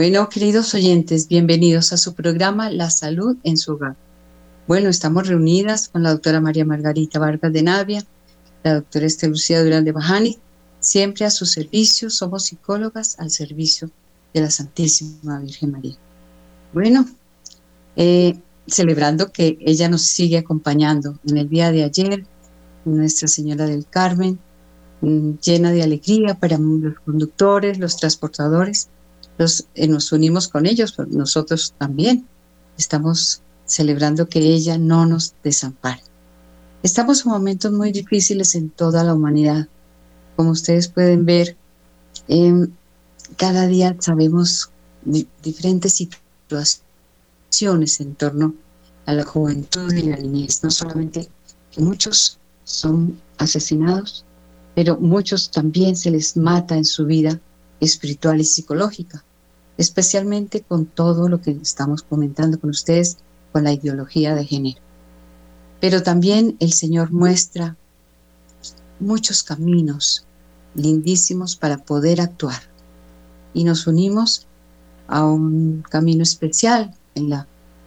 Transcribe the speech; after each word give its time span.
Bueno, 0.00 0.30
queridos 0.30 0.72
oyentes, 0.72 1.28
bienvenidos 1.28 1.92
a 1.92 1.98
su 1.98 2.14
programa 2.14 2.70
La 2.70 2.88
Salud 2.88 3.36
en 3.44 3.58
su 3.58 3.72
Hogar. 3.72 3.96
Bueno, 4.66 4.88
estamos 4.88 5.28
reunidas 5.28 5.90
con 5.90 6.02
la 6.02 6.08
doctora 6.08 6.40
María 6.40 6.64
Margarita 6.64 7.18
Vargas 7.18 7.52
de 7.52 7.62
Navia, 7.62 8.06
la 8.62 8.76
doctora 8.76 9.04
Estelucía 9.04 9.62
Durán 9.62 9.84
de 9.84 9.92
Bajani, 9.92 10.38
siempre 10.78 11.26
a 11.26 11.30
su 11.30 11.44
servicio, 11.44 12.08
somos 12.08 12.46
psicólogas 12.46 13.18
al 13.18 13.30
servicio 13.30 13.90
de 14.32 14.40
la 14.40 14.50
Santísima 14.50 15.38
Virgen 15.40 15.72
María. 15.72 15.96
Bueno, 16.72 17.04
eh, 17.94 18.40
celebrando 18.66 19.30
que 19.30 19.58
ella 19.60 19.90
nos 19.90 20.00
sigue 20.00 20.38
acompañando 20.38 21.18
en 21.28 21.36
el 21.36 21.50
día 21.50 21.70
de 21.72 21.84
ayer, 21.84 22.24
Nuestra 22.86 23.28
Señora 23.28 23.66
del 23.66 23.84
Carmen, 23.84 24.38
mm, 25.02 25.32
llena 25.42 25.72
de 25.72 25.82
alegría 25.82 26.36
para 26.36 26.56
los 26.56 26.98
conductores, 27.00 27.78
los 27.78 27.98
transportadores, 27.98 28.88
los, 29.40 29.66
eh, 29.74 29.88
nos 29.88 30.12
unimos 30.12 30.48
con 30.48 30.66
ellos, 30.66 30.92
pero 30.92 31.08
nosotros 31.10 31.72
también 31.78 32.26
estamos 32.76 33.40
celebrando 33.64 34.28
que 34.28 34.40
ella 34.40 34.76
no 34.76 35.06
nos 35.06 35.32
desampare. 35.42 36.02
Estamos 36.82 37.24
en 37.24 37.32
momentos 37.32 37.72
muy 37.72 37.90
difíciles 37.90 38.54
en 38.54 38.68
toda 38.68 39.02
la 39.02 39.14
humanidad. 39.14 39.66
Como 40.36 40.50
ustedes 40.50 40.88
pueden 40.88 41.24
ver, 41.24 41.56
em, 42.28 42.70
cada 43.38 43.66
día 43.66 43.96
sabemos 44.00 44.70
diferentes 45.42 45.94
situaciones 45.94 46.82
en 48.00 48.14
torno 48.16 48.54
a 49.06 49.14
la 49.14 49.24
juventud 49.24 49.90
y 49.94 50.02
la 50.02 50.16
niñez. 50.16 50.62
No 50.62 50.70
solamente 50.70 51.30
que 51.70 51.80
muchos 51.80 52.38
son 52.64 53.18
asesinados, 53.38 54.26
pero 54.74 54.98
muchos 54.98 55.50
también 55.50 55.96
se 55.96 56.10
les 56.10 56.36
mata 56.36 56.76
en 56.76 56.84
su 56.84 57.06
vida 57.06 57.40
espiritual 57.80 58.38
y 58.38 58.44
psicológica, 58.44 59.24
especialmente 59.80 60.60
con 60.60 60.84
todo 60.84 61.30
lo 61.30 61.40
que 61.40 61.52
estamos 61.52 62.02
comentando 62.02 62.60
con 62.60 62.68
ustedes 62.68 63.16
con 63.50 63.64
la 63.64 63.72
ideología 63.72 64.34
de 64.34 64.44
género. 64.44 64.78
Pero 65.80 66.02
también 66.02 66.54
el 66.60 66.74
Señor 66.74 67.12
muestra 67.12 67.78
muchos 68.98 69.42
caminos 69.42 70.26
lindísimos 70.74 71.56
para 71.56 71.78
poder 71.78 72.20
actuar. 72.20 72.60
Y 73.54 73.64
nos 73.64 73.86
unimos 73.86 74.46
a 75.08 75.24
un 75.24 75.82
camino 75.88 76.24
especial 76.24 76.94
en 77.14 77.30
la 77.30 77.46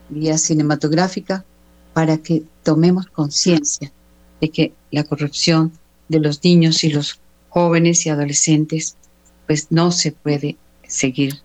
vía 0.10 0.40
cinematográfica 0.40 1.46
para 1.94 2.18
que 2.18 2.44
tomemos 2.64 3.06
conciencia 3.06 3.94
de 4.42 4.50
que 4.50 4.74
la 4.90 5.04
corrupción 5.04 5.72
de 6.10 6.20
los 6.20 6.44
niños 6.44 6.84
y 6.84 6.90
los 6.90 7.20
jóvenes 7.50 8.04
y 8.08 8.10
adolescentes 8.10 8.98
pues 9.46 9.68
no 9.70 9.92
se 9.92 10.12
puede 10.12 10.58
seguir 10.88 11.43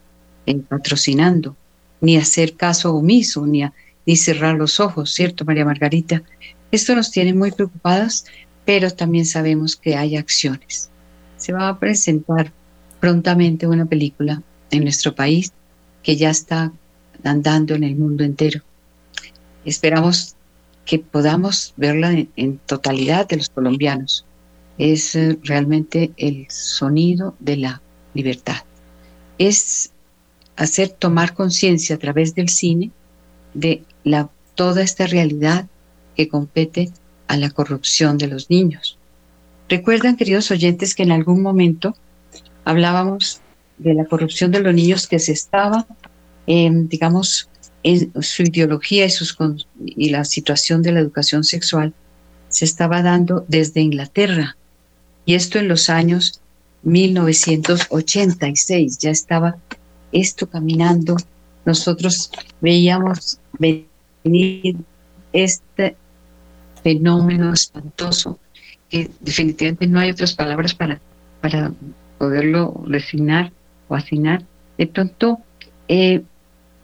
patrocinando, 0.68 1.56
ni 2.00 2.16
hacer 2.16 2.54
caso 2.54 2.94
omiso, 2.94 3.46
ni 3.46 3.64
ni 4.08 4.16
cerrar 4.16 4.54
los 4.56 4.80
ojos, 4.80 5.12
¿cierto, 5.12 5.44
María 5.44 5.66
Margarita? 5.66 6.22
Esto 6.72 6.94
nos 6.94 7.10
tiene 7.10 7.34
muy 7.34 7.50
preocupadas, 7.50 8.24
pero 8.64 8.90
también 8.90 9.26
sabemos 9.26 9.76
que 9.76 9.96
hay 9.96 10.16
acciones. 10.16 10.88
Se 11.36 11.52
va 11.52 11.68
a 11.68 11.78
presentar 11.78 12.50
prontamente 13.00 13.66
una 13.66 13.84
película 13.84 14.42
en 14.70 14.82
nuestro 14.84 15.14
país 15.14 15.52
que 16.02 16.16
ya 16.16 16.30
está 16.30 16.72
andando 17.22 17.74
en 17.74 17.84
el 17.84 17.96
mundo 17.96 18.24
entero. 18.24 18.62
Esperamos 19.66 20.36
que 20.86 20.98
podamos 20.98 21.74
verla 21.76 22.24
en, 22.34 22.58
totalidad 22.64 23.28
de 23.28 23.36
los 23.36 23.50
colombianos. 23.50 24.24
Es 24.78 25.14
eh, 25.16 25.38
realmente 25.42 26.12
el 26.16 26.46
sonido 26.48 27.34
de 27.40 27.58
la 27.58 27.82
libertad. 28.14 28.62
Es 29.36 29.92
hacer 30.58 30.90
tomar 30.90 31.32
conciencia 31.34 31.96
a 31.96 31.98
través 31.98 32.34
del 32.34 32.48
cine 32.48 32.90
de 33.54 33.84
la, 34.02 34.28
toda 34.56 34.82
esta 34.82 35.06
realidad 35.06 35.68
que 36.16 36.28
compete 36.28 36.90
a 37.28 37.36
la 37.36 37.50
corrupción 37.50 38.18
de 38.18 38.26
los 38.26 38.50
niños. 38.50 38.98
Recuerdan, 39.68 40.16
queridos 40.16 40.50
oyentes, 40.50 40.96
que 40.96 41.04
en 41.04 41.12
algún 41.12 41.42
momento 41.42 41.94
hablábamos 42.64 43.40
de 43.78 43.94
la 43.94 44.04
corrupción 44.04 44.50
de 44.50 44.58
los 44.60 44.74
niños 44.74 45.06
que 45.06 45.20
se 45.20 45.32
estaba, 45.32 45.86
digamos, 46.46 47.48
en 47.84 48.12
su 48.20 48.42
ideología 48.42 49.04
y, 49.04 49.10
sus, 49.10 49.38
y 49.78 50.10
la 50.10 50.24
situación 50.24 50.82
de 50.82 50.90
la 50.90 50.98
educación 50.98 51.44
sexual 51.44 51.94
se 52.48 52.64
estaba 52.64 53.02
dando 53.02 53.44
desde 53.46 53.80
Inglaterra. 53.80 54.56
Y 55.24 55.34
esto 55.34 55.60
en 55.60 55.68
los 55.68 55.88
años 55.88 56.40
1986, 56.82 58.98
ya 58.98 59.10
estaba 59.10 59.58
esto 60.12 60.48
caminando. 60.48 61.16
Nosotros 61.64 62.30
veíamos 62.60 63.38
venir 63.58 64.76
este 65.32 65.96
fenómeno 66.82 67.52
espantoso 67.52 68.38
que 68.88 69.10
definitivamente 69.20 69.86
no 69.86 70.00
hay 70.00 70.10
otras 70.10 70.34
palabras 70.34 70.74
para, 70.74 71.00
para 71.40 71.72
poderlo 72.18 72.84
designar 72.88 73.52
o 73.88 73.94
asignar. 73.94 74.44
De 74.78 74.86
pronto, 74.86 75.38
eh, 75.88 76.22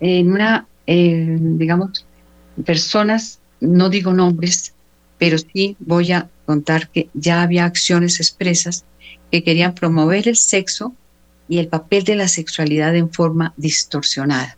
en 0.01 0.33
una, 0.33 0.67
eh, 0.87 1.39
digamos, 1.41 2.06
personas, 2.65 3.41
no 3.61 3.89
digo 3.89 4.12
nombres, 4.12 4.75
pero 5.19 5.39
sí 5.39 5.77
voy 5.79 6.12
a 6.12 6.29
contar 6.45 6.89
que 6.91 7.09
ya 7.15 7.43
había 7.43 7.65
acciones 7.65 8.21
expresas 8.21 8.85
que 9.31 9.43
querían 9.43 9.75
promover 9.75 10.29
el 10.29 10.37
sexo 10.37 10.95
y 11.49 11.59
el 11.59 11.69
papel 11.69 12.05
de 12.05 12.16
la 12.16 12.28
sexualidad 12.28 12.94
en 12.97 13.10
forma 13.10 13.53
distorsionada, 13.56 14.56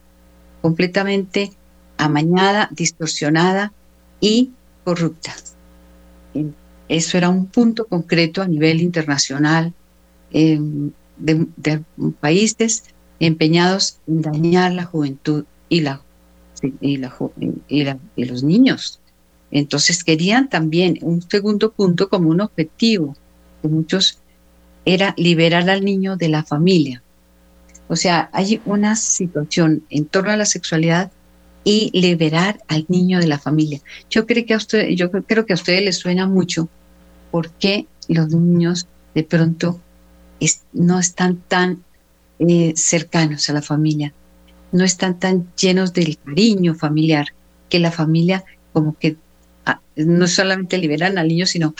completamente 0.62 1.52
amañada, 1.98 2.68
distorsionada 2.72 3.72
y 4.20 4.52
corrupta. 4.84 5.34
Eso 6.88 7.18
era 7.18 7.28
un 7.28 7.46
punto 7.46 7.86
concreto 7.86 8.42
a 8.42 8.46
nivel 8.46 8.80
internacional 8.80 9.72
de, 10.30 11.82
países 12.20 12.84
empeñados 13.18 13.98
en 14.06 14.22
dañar 14.22 14.72
la 14.72 14.84
juventud 14.84 15.44
y, 15.68 15.80
la, 15.80 16.02
y, 16.80 16.98
la, 16.98 17.16
y, 17.68 18.24
los 18.24 18.42
niños. 18.42 19.00
Entonces 19.50 20.04
querían 20.04 20.48
también 20.48 20.98
un 21.02 21.22
segundo 21.22 21.72
punto 21.72 22.08
como 22.08 22.28
un 22.28 22.40
objetivo 22.40 23.16
de 23.62 23.68
muchos 23.68 24.18
era 24.86 25.14
liberar 25.18 25.68
al 25.68 25.84
niño 25.84 26.16
de 26.16 26.28
la 26.28 26.44
familia. 26.44 27.02
O 27.88 27.96
sea, 27.96 28.30
hay 28.32 28.62
una 28.64 28.96
situación 28.96 29.84
en 29.90 30.06
torno 30.06 30.30
a 30.30 30.36
la 30.36 30.46
sexualidad 30.46 31.10
y 31.64 31.90
liberar 31.92 32.60
al 32.68 32.86
niño 32.88 33.18
de 33.18 33.26
la 33.26 33.38
familia. 33.38 33.80
Yo 34.08 34.26
creo 34.26 34.46
que 34.46 34.54
a 34.54 34.56
usted, 34.56 34.88
yo 34.90 35.10
creo 35.10 35.44
que 35.44 35.52
a 35.52 35.56
ustedes 35.56 35.82
les 35.82 35.96
suena 35.98 36.26
mucho 36.26 36.68
porque 37.32 37.86
los 38.08 38.28
niños 38.28 38.86
de 39.14 39.24
pronto 39.24 39.80
no 40.72 40.98
están 41.00 41.38
tan 41.48 41.82
eh, 42.38 42.72
cercanos 42.76 43.50
a 43.50 43.54
la 43.54 43.62
familia, 43.62 44.12
no 44.70 44.84
están 44.84 45.18
tan 45.18 45.48
llenos 45.56 45.92
del 45.92 46.18
cariño 46.18 46.74
familiar, 46.74 47.28
que 47.68 47.80
la 47.80 47.90
familia 47.90 48.44
como 48.72 48.96
que 48.96 49.16
ah, 49.64 49.80
no 49.96 50.28
solamente 50.28 50.78
liberan 50.78 51.18
al 51.18 51.28
niño, 51.28 51.46
sino 51.46 51.74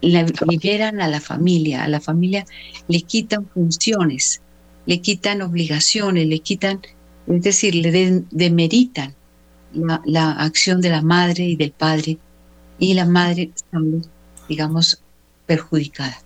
liberan 0.00 1.00
a 1.00 1.08
la 1.08 1.20
familia, 1.20 1.84
a 1.84 1.88
la 1.88 2.00
familia 2.00 2.44
le 2.88 3.00
quitan 3.02 3.46
funciones, 3.46 4.42
le 4.86 5.00
quitan 5.00 5.42
obligaciones, 5.42 6.26
le 6.26 6.40
quitan 6.40 6.80
es 7.26 7.42
decir, 7.42 7.74
le 7.74 8.22
demeritan 8.30 9.14
la, 9.72 10.32
acción 10.32 10.80
de 10.80 10.90
la 10.90 11.02
madre 11.02 11.44
y 11.44 11.56
del 11.56 11.72
padre 11.72 12.18
y 12.78 12.94
la 12.94 13.06
madre 13.06 13.50
sale, 13.70 14.02
digamos, 14.48 15.02
perjudicada. 15.46 16.18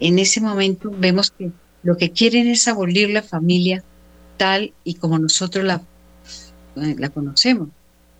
En 0.00 0.18
ese 0.18 0.40
momento 0.40 0.90
vemos 0.96 1.30
que 1.30 1.50
lo 1.82 1.96
que 1.96 2.10
quieren 2.10 2.48
es 2.48 2.68
abolir 2.68 3.10
la 3.10 3.22
familia 3.22 3.82
tal 4.36 4.72
y 4.84 4.94
como 4.94 5.18
nosotros 5.18 5.64
la, 5.64 5.82
eh, 6.76 6.96
la 6.98 7.08
conocemos. 7.08 7.68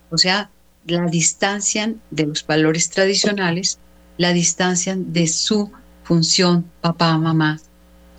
O 0.09 0.17
sea, 0.17 0.49
la 0.85 1.05
distancian 1.05 2.01
de 2.11 2.27
los 2.27 2.45
valores 2.45 2.89
tradicionales, 2.89 3.79
la 4.17 4.33
distancian 4.33 5.13
de 5.13 5.27
su 5.27 5.71
función 6.03 6.65
papá, 6.81 7.17
mamá, 7.17 7.59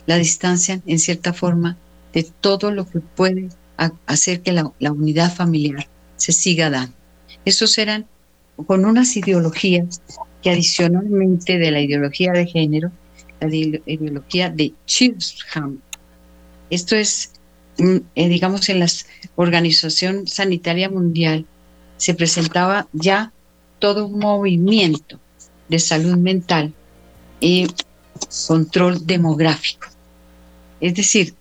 la 0.06 0.16
distancian 0.16 0.82
en 0.86 0.98
cierta 0.98 1.32
forma 1.32 1.76
de 2.12 2.24
todo 2.40 2.70
lo 2.70 2.88
que 2.88 3.00
puede 3.00 3.48
hacer 4.06 4.40
que 4.40 4.52
la, 4.52 4.72
unidad 4.92 5.34
familiar 5.34 5.88
se 6.16 6.32
siga 6.32 6.70
dando. 6.70 6.94
Esos 7.44 7.76
eran 7.78 8.06
con 8.66 8.84
unas 8.84 9.16
ideologías 9.16 10.00
que 10.42 10.50
adicionalmente 10.50 11.58
de 11.58 11.70
la 11.70 11.80
ideología 11.80 12.32
de 12.32 12.46
género, 12.46 12.92
la 13.40 13.48
ideología 13.48 14.48
de 14.48 14.72
Chisholm. 14.86 15.80
Esto 16.70 16.96
es, 16.96 17.32
mm, 17.78 17.96
eh, 18.14 18.28
digamos, 18.28 18.68
en 18.68 18.80
la 18.80 18.86
Organización 19.36 20.26
Sanitaria 20.26 20.88
Mundial 20.88 21.46
se 21.96 22.14
presentaba 22.14 22.88
ya 22.92 23.32
todo 23.80 24.06
un 24.06 24.18
movimiento 24.18 25.18
de 25.68 25.78
salud 25.78 26.16
mental 26.16 26.72
y 27.40 27.66
control 28.46 29.06
demográfico. 29.06 29.88
Es 30.80 30.94
decir, 30.94 31.34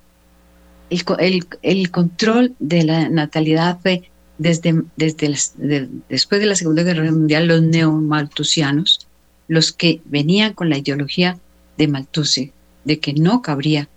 el, 0.89 1.91
control 1.91 2.55
de 2.59 2.83
la 2.83 3.09
natalidad 3.09 3.79
fue 3.81 4.09
desde, 4.37 4.83
desde 4.95 5.89
después 6.09 6.41
de 6.41 6.47
la 6.47 6.55
Segunda 6.55 6.83
Guerra 6.83 7.11
Mundial 7.11 7.47
los 7.47 7.61
neomaltusianos, 7.61 9.07
los 9.47 9.71
que 9.71 10.01
venían 10.05 10.53
con 10.53 10.69
la 10.69 10.77
ideología 10.77 11.37
de 11.77 11.87
Malthuse, 11.87 12.53
de 12.85 12.99
que 12.99 13.13
no 13.13 13.41
cabría 13.41 13.89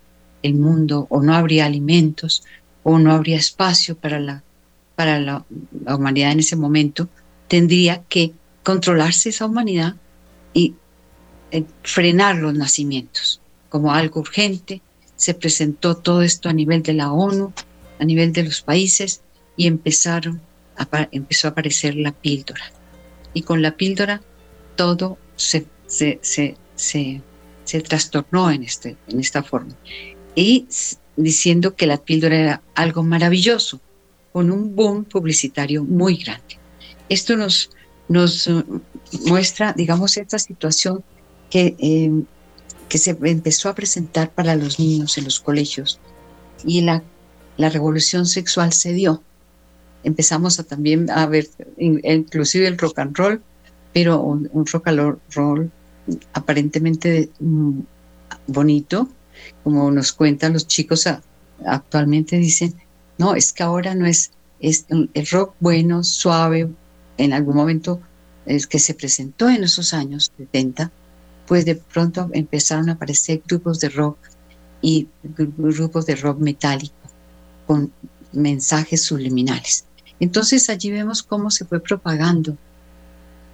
el 0.42 0.54
mundo 0.54 1.06
o 1.10 1.22
no 1.22 1.34
habría 1.34 1.66
alimentos 1.66 2.44
o 2.82 2.98
no 2.98 3.12
habría 3.12 3.36
espacio 3.36 3.96
para 3.96 4.20
la, 4.20 4.42
para 4.94 5.18
la, 5.18 5.44
humanidad 5.88 6.32
en 6.32 6.40
ese 6.40 6.56
momento, 6.56 7.08
tendría 7.48 8.02
que 8.08 8.32
controlarse 8.62 9.28
esa 9.28 9.46
humanidad 9.46 9.96
y 10.56 10.74
eh, 11.50 11.64
frenar 11.82 12.36
los 12.36 12.54
nacimientos 12.54 13.42
como 13.68 13.92
algo 13.92 14.20
urgente. 14.20 14.80
Se 15.16 15.34
presentó 15.34 15.98
todo 15.98 16.22
esto 16.22 16.48
a 16.48 16.54
nivel 16.54 16.82
de 16.82 16.94
la 16.94 17.12
ONU, 17.12 17.52
a 17.98 18.04
nivel 18.04 18.32
de 18.32 18.44
los 18.44 18.62
países 18.62 19.20
y 19.54 19.66
empezaron 19.66 20.40
empezó 21.10 21.48
a 21.48 21.50
aparecer 21.50 21.94
la 21.94 22.12
píldora. 22.12 22.64
Y 23.34 23.42
con 23.42 23.60
la 23.60 23.76
píldora 23.76 24.22
todo 24.76 25.18
se, 25.36 25.66
se, 25.86 26.20
se, 26.22 26.56
se, 27.64 27.80
trastornó 27.82 28.50
en, 28.50 28.62
este, 28.62 28.96
en 29.08 29.20
esta 29.20 29.42
forma. 29.42 29.74
Y 30.34 30.66
diciendo 31.16 31.76
que 31.76 31.86
la 31.86 31.98
píldora 31.98 32.36
era 32.36 32.62
algo 32.74 33.02
maravilloso, 33.02 33.80
con 34.32 34.50
un 34.50 34.74
boom 34.74 35.04
publicitario 35.04 35.84
muy 35.84 36.16
grande. 36.16 36.58
Esto 37.08 37.36
nos, 37.36 37.70
nos 38.08 38.46
uh, 38.46 38.80
muestra, 39.26 39.72
digamos, 39.72 40.16
esta 40.16 40.38
situación 40.38 41.04
que, 41.50 41.76
eh, 41.78 42.12
que 42.88 42.98
se 42.98 43.16
empezó 43.22 43.68
a 43.68 43.74
presentar 43.74 44.30
para 44.30 44.56
los 44.56 44.78
niños 44.78 45.18
en 45.18 45.24
los 45.24 45.40
colegios 45.40 46.00
y 46.64 46.80
la, 46.82 47.02
la 47.56 47.68
revolución 47.68 48.26
sexual 48.26 48.72
se 48.72 48.92
dio. 48.92 49.22
Empezamos 50.04 50.60
a 50.60 50.64
también 50.64 51.10
a 51.10 51.26
ver, 51.26 51.48
inclusive 51.78 52.66
el 52.68 52.78
rock 52.78 52.98
and 53.00 53.16
roll, 53.16 53.42
pero 53.92 54.20
un, 54.20 54.48
rock 54.66 54.88
and 54.88 55.18
roll 55.34 55.70
aparentemente 56.32 57.30
mm, 57.40 57.80
bonito, 58.46 59.08
como 59.64 59.90
nos 59.90 60.12
cuentan 60.12 60.52
los 60.52 60.66
chicos 60.66 61.08
actualmente, 61.66 62.36
dicen, 62.38 62.74
no, 63.18 63.34
es 63.34 63.52
que 63.52 63.62
ahora 63.62 63.94
no 63.94 64.06
es, 64.06 64.32
es 64.60 64.86
el 64.90 65.26
rock 65.30 65.54
bueno, 65.60 66.04
suave, 66.04 66.68
en 67.18 67.32
algún 67.32 67.56
momento 67.56 68.00
es 68.44 68.66
que 68.66 68.78
se 68.78 68.94
presentó 68.94 69.48
en 69.48 69.64
esos 69.64 69.92
años 69.94 70.32
70, 70.36 70.90
pues 71.46 71.64
de 71.64 71.76
pronto 71.76 72.28
empezaron 72.32 72.88
a 72.88 72.92
aparecer 72.92 73.42
grupos 73.46 73.80
de 73.80 73.88
rock 73.88 74.18
y 74.82 75.08
grupos 75.22 76.06
de 76.06 76.16
rock 76.16 76.38
metálico 76.38 76.94
con 77.66 77.92
mensajes 78.32 79.02
subliminales. 79.02 79.84
Entonces 80.20 80.70
allí 80.70 80.90
vemos 80.90 81.22
cómo 81.22 81.50
se 81.50 81.64
fue 81.64 81.80
propagando 81.80 82.56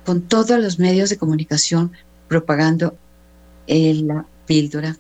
con 0.05 0.23
todos 0.23 0.58
los 0.58 0.79
medios 0.79 1.11
de 1.11 1.17
comunicación, 1.17 1.93
propagando 2.29 2.97
la 3.67 4.26
píldora, 4.47 4.97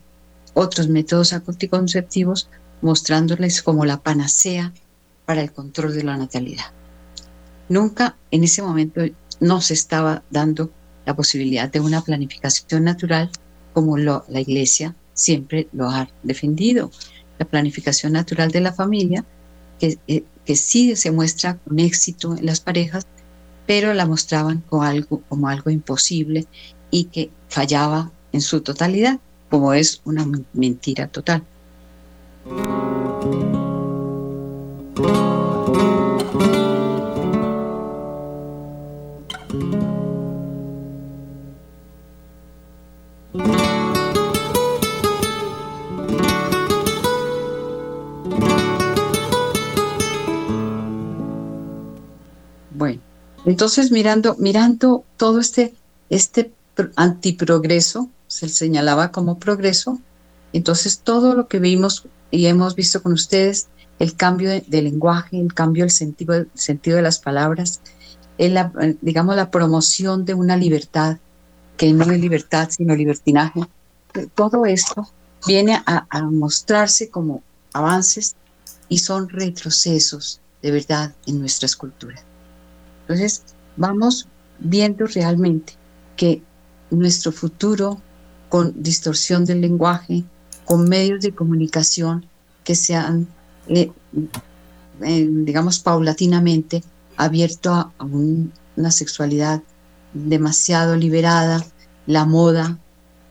otros 0.54 0.88
métodos 0.88 1.32
anticonceptivos, 1.32 2.48
mostrándoles 2.80 3.62
como 3.62 3.84
la 3.84 4.00
panacea 4.00 4.72
para 5.24 5.42
el 5.42 5.52
control 5.52 5.94
de 5.94 6.04
la 6.04 6.16
natalidad. 6.16 6.66
Nunca 7.72 8.16
en 8.30 8.44
ese 8.44 8.60
momento 8.60 9.00
no 9.40 9.62
se 9.62 9.72
estaba 9.72 10.22
dando 10.28 10.70
la 11.06 11.16
posibilidad 11.16 11.72
de 11.72 11.80
una 11.80 12.02
planificación 12.02 12.84
natural 12.84 13.30
como 13.72 13.96
lo, 13.96 14.26
la 14.28 14.40
Iglesia 14.40 14.94
siempre 15.14 15.68
lo 15.72 15.88
ha 15.88 16.06
defendido. 16.22 16.90
La 17.38 17.46
planificación 17.46 18.12
natural 18.12 18.50
de 18.50 18.60
la 18.60 18.74
familia, 18.74 19.24
que, 19.80 19.98
eh, 20.06 20.22
que 20.44 20.54
sí 20.54 20.94
se 20.96 21.12
muestra 21.12 21.56
con 21.56 21.78
éxito 21.78 22.36
en 22.36 22.44
las 22.44 22.60
parejas, 22.60 23.06
pero 23.66 23.94
la 23.94 24.04
mostraban 24.04 24.62
como 24.68 24.82
algo, 24.82 25.22
como 25.30 25.48
algo 25.48 25.70
imposible 25.70 26.46
y 26.90 27.04
que 27.04 27.30
fallaba 27.48 28.12
en 28.32 28.42
su 28.42 28.60
totalidad, 28.60 29.18
como 29.48 29.72
es 29.72 30.02
una 30.04 30.26
mentira 30.52 31.08
total. 31.08 31.42
Entonces, 53.44 53.90
mirando, 53.90 54.36
mirando 54.38 55.04
todo 55.16 55.40
este, 55.40 55.74
este 56.10 56.52
antiprogreso, 56.96 58.08
se 58.26 58.48
señalaba 58.48 59.10
como 59.10 59.38
progreso, 59.38 59.98
entonces 60.52 61.00
todo 61.00 61.34
lo 61.34 61.48
que 61.48 61.58
vimos 61.58 62.06
y 62.30 62.46
hemos 62.46 62.74
visto 62.74 63.02
con 63.02 63.12
ustedes, 63.12 63.68
el 63.98 64.16
cambio 64.16 64.50
de, 64.50 64.82
lenguaje, 64.82 65.38
el 65.38 65.54
cambio 65.54 65.84
del 65.84 65.90
sentido, 65.90 66.46
sentido 66.54 66.96
de 66.96 67.02
las 67.02 67.18
palabras, 67.18 67.80
la, 68.38 68.72
digamos 69.00 69.36
la 69.36 69.50
promoción 69.50 70.24
de 70.24 70.34
una 70.34 70.56
libertad, 70.56 71.18
que 71.76 71.92
no 71.92 72.04
es 72.10 72.20
libertad, 72.20 72.68
sino 72.70 72.94
libertinaje, 72.94 73.60
todo 74.34 74.66
esto 74.66 75.08
viene 75.46 75.82
a, 75.86 76.06
a 76.08 76.22
mostrarse 76.22 77.10
como 77.10 77.42
avances 77.72 78.36
y 78.88 78.98
son 78.98 79.28
retrocesos 79.28 80.40
de 80.62 80.70
verdad 80.70 81.14
en 81.26 81.40
nuestras 81.40 81.76
culturas. 81.76 82.31
Entonces, 83.02 83.42
vamos 83.76 84.28
viendo 84.58 85.06
realmente 85.06 85.74
que 86.16 86.42
nuestro 86.90 87.32
futuro 87.32 88.00
con 88.48 88.82
distorsión 88.82 89.44
del 89.44 89.60
lenguaje, 89.60 90.24
con 90.64 90.88
medios 90.88 91.20
de 91.20 91.34
comunicación 91.34 92.26
que 92.64 92.74
sean, 92.74 93.26
eh, 93.68 93.90
eh, 95.00 95.28
digamos, 95.30 95.80
paulatinamente 95.80 96.82
abierto 97.16 97.72
a, 97.72 97.92
una 98.04 98.90
sexualidad 98.90 99.62
demasiado 100.12 100.96
liberada, 100.96 101.64
la 102.06 102.24
moda. 102.24 102.78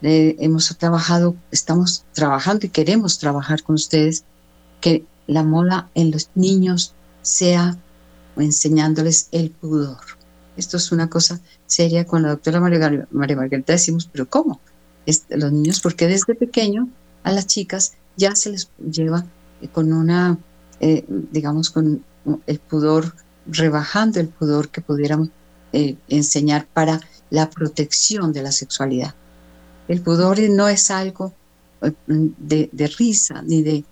Eh, 0.01 0.36
hemos 0.39 0.75
trabajado, 0.77 1.36
estamos 1.51 2.03
trabajando 2.13 2.65
y 2.65 2.69
queremos 2.69 3.19
trabajar 3.19 3.62
con 3.63 3.75
ustedes 3.75 4.24
que 4.79 5.05
la 5.27 5.43
moda 5.43 5.89
en 5.93 6.12
los 6.12 6.29
niños 6.34 6.96
sea 7.22 7.77
enseñándoles 8.38 9.27
el 9.31 9.51
pudor. 9.51 10.00
Esto 10.57 10.77
es 10.77 10.91
una 10.91 11.09
cosa 11.09 11.39
seria 11.65 12.05
con 12.05 12.23
la 12.23 12.29
doctora 12.29 12.59
María, 12.59 13.07
Margarita 13.11 13.73
decimos, 13.73 14.09
pero 14.11 14.29
¿cómo? 14.29 14.59
los 15.29 15.51
niños, 15.51 15.81
porque 15.81 16.07
desde 16.07 16.35
pequeño 16.35 16.88
a 17.23 17.31
las 17.31 17.47
chicas 17.47 17.93
ya 18.17 18.35
se 18.35 18.51
les 18.51 18.69
lleva 18.79 19.25
eh, 19.61 19.67
con 19.67 19.91
una, 19.93 20.38
eh, 20.79 21.05
digamos, 21.31 21.69
con 21.69 22.03
el 22.45 22.59
pudor, 22.59 23.15
rebajando 23.47 24.19
el 24.19 24.27
pudor 24.27 24.69
que 24.69 24.81
pudiéramos 24.81 25.29
eh, 25.73 25.95
enseñar 26.07 26.67
para 26.71 27.01
la 27.29 27.50
protección 27.50 28.33
de 28.33 28.43
la 28.43 28.51
sexualidad. 28.51 29.15
El 29.88 30.01
pudor 30.01 30.39
no 30.51 30.67
es 30.67 30.91
algo 30.91 31.33
de, 32.07 32.93
risa 32.97 33.41
ni 33.41 33.63
de 33.63 33.83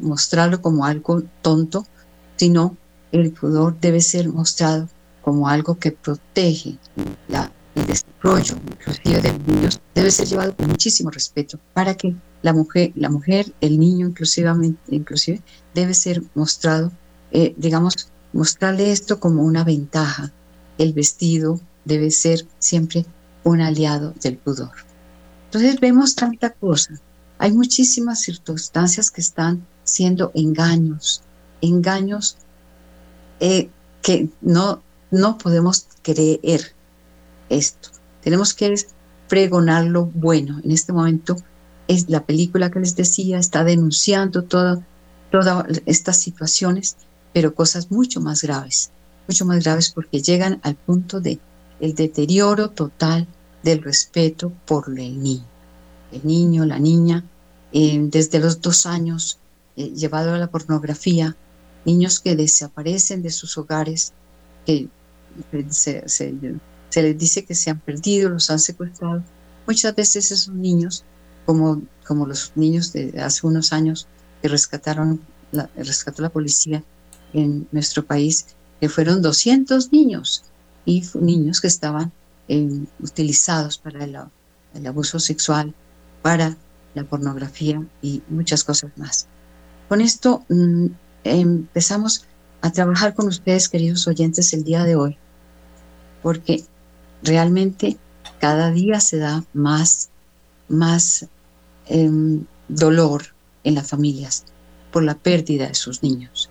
mostrarlo 0.00 0.62
como 0.62 0.86
algo 0.86 1.22
tonto, 1.42 1.86
sino 2.36 2.76
el 3.12 3.32
pudor 3.32 3.78
debe 3.80 4.00
ser 4.00 4.28
mostrado 4.28 4.88
como 5.22 5.48
algo 5.48 5.78
que 5.78 5.92
protege 5.92 6.78
la, 7.28 7.50
el 7.74 7.86
desarrollo 7.86 8.56
inclusive 8.70 9.20
de 9.20 9.38
niños, 9.38 9.80
debe 9.94 10.10
ser 10.10 10.26
llevado 10.26 10.56
con 10.56 10.68
muchísimo 10.68 11.10
respeto 11.10 11.58
para 11.74 11.94
que 11.94 12.14
la 12.42 12.52
mujer, 12.52 12.92
la 12.94 13.10
mujer 13.10 13.52
el 13.60 13.78
niño 13.78 14.06
inclusivamente, 14.06 14.80
inclusive, 14.94 15.42
debe 15.74 15.94
ser 15.94 16.22
mostrado, 16.34 16.92
eh, 17.32 17.54
digamos, 17.56 18.08
mostrarle 18.32 18.92
esto 18.92 19.18
como 19.18 19.42
una 19.42 19.64
ventaja. 19.64 20.32
El 20.78 20.92
vestido 20.92 21.60
debe 21.84 22.10
ser 22.10 22.46
siempre 22.58 23.04
un 23.44 23.60
aliado 23.60 24.14
del 24.22 24.36
pudor. 24.36 24.72
Entonces 25.46 25.80
vemos 25.80 26.14
tanta 26.14 26.50
cosa. 26.50 27.00
Hay 27.38 27.52
muchísimas 27.52 28.20
circunstancias 28.20 29.10
que 29.10 29.20
están 29.20 29.66
siendo 29.84 30.30
engaños, 30.34 31.22
engaños 31.60 32.36
eh, 33.40 33.68
que 34.02 34.28
no, 34.40 34.82
no 35.10 35.38
podemos 35.38 35.86
creer 36.02 36.72
esto. 37.48 37.90
Tenemos 38.22 38.54
que 38.54 38.74
pregonar 39.28 39.84
lo 39.84 40.06
bueno. 40.06 40.60
En 40.62 40.70
este 40.70 40.92
momento 40.92 41.36
es 41.88 42.08
la 42.08 42.24
película 42.24 42.70
que 42.70 42.80
les 42.80 42.96
decía, 42.96 43.38
está 43.38 43.64
denunciando 43.64 44.42
todas 44.42 44.78
estas 45.86 46.18
situaciones, 46.18 46.96
pero 47.32 47.54
cosas 47.54 47.90
mucho 47.90 48.20
más 48.20 48.42
graves, 48.42 48.90
mucho 49.28 49.44
más 49.44 49.62
graves 49.62 49.90
porque 49.90 50.22
llegan 50.22 50.60
al 50.62 50.76
punto 50.76 51.20
de 51.20 51.38
el 51.80 51.94
deterioro 51.94 52.70
total 52.70 53.26
del 53.62 53.82
respeto 53.82 54.52
por 54.64 54.88
el 54.88 55.22
niño. 55.22 55.44
El 56.12 56.26
niño, 56.26 56.64
la 56.64 56.78
niña, 56.78 57.24
eh, 57.72 57.98
desde 58.10 58.38
los 58.38 58.60
dos 58.60 58.86
años 58.86 59.38
eh, 59.76 59.90
llevado 59.90 60.34
a 60.34 60.38
la 60.38 60.46
pornografía, 60.46 61.36
niños 61.86 62.20
que 62.20 62.36
desaparecen 62.36 63.22
de 63.22 63.30
sus 63.30 63.56
hogares, 63.56 64.12
que 64.66 64.88
se, 65.70 66.02
les 66.96 67.18
dice 67.18 67.44
que 67.44 67.54
se 67.54 67.70
han 67.70 67.78
perdido, 67.78 68.28
los 68.28 68.50
han 68.50 68.58
secuestrado. 68.58 69.22
Muchas 69.66 69.94
veces 69.94 70.30
esos 70.32 70.54
niños, 70.54 71.04
como, 71.46 71.82
como 72.06 72.26
los 72.26 72.52
niños 72.56 72.92
de 72.92 73.18
hace 73.20 73.46
unos 73.46 73.72
años 73.72 74.08
que 74.42 74.48
rescataron, 74.48 75.20
la, 75.52 75.70
rescató 75.76 76.22
la 76.22 76.30
policía 76.30 76.82
en 77.32 77.68
nuestro 77.70 78.04
país, 78.04 78.46
que 78.80 78.88
fueron 78.88 79.22
200 79.22 79.92
niños 79.92 80.42
y 80.84 81.04
niños 81.14 81.60
que 81.60 81.68
estaban 81.68 82.12
eh, 82.48 82.84
utilizados 83.00 83.78
para 83.78 84.04
el, 84.04 84.18
el 84.74 84.86
abuso 84.86 85.20
sexual, 85.20 85.72
para 86.22 86.56
la 86.94 87.04
pornografía 87.04 87.84
y 88.02 88.22
muchas 88.28 88.64
cosas 88.64 88.90
más. 88.96 89.28
Con 89.88 90.00
esto 90.00 90.44
mm, 90.48 90.86
empezamos 91.30 92.26
a 92.60 92.72
trabajar 92.72 93.14
con 93.14 93.28
ustedes, 93.28 93.68
queridos 93.68 94.06
oyentes, 94.06 94.52
el 94.52 94.64
día 94.64 94.84
de 94.84 94.96
hoy, 94.96 95.18
porque 96.22 96.64
realmente 97.22 97.96
cada 98.40 98.70
día 98.70 99.00
se 99.00 99.18
da 99.18 99.44
más, 99.52 100.10
más 100.68 101.26
em, 101.86 102.44
dolor 102.68 103.22
en 103.64 103.74
las 103.74 103.88
familias 103.88 104.44
por 104.92 105.02
la 105.02 105.14
pérdida 105.14 105.68
de 105.68 105.74
sus 105.74 106.02
niños. 106.02 106.50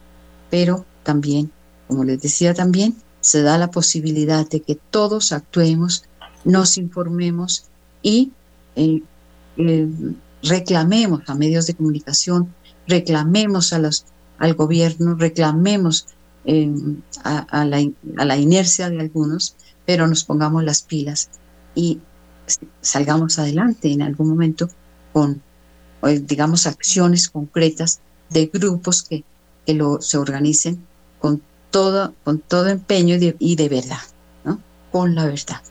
Pero 0.50 0.86
también, 1.04 1.52
como 1.88 2.04
les 2.04 2.22
decía 2.22 2.54
también, 2.54 2.96
se 3.22 3.42
da 3.42 3.58
la 3.58 3.72
posibilidad 3.72 4.48
de 4.48 4.62
que 4.62 4.76
todos 4.76 5.32
actuemos, 5.32 6.06
nos 6.44 6.78
informemos 6.78 7.66
y 8.04 8.32
eh, 8.76 9.02
eh, 9.58 9.88
reclamemos 10.44 11.22
a 11.28 11.36
medios 11.36 11.66
de 11.66 11.74
comunicación, 11.74 12.54
reclamemos 12.88 13.74
a 13.74 13.80
los, 13.80 14.06
al 14.38 14.54
gobierno, 14.54 15.16
reclamemos 15.16 16.08
eh, 16.46 16.72
a, 17.24 17.66
la, 17.66 18.38
inercia 18.38 18.90
de 18.90 19.00
algunos, 19.00 19.56
pero 19.86 20.08
nos 20.08 20.24
pongamos 20.24 20.64
las 20.64 20.82
pilas 20.82 21.30
y 21.74 22.00
salgamos 22.82 23.40
adelante 23.40 23.92
en 23.92 24.02
algún 24.02 24.30
momento 24.30 24.70
con, 25.14 25.42
digamos, 26.24 26.68
acciones 26.68 27.30
concretas 27.30 28.02
de 28.30 28.48
grupos 28.48 29.04
que, 29.04 29.24
que 29.66 29.74
lo, 29.74 30.02
se 30.02 30.18
organicen 30.18 30.86
con 31.20 31.42
todo, 31.72 32.14
con 32.24 32.40
todo 32.40 32.70
empeño 32.70 33.16
y 33.40 33.56
de, 33.56 33.70
verdad, 33.70 34.00
¿no? 34.44 34.62
con 34.92 35.16
la 35.16 35.26
verdad. 35.26 35.62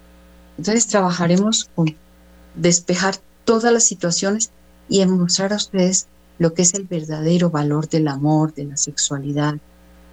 Entonces 0.58 0.86
trabajaremos 0.86 1.70
con 1.74 1.94
despejar 2.54 3.16
todas 3.44 3.72
las 3.72 3.84
situaciones 3.84 4.50
y 4.88 5.00
en 5.00 5.10
mostrar 5.10 5.52
a 5.52 5.56
ustedes 5.56 6.08
lo 6.38 6.54
que 6.54 6.62
es 6.62 6.74
el 6.74 6.84
verdadero 6.84 7.50
valor 7.50 7.88
del 7.88 8.08
amor, 8.08 8.54
de 8.54 8.64
la 8.64 8.76
sexualidad, 8.76 9.56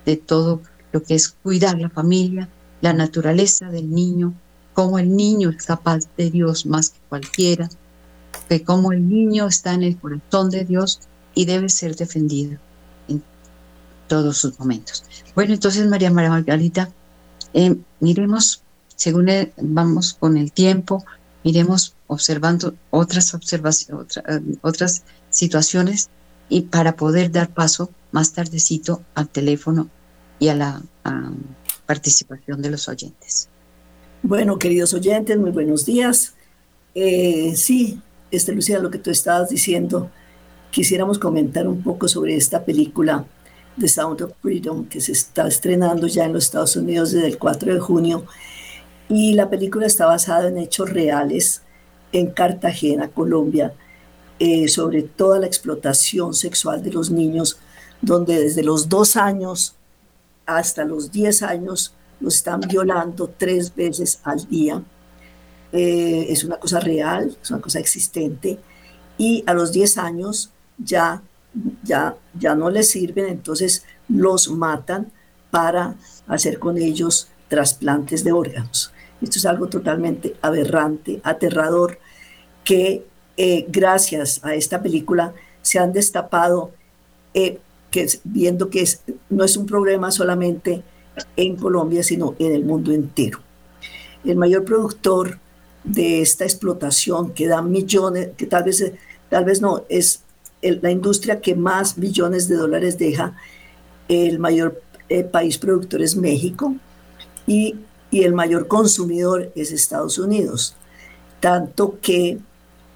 de 0.05 0.17
todo 0.17 0.61
lo 0.91 1.03
que 1.03 1.15
es 1.15 1.29
cuidar 1.29 1.79
la 1.79 1.89
familia, 1.89 2.49
la 2.81 2.93
naturaleza 2.93 3.69
del 3.69 3.91
niño, 3.91 4.33
cómo 4.73 4.99
el 4.99 5.15
niño 5.15 5.49
es 5.49 5.65
capaz 5.65 6.01
de 6.17 6.29
Dios 6.29 6.65
más 6.65 6.89
que 6.89 6.99
cualquiera, 7.09 7.69
que 8.49 8.63
cómo 8.63 8.91
el 8.91 9.07
niño 9.07 9.47
está 9.47 9.73
en 9.73 9.83
el 9.83 9.97
corazón 9.97 10.49
de 10.49 10.65
Dios 10.65 10.99
y 11.33 11.45
debe 11.45 11.69
ser 11.69 11.95
defendido 11.95 12.57
en 13.07 13.23
todos 14.07 14.37
sus 14.37 14.59
momentos. 14.59 15.03
Bueno, 15.35 15.53
entonces 15.53 15.87
María 15.87 16.11
María 16.11 16.29
Margarita, 16.29 16.91
eh, 17.53 17.75
miremos, 17.99 18.63
según 18.95 19.29
vamos 19.61 20.13
con 20.13 20.37
el 20.37 20.51
tiempo, 20.51 21.05
iremos 21.43 21.95
observando 22.07 22.75
otras 22.89 23.33
observaciones, 23.33 24.17
eh, 24.17 24.41
otras 24.61 25.03
situaciones 25.29 26.09
y 26.49 26.61
para 26.61 26.95
poder 26.95 27.31
dar 27.31 27.49
paso 27.49 27.89
más 28.11 28.33
tardecito 28.33 29.01
al 29.15 29.29
teléfono 29.29 29.89
y 30.39 30.49
a 30.49 30.55
la 30.55 30.81
participación 31.85 32.61
de 32.61 32.71
los 32.71 32.87
oyentes. 32.87 33.47
Bueno, 34.23 34.59
queridos 34.59 34.93
oyentes, 34.93 35.37
muy 35.37 35.51
buenos 35.51 35.85
días. 35.85 36.33
Eh, 36.93 37.53
sí, 37.55 38.01
este, 38.31 38.53
Lucía, 38.53 38.79
lo 38.79 38.91
que 38.91 38.97
tú 38.97 39.11
estabas 39.11 39.49
diciendo, 39.49 40.11
quisiéramos 40.71 41.19
comentar 41.19 41.67
un 41.67 41.81
poco 41.81 42.07
sobre 42.07 42.35
esta 42.35 42.63
película 42.63 43.25
The 43.79 43.87
Sound 43.87 44.21
of 44.21 44.33
Freedom 44.41 44.85
que 44.85 45.01
se 45.01 45.13
está 45.13 45.47
estrenando 45.47 46.07
ya 46.07 46.25
en 46.25 46.33
los 46.33 46.45
Estados 46.45 46.75
Unidos 46.75 47.11
desde 47.11 47.27
el 47.27 47.37
4 47.37 47.73
de 47.73 47.79
junio 47.79 48.25
y 49.11 49.33
la 49.33 49.49
película 49.49 49.85
está 49.85 50.05
basada 50.05 50.47
en 50.47 50.57
hechos 50.57 50.89
reales 50.89 51.63
en 52.13 52.31
Cartagena, 52.31 53.09
Colombia, 53.09 53.73
eh, 54.39 54.69
sobre 54.69 55.03
toda 55.03 55.37
la 55.37 55.47
explotación 55.47 56.33
sexual 56.33 56.81
de 56.81 56.91
los 56.91 57.11
niños, 57.11 57.59
donde 58.01 58.41
desde 58.41 58.63
los 58.63 58.87
dos 58.87 59.17
años 59.17 59.75
hasta 60.45 60.85
los 60.85 61.11
diez 61.11 61.43
años 61.43 61.93
los 62.21 62.35
están 62.35 62.61
violando 62.61 63.29
tres 63.37 63.75
veces 63.75 64.21
al 64.23 64.47
día. 64.47 64.81
Eh, 65.73 66.27
es 66.29 66.45
una 66.45 66.55
cosa 66.55 66.79
real, 66.79 67.37
es 67.41 67.51
una 67.51 67.59
cosa 67.59 67.79
existente. 67.79 68.59
Y 69.17 69.43
a 69.45 69.53
los 69.53 69.73
diez 69.73 69.97
años 69.97 70.51
ya, 70.77 71.21
ya, 71.83 72.15
ya 72.39 72.55
no 72.55 72.69
les 72.69 72.89
sirven, 72.89 73.25
entonces 73.25 73.83
los 74.07 74.47
matan 74.49 75.11
para 75.49 75.95
hacer 76.27 76.59
con 76.59 76.77
ellos 76.77 77.27
trasplantes 77.49 78.23
de 78.23 78.31
órganos. 78.31 78.93
Esto 79.21 79.37
es 79.37 79.45
algo 79.45 79.67
totalmente 79.67 80.35
aberrante, 80.41 81.21
aterrador, 81.23 81.99
que 82.63 83.05
eh, 83.37 83.65
gracias 83.69 84.43
a 84.43 84.55
esta 84.55 84.81
película 84.81 85.33
se 85.61 85.79
han 85.79 85.93
destapado, 85.93 86.71
eh, 87.33 87.59
que 87.91 88.07
viendo 88.23 88.69
que 88.69 88.87
no 89.29 89.43
es 89.43 89.57
un 89.57 89.65
problema 89.65 90.11
solamente 90.11 90.83
en 91.35 91.55
Colombia, 91.55 92.03
sino 92.03 92.35
en 92.39 92.53
el 92.53 92.63
mundo 92.63 92.91
entero. 92.91 93.39
El 94.23 94.37
mayor 94.37 94.63
productor 94.63 95.39
de 95.83 96.21
esta 96.21 96.45
explotación 96.45 97.33
que 97.33 97.47
da 97.47 97.61
millones, 97.61 98.29
que 98.37 98.45
tal 98.45 98.63
vez, 98.63 98.91
tal 99.29 99.45
vez 99.45 99.61
no, 99.61 99.83
es 99.89 100.23
la 100.61 100.91
industria 100.91 101.41
que 101.41 101.55
más 101.55 101.97
millones 101.97 102.47
de 102.47 102.55
dólares 102.55 102.97
deja, 102.97 103.35
el 104.07 104.39
mayor 104.39 104.81
eh, 105.09 105.23
país 105.23 105.57
productor 105.57 106.01
es 106.01 106.15
México 106.15 106.75
y 107.47 107.75
y 108.11 108.23
el 108.23 108.33
mayor 108.33 108.67
consumidor 108.67 109.51
es 109.55 109.71
Estados 109.71 110.19
Unidos. 110.19 110.75
Tanto 111.39 111.97
que 112.01 112.39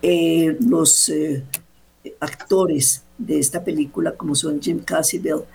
eh, 0.02 0.58
los 0.60 1.10
eh, 1.10 1.44
actores 2.20 3.04
de 3.18 3.40
esta 3.40 3.64
película, 3.64 4.12
como 4.12 4.36
son 4.36 4.62
Jim 4.62 4.80
Cassibel 4.80 5.46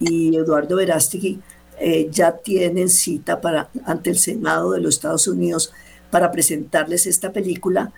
y 0.00 0.36
Eduardo 0.36 0.76
Verástegui, 0.76 1.40
eh, 1.78 2.08
ya 2.10 2.36
tienen 2.36 2.90
cita 2.90 3.40
para, 3.40 3.70
ante 3.86 4.10
el 4.10 4.18
Senado 4.18 4.72
de 4.72 4.80
los 4.80 4.96
Estados 4.96 5.26
Unidos 5.28 5.72
para 6.10 6.30
presentarles 6.30 7.06
esta 7.06 7.32
película 7.32 7.92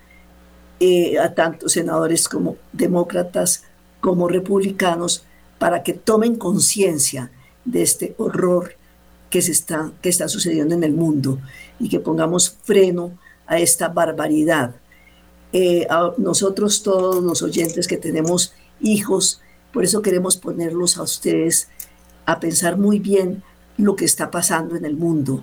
a 1.23 1.33
tanto 1.33 1.71
senadores 1.71 2.29
como 2.29 2.59
demócratas 2.73 3.65
como 4.01 4.29
republicanos 4.29 5.25
para 5.59 5.83
que 5.83 5.95
tomen 5.95 6.37
conciencia 6.37 7.31
de 7.65 7.81
este 7.81 8.15
horror 8.19 8.75
que, 9.35 9.41
está, 9.41 9.91
que 10.01 10.11
está 10.11 10.29
sucediendo 10.29 10.77
en 10.77 10.85
el 10.85 10.93
mundo 10.93 11.41
y 11.81 11.89
que 11.89 11.99
pongamos 11.99 12.57
freno 12.63 13.19
a 13.49 13.59
esta 13.59 13.89
barbaridad. 13.89 14.77
Eh, 15.53 15.89
a 15.91 16.13
nosotros 16.19 16.85
todos 16.85 17.21
los 17.21 17.43
oyentes 17.43 17.89
que 17.89 17.97
tenemos 17.97 18.53
hijos, 18.81 19.41
por 19.73 19.83
eso 19.83 20.03
queremos 20.03 20.37
ponerlos 20.37 20.99
a 20.99 21.03
ustedes 21.03 21.67
a 22.27 22.39
pensar 22.39 22.79
muy 22.79 23.01
bien 23.01 23.43
lo 23.77 23.97
que 23.97 24.05
está 24.05 24.31
pasando 24.31 24.77
en 24.77 24.85
el 24.85 24.95
mundo. 24.95 25.43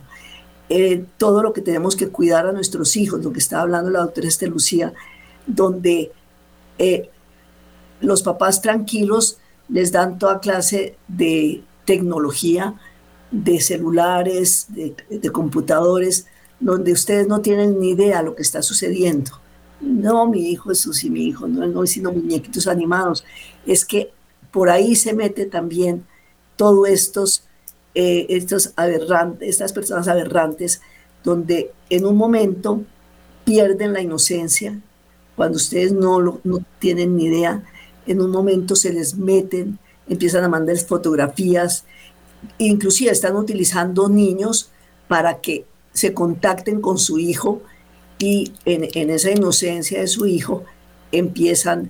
Eh, 0.70 1.04
todo 1.18 1.44
lo 1.44 1.52
que 1.52 1.60
tenemos 1.60 1.98
que 1.98 2.08
cuidar 2.08 2.48
a 2.48 2.54
nuestros 2.54 2.96
hijos, 2.96 3.22
lo 3.26 3.34
que 3.34 3.40
estaba 3.40 3.64
hablando 3.64 3.90
la 3.90 4.04
doctora 4.04 4.30
Esther 4.30 4.48
Lucía, 4.48 4.94
donde 5.48 6.14
eh, 6.78 7.10
los 8.00 8.24
papás 8.24 8.62
tranquilos 8.62 9.38
les 9.68 9.92
dan 9.92 10.18
toda 10.18 10.40
clase 10.40 10.96
de 11.10 11.66
tecnología, 11.84 12.76
de 13.32 13.62
celulares, 13.62 14.68
de, 14.70 15.32
computadores, 15.32 16.28
donde 16.60 16.92
ustedes 16.92 17.28
no 17.28 17.42
tienen 17.42 17.80
ni 17.80 17.92
idea 17.92 18.20
de 18.20 18.26
lo 18.26 18.36
que 18.36 18.42
está 18.42 18.62
sucediendo. 18.62 19.32
No, 19.80 20.28
mi 20.28 20.50
hijo 20.50 20.72
es 20.72 21.04
y 21.04 21.10
mi 21.10 21.26
hijo, 21.26 21.48
no, 21.48 21.66
no 21.66 21.86
sino 21.88 22.12
muñequitos 22.12 22.68
animados. 22.68 23.24
Es 23.66 23.86
que 23.86 24.12
por 24.52 24.70
ahí 24.70 24.96
se 24.96 25.14
mete 25.14 25.46
también 25.46 26.06
todos 26.56 26.90
estos, 26.90 27.44
eh, 27.96 28.28
estos 28.30 28.74
aberrantes, 28.76 29.50
estas 29.50 29.74
personas 29.74 30.08
aberrantes, 30.08 30.82
donde 31.24 31.72
en 31.90 32.06
un 32.06 32.18
momento 32.18 32.84
pierden 33.46 33.94
la 33.94 34.02
inocencia, 34.02 34.80
cuando 35.36 35.56
ustedes 35.56 35.94
no, 35.94 36.20
lo, 36.20 36.42
no 36.44 36.60
tienen 36.80 37.16
ni 37.16 37.26
idea, 37.26 37.64
en 38.06 38.22
un 38.22 38.30
momento 38.30 38.76
se 38.76 38.94
les 38.94 39.16
meten, 39.16 39.80
empiezan 40.08 40.44
a 40.44 40.50
mandar 40.50 40.78
fotografías, 40.78 41.86
inclusive 42.58 43.12
están 43.12 43.36
utilizando 43.36 44.10
niños 44.10 44.72
para 45.08 45.42
que 45.42 45.66
se 45.94 46.14
contacten 46.14 46.82
con 46.82 46.98
su 46.98 47.20
hijo 47.20 47.62
y 48.18 48.54
en, 48.66 49.10
esa 49.10 49.32
inocencia 49.32 50.00
de 50.00 50.08
su 50.08 50.26
hijo 50.26 50.64
empiezan 51.12 51.90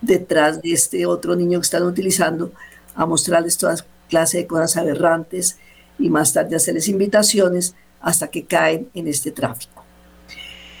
detrás 0.00 0.62
de 0.62 0.72
este 0.72 1.06
otro 1.06 1.36
niño 1.36 1.58
que 1.58 1.64
están 1.64 1.82
utilizando 1.82 2.52
a 2.94 3.04
mostrarles 3.04 3.58
toda 3.58 3.76
clase 4.08 4.38
de 4.38 4.46
cosas 4.46 4.76
aberrantes 4.76 5.58
y 5.98 6.08
más 6.08 6.32
tarde 6.32 6.56
hacerles 6.56 6.88
invitaciones 6.88 7.74
hasta 8.00 8.28
que 8.28 8.44
caen 8.44 8.88
en 8.94 9.06
este 9.06 9.30
tráfico. 9.30 9.84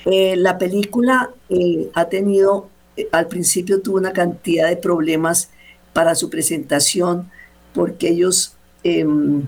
Eh, 0.06 0.36
la 0.36 0.56
película 0.58 1.30
eh, 1.48 1.90
ha 1.94 2.06
tenido, 2.06 2.68
eh, 2.96 3.08
al 3.12 3.26
principio 3.26 3.82
tuvo 3.82 3.98
una 3.98 4.12
cantidad 4.12 4.68
de 4.68 4.76
problemas 4.76 5.50
para 5.92 6.14
su 6.14 6.30
presentación 6.30 7.30
porque 7.74 8.08
ellos, 8.08 8.56
em, 8.82 9.46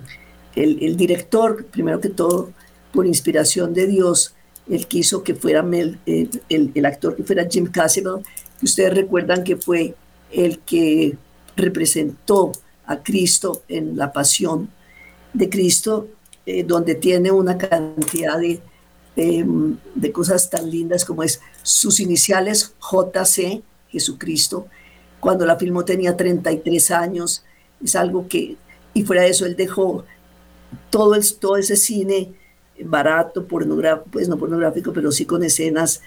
el, 0.55 0.97
director, 0.97 1.65
primero 1.65 1.99
que 1.99 2.09
todo, 2.09 2.51
por 2.91 3.07
inspiración 3.07 3.73
de 3.73 3.87
Dios, 3.87 4.35
él 4.69 4.87
quiso 4.87 5.23
que 5.23 5.35
fuera 5.35 5.65
el, 5.71 5.99
el, 6.05 6.85
actor 6.85 7.15
que 7.15 7.23
fuera 7.23 7.47
Jim 7.49 7.67
Cassavell, 7.67 8.23
que 8.59 8.65
ustedes 8.65 8.93
recuerdan 8.93 9.43
que 9.43 9.57
fue 9.57 9.95
el 10.31 10.59
que 10.59 11.17
representó 11.55 12.51
a 12.85 13.01
Cristo 13.01 13.63
en 13.67 13.97
la 13.97 14.13
pasión 14.13 14.69
de 15.33 15.49
Cristo, 15.49 16.07
donde 16.65 16.95
tiene 16.95 17.31
una 17.31 17.57
cantidad 17.57 18.37
de 18.37 18.61
Em, 19.15 19.77
de 19.93 20.11
cosas 20.11 20.49
tan 20.49 20.71
lindas 20.71 21.05
como 21.05 21.21
es 21.21 21.39
sus 21.61 21.99
iniciales 21.99 22.73
JC, 22.79 23.61
Jesucristo, 23.89 24.65
cuando 25.19 25.45
la 25.45 25.55
filmó 25.55 25.85
tenía 25.85 26.17
33 26.17 26.89
años, 26.89 27.43
es 27.83 27.95
algo 27.95 28.27
que, 28.27 28.55
y 28.93 29.03
fuera 29.03 29.23
de 29.23 29.29
eso, 29.29 29.45
él 29.45 29.55
dejó 29.55 30.05
todo, 30.89 31.15
el, 31.15 31.33
todo 31.35 31.57
ese 31.57 31.75
cine 31.75 32.33
barato, 32.83 33.45
pornográfico, 33.45 34.09
pues 34.11 34.27
no 34.27 34.37
pornográfico, 34.37 34.93
pero 34.93 35.11
sí 35.11 35.25
con 35.25 35.43
escenas 35.43 36.01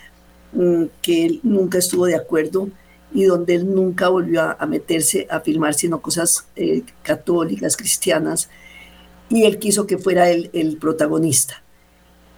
mm, 0.52 0.85
que 1.02 1.26
él 1.26 1.40
nunca 1.43 1.78
estuvo 1.78 2.07
de 2.07 2.16
acuerdo 2.16 2.69
y 3.12 3.25
donde 3.25 3.55
él 3.55 3.73
nunca 3.73 4.09
volvió 4.09 4.43
a, 4.43 4.66
meterse 4.66 5.26
a 5.31 5.40
filmar 5.40 5.75
sino 5.75 6.02
cosas 6.02 6.49
eh, 6.57 6.83
católicas, 7.02 7.76
cristianas, 7.76 8.50
y 9.28 9.45
él 9.45 9.59
quiso 9.59 9.87
que 9.87 9.99
fuera 9.99 10.31
él 10.31 10.50
el 10.52 10.76
protagonista. 10.76 11.62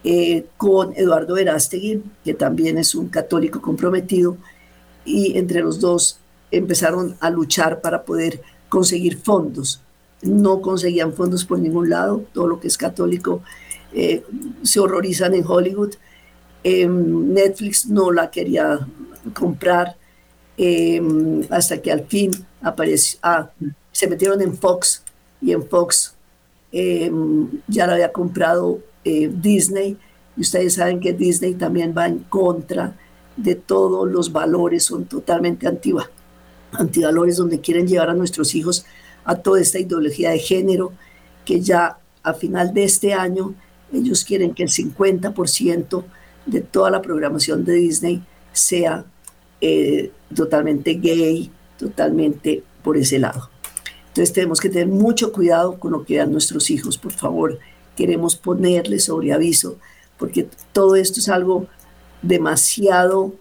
Eh, 0.03 0.45
con 0.55 0.93
Eduardo 0.95 1.33
Verástegui, 1.33 2.01
que 2.23 2.33
también 2.33 2.77
es 2.77 2.95
un 2.95 3.09
católico 3.09 3.61
comprometido, 3.61 4.37
y 5.03 5.37
entre 5.37 5.61
los 5.61 5.79
dos 5.79 6.19
empezaron 6.51 7.17
a 7.19 7.29
luchar 7.29 7.81
para 7.81 8.03
poder 8.03 8.41
conseguir 8.69 9.17
fondos. 9.17 9.81
No 10.21 10.61
conseguían 10.61 11.13
fondos 11.13 11.45
por 11.45 11.59
ningún 11.59 11.89
lado, 11.89 12.23
todo 12.33 12.47
lo 12.47 12.59
que 12.59 12.67
es 12.67 12.77
católico 12.77 13.41
eh, 13.93 14.23
se 14.63 14.79
horrorizan 14.79 15.33
en 15.33 15.45
Hollywood. 15.45 15.93
Em, 16.63 17.33
Netflix 17.33 17.87
no 17.87 18.11
la 18.11 18.29
quería 18.29 18.79
comprar 19.33 19.95
em, 20.57 21.41
hasta 21.49 21.81
que 21.81 21.91
al 21.91 22.05
fin 22.05 22.31
apareció, 22.61 23.19
ah, 23.23 23.49
se 23.91 24.07
metieron 24.07 24.41
en 24.41 24.57
Fox 24.57 25.03
y 25.41 25.53
en 25.53 25.65
Fox 25.67 26.15
em, 26.71 27.49
ya 27.67 27.87
la 27.87 27.93
había 27.93 28.11
comprado 28.11 28.79
eh, 29.05 29.31
Disney, 29.33 29.97
y 30.35 30.41
ustedes 30.41 30.75
saben 30.75 30.99
que 30.99 31.13
Disney 31.13 31.53
también 31.55 31.93
va 31.97 32.07
en 32.07 32.19
contra 32.19 32.95
de 33.37 33.55
todos 33.55 34.09
los 34.09 34.31
valores, 34.31 34.83
son 34.83 35.05
totalmente 35.05 35.67
anti, 35.67 35.93
antivalores 36.73 37.37
donde 37.37 37.59
quieren 37.59 37.87
llevar 37.87 38.09
a 38.09 38.13
nuestros 38.13 38.53
hijos 38.55 38.85
a 39.29 39.35
toda 39.35 39.61
esta 39.61 39.77
ideología 39.77 40.31
de 40.31 40.39
género, 40.39 40.91
que 41.45 41.61
ya 41.61 41.99
a 42.23 42.33
final 42.33 42.73
de 42.73 42.83
este 42.83 43.13
año 43.13 43.53
ellos 43.93 44.25
quieren 44.25 44.55
que 44.55 44.63
el 44.63 44.69
50% 44.69 46.03
de 46.47 46.61
toda 46.61 46.89
la 46.89 47.01
programación 47.01 47.63
de 47.63 47.73
Disney 47.73 48.23
sea 48.53 49.05
eh, 49.61 50.11
totalmente 50.35 50.95
gay, 50.95 51.51
totalmente 51.77 52.63
por 52.83 52.97
ese 52.97 53.19
lado. 53.19 53.51
Entonces 54.07 54.33
tenemos 54.33 54.59
que 54.59 54.69
tener 54.69 54.87
mucho 54.87 55.31
cuidado 55.31 55.79
con 55.79 55.91
lo 55.91 56.03
que 56.03 56.17
dan 56.17 56.31
nuestros 56.31 56.71
hijos, 56.71 56.97
por 56.97 57.11
favor 57.11 57.59
queremos 57.95 58.35
ponerle 58.35 58.97
sobre 58.97 59.33
aviso, 59.33 59.77
porque 60.17 60.47
todo 60.71 60.95
esto 60.95 61.19
es 61.19 61.27
algo 61.27 61.67
demasiado 62.21 63.35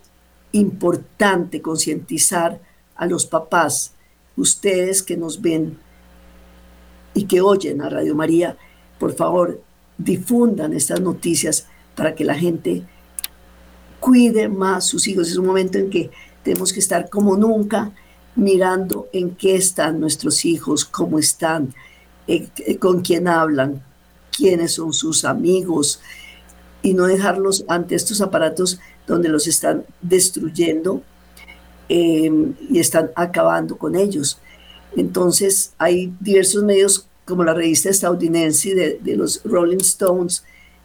importante 0.50 1.62
concientizar 1.62 2.60
a 2.96 3.06
los 3.06 3.24
papás, 3.24 3.92
ustedes 4.38 5.02
que 5.02 5.16
nos 5.16 5.40
ven 5.40 5.78
y 7.14 7.24
que 7.24 7.40
oyen 7.40 7.82
a 7.82 7.88
Radio 7.88 8.14
María, 8.14 8.56
por 8.98 9.14
favor, 9.14 9.60
difundan 9.96 10.72
estas 10.72 11.00
noticias 11.00 11.66
para 11.94 12.14
que 12.14 12.24
la 12.24 12.34
gente 12.34 12.84
cuide 14.00 14.48
más 14.48 14.86
sus 14.86 15.08
hijos. 15.08 15.28
Es 15.28 15.36
un 15.36 15.46
momento 15.46 15.78
en 15.78 15.90
que 15.90 16.10
tenemos 16.42 16.72
que 16.72 16.80
estar 16.80 17.10
como 17.10 17.36
nunca 17.36 17.92
mirando 18.36 19.08
en 19.12 19.34
qué 19.34 19.56
están 19.56 19.98
nuestros 19.98 20.44
hijos, 20.44 20.84
cómo 20.84 21.18
están, 21.18 21.74
eh, 22.28 22.48
con 22.78 23.00
quién 23.00 23.26
hablan, 23.26 23.82
quiénes 24.30 24.74
son 24.74 24.92
sus 24.92 25.24
amigos 25.24 26.00
y 26.82 26.94
no 26.94 27.06
dejarlos 27.06 27.64
ante 27.66 27.96
estos 27.96 28.20
aparatos 28.20 28.78
donde 29.06 29.28
los 29.28 29.48
están 29.48 29.84
destruyendo 30.00 31.02
em, 31.88 32.54
y 32.70 32.78
están 32.78 33.10
acabando 33.14 33.76
con 33.76 33.96
ellos. 33.96 34.38
Entonces 34.96 35.72
hay 35.78 36.12
diversos 36.20 36.64
medios 36.64 37.06
como 37.24 37.44
la 37.44 37.54
revista 37.54 37.90
estadounidense 37.90 38.98
de, 39.00 39.16
los 39.16 39.42
Rolling 39.44 39.78
Stones 39.80 40.44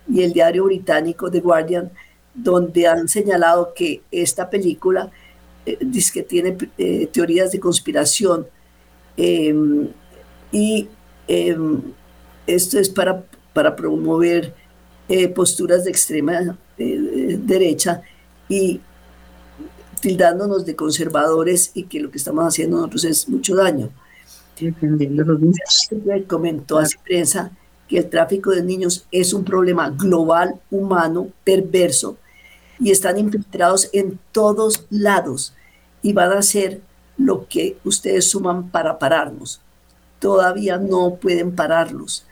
y 0.09 0.21
el 0.23 0.33
diario 0.33 0.65
británico 0.65 1.31
The 1.31 1.39
Guardian, 1.39 1.91
donde 2.33 2.87
han 2.87 3.07
señalado 3.07 3.73
que 3.73 4.01
esta 4.11 4.49
película 4.49 5.11
eh, 5.65 5.77
dice 5.79 6.11
que 6.13 6.23
tiene 6.23 6.57
eh, 6.77 7.07
teorías 7.11 7.51
de 7.51 7.59
conspiración 7.59 8.47
em, 9.15 9.87
y 10.51 10.89
em, 11.27 11.81
esto 12.45 12.77
es 12.79 12.89
para 12.89 13.23
para 13.53 13.75
promover 13.75 14.53
eh, 15.07 15.27
posturas 15.29 15.83
de 15.85 15.91
extrema 15.91 16.57
eh, 16.77 17.37
derecha 17.39 18.01
y 18.49 18.81
tildándonos 20.03 20.65
de 20.65 20.75
conservadores 20.75 21.71
y 21.73 21.83
que 21.83 22.01
lo 22.01 22.11
que 22.11 22.17
estamos 22.17 22.43
haciendo 22.43 22.75
nosotros 22.75 23.05
es 23.05 23.29
mucho 23.29 23.55
daño. 23.55 23.89
Comentó 26.27 26.77
a 26.77 26.85
prensa 27.05 27.51
que 27.87 27.99
el 27.99 28.09
tráfico 28.09 28.51
de 28.51 28.63
niños 28.63 29.07
es 29.13 29.33
un 29.33 29.45
problema 29.45 29.89
global, 29.91 30.59
humano, 30.69 31.29
perverso, 31.45 32.17
y 32.81 32.91
están 32.91 33.17
infiltrados 33.17 33.89
en 33.93 34.19
todos 34.33 34.85
lados 34.89 35.53
y 36.01 36.11
van 36.11 36.33
a 36.33 36.39
hacer 36.39 36.81
lo 37.17 37.47
que 37.47 37.77
ustedes 37.85 38.29
suman 38.29 38.71
para 38.71 38.99
pararnos. 38.99 39.61
Todavía 40.19 40.77
no 40.77 41.15
pueden 41.15 41.55
pararlos. 41.55 42.25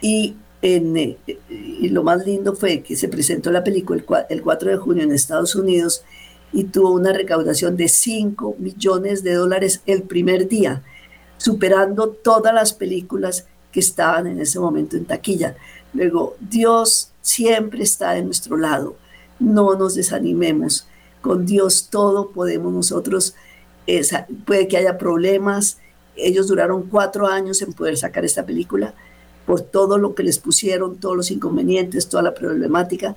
Y 0.00 0.34
eh, 0.62 1.16
y 1.50 1.88
lo 1.88 2.04
más 2.04 2.24
lindo 2.24 2.54
fue 2.54 2.82
que 2.82 2.94
se 2.94 3.08
presentó 3.08 3.50
la 3.50 3.64
película 3.64 4.26
el, 4.28 4.42
4 4.42 4.70
de 4.70 4.76
junio 4.76 5.02
en 5.02 5.12
Estados 5.12 5.56
Unidos 5.56 6.04
y 6.52 6.64
tuvo 6.64 6.92
una 6.92 7.12
recaudación 7.12 7.76
de 7.76 7.88
5 7.88 8.56
millones 8.58 9.22
de 9.22 9.34
dólares 9.34 9.80
el 9.86 10.02
primer 10.02 10.48
día, 10.48 10.82
superando 11.38 12.08
todas 12.08 12.54
las 12.54 12.72
películas 12.72 13.46
que 13.72 13.80
estaban 13.80 14.26
en 14.26 14.40
ese 14.40 14.60
momento 14.60 14.96
en 14.96 15.06
taquilla. 15.06 15.56
Luego, 15.94 16.36
Dios 16.40 17.10
siempre 17.22 17.82
está 17.82 18.12
de 18.12 18.22
nuestro 18.22 18.56
lado, 18.56 18.96
no 19.38 19.74
nos 19.74 19.94
desanimemos, 19.94 20.86
con 21.20 21.46
Dios 21.46 21.88
todo 21.90 22.30
podemos 22.30 22.72
nosotros, 22.72 23.34
puede 24.44 24.68
que 24.68 24.76
haya 24.76 24.98
problemas, 24.98 25.78
ellos 26.16 26.48
duraron 26.48 26.82
cuatro 26.88 27.26
años 27.26 27.62
en 27.62 27.72
poder 27.72 27.96
sacar 27.96 28.24
esta 28.24 28.44
película, 28.44 28.94
por 29.46 29.60
todo 29.60 29.98
lo 29.98 30.14
que 30.14 30.22
les 30.22 30.38
pusieron, 30.38 30.98
todos 30.98 31.16
los 31.16 31.30
inconvenientes, 31.30 32.08
toda 32.08 32.22
la 32.22 32.34
problemática, 32.34 33.16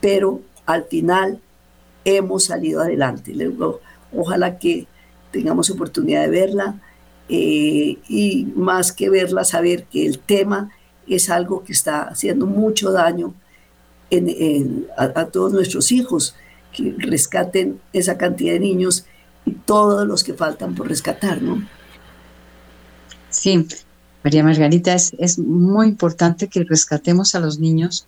pero 0.00 0.40
al 0.66 0.84
final 0.84 1.40
hemos 2.06 2.44
salido 2.44 2.80
adelante. 2.80 3.34
Ojalá 4.12 4.58
que 4.58 4.86
tengamos 5.32 5.68
oportunidad 5.70 6.22
de 6.22 6.30
verla 6.30 6.80
eh, 7.28 7.98
y 8.08 8.46
más 8.54 8.92
que 8.92 9.10
verla, 9.10 9.44
saber 9.44 9.84
que 9.84 10.06
el 10.06 10.20
tema 10.20 10.70
es 11.08 11.28
algo 11.28 11.64
que 11.64 11.72
está 11.72 12.02
haciendo 12.02 12.46
mucho 12.46 12.92
daño 12.92 13.34
a, 14.96 15.02
a, 15.02 15.26
todos 15.26 15.52
nuestros 15.52 15.90
hijos, 15.90 16.36
que 16.72 16.94
rescaten 16.98 17.80
esa 17.92 18.16
cantidad 18.16 18.52
de 18.52 18.60
niños 18.60 19.04
y 19.44 19.52
todos 19.52 20.06
los 20.06 20.22
que 20.22 20.34
faltan 20.34 20.74
por 20.74 20.88
rescatar, 20.88 21.42
¿no? 21.42 21.66
Sí, 23.30 23.66
María 24.22 24.44
Margarita, 24.44 24.94
es, 24.94 25.38
muy 25.38 25.88
importante 25.88 26.48
que 26.48 26.64
rescatemos 26.64 27.34
a 27.34 27.40
los 27.40 27.58
niños, 27.58 28.06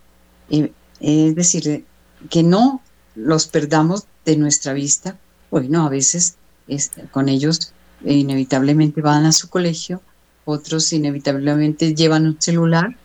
eh, 0.51 0.73
es 1.01 1.35
decir, 1.35 1.85
que 2.31 2.43
no 2.43 2.81
los 3.18 3.46
perdamos 3.46 4.04
de 4.24 4.37
nuestra 4.37 4.72
vista. 4.72 5.18
Bueno, 5.50 5.85
a 5.85 5.88
veces 5.88 6.37
este, 6.68 7.02
con 7.09 7.28
ellos 7.28 7.72
eh, 8.04 8.14
inevitablemente 8.14 9.00
van 9.00 9.26
a 9.26 9.33
su 9.33 9.48
colegio, 9.48 10.00
otros 10.44 10.92
inevitablemente 10.92 11.94
llevan 11.94 12.26
un 12.26 12.40
celular 12.40 12.96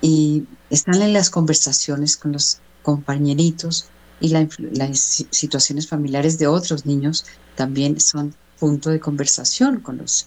y 0.00 0.44
están 0.70 1.02
en 1.02 1.12
las 1.12 1.30
conversaciones 1.30 2.16
con 2.16 2.32
los 2.32 2.58
compañeritos 2.82 3.86
y 4.20 4.28
las 4.28 5.26
situaciones 5.30 5.88
familiares 5.88 6.38
de 6.38 6.46
otros 6.46 6.86
niños 6.86 7.24
también 7.54 8.00
son 8.00 8.34
punto 8.58 8.90
de 8.90 9.00
conversación 9.00 9.80
con 9.80 9.98
los, 9.98 10.26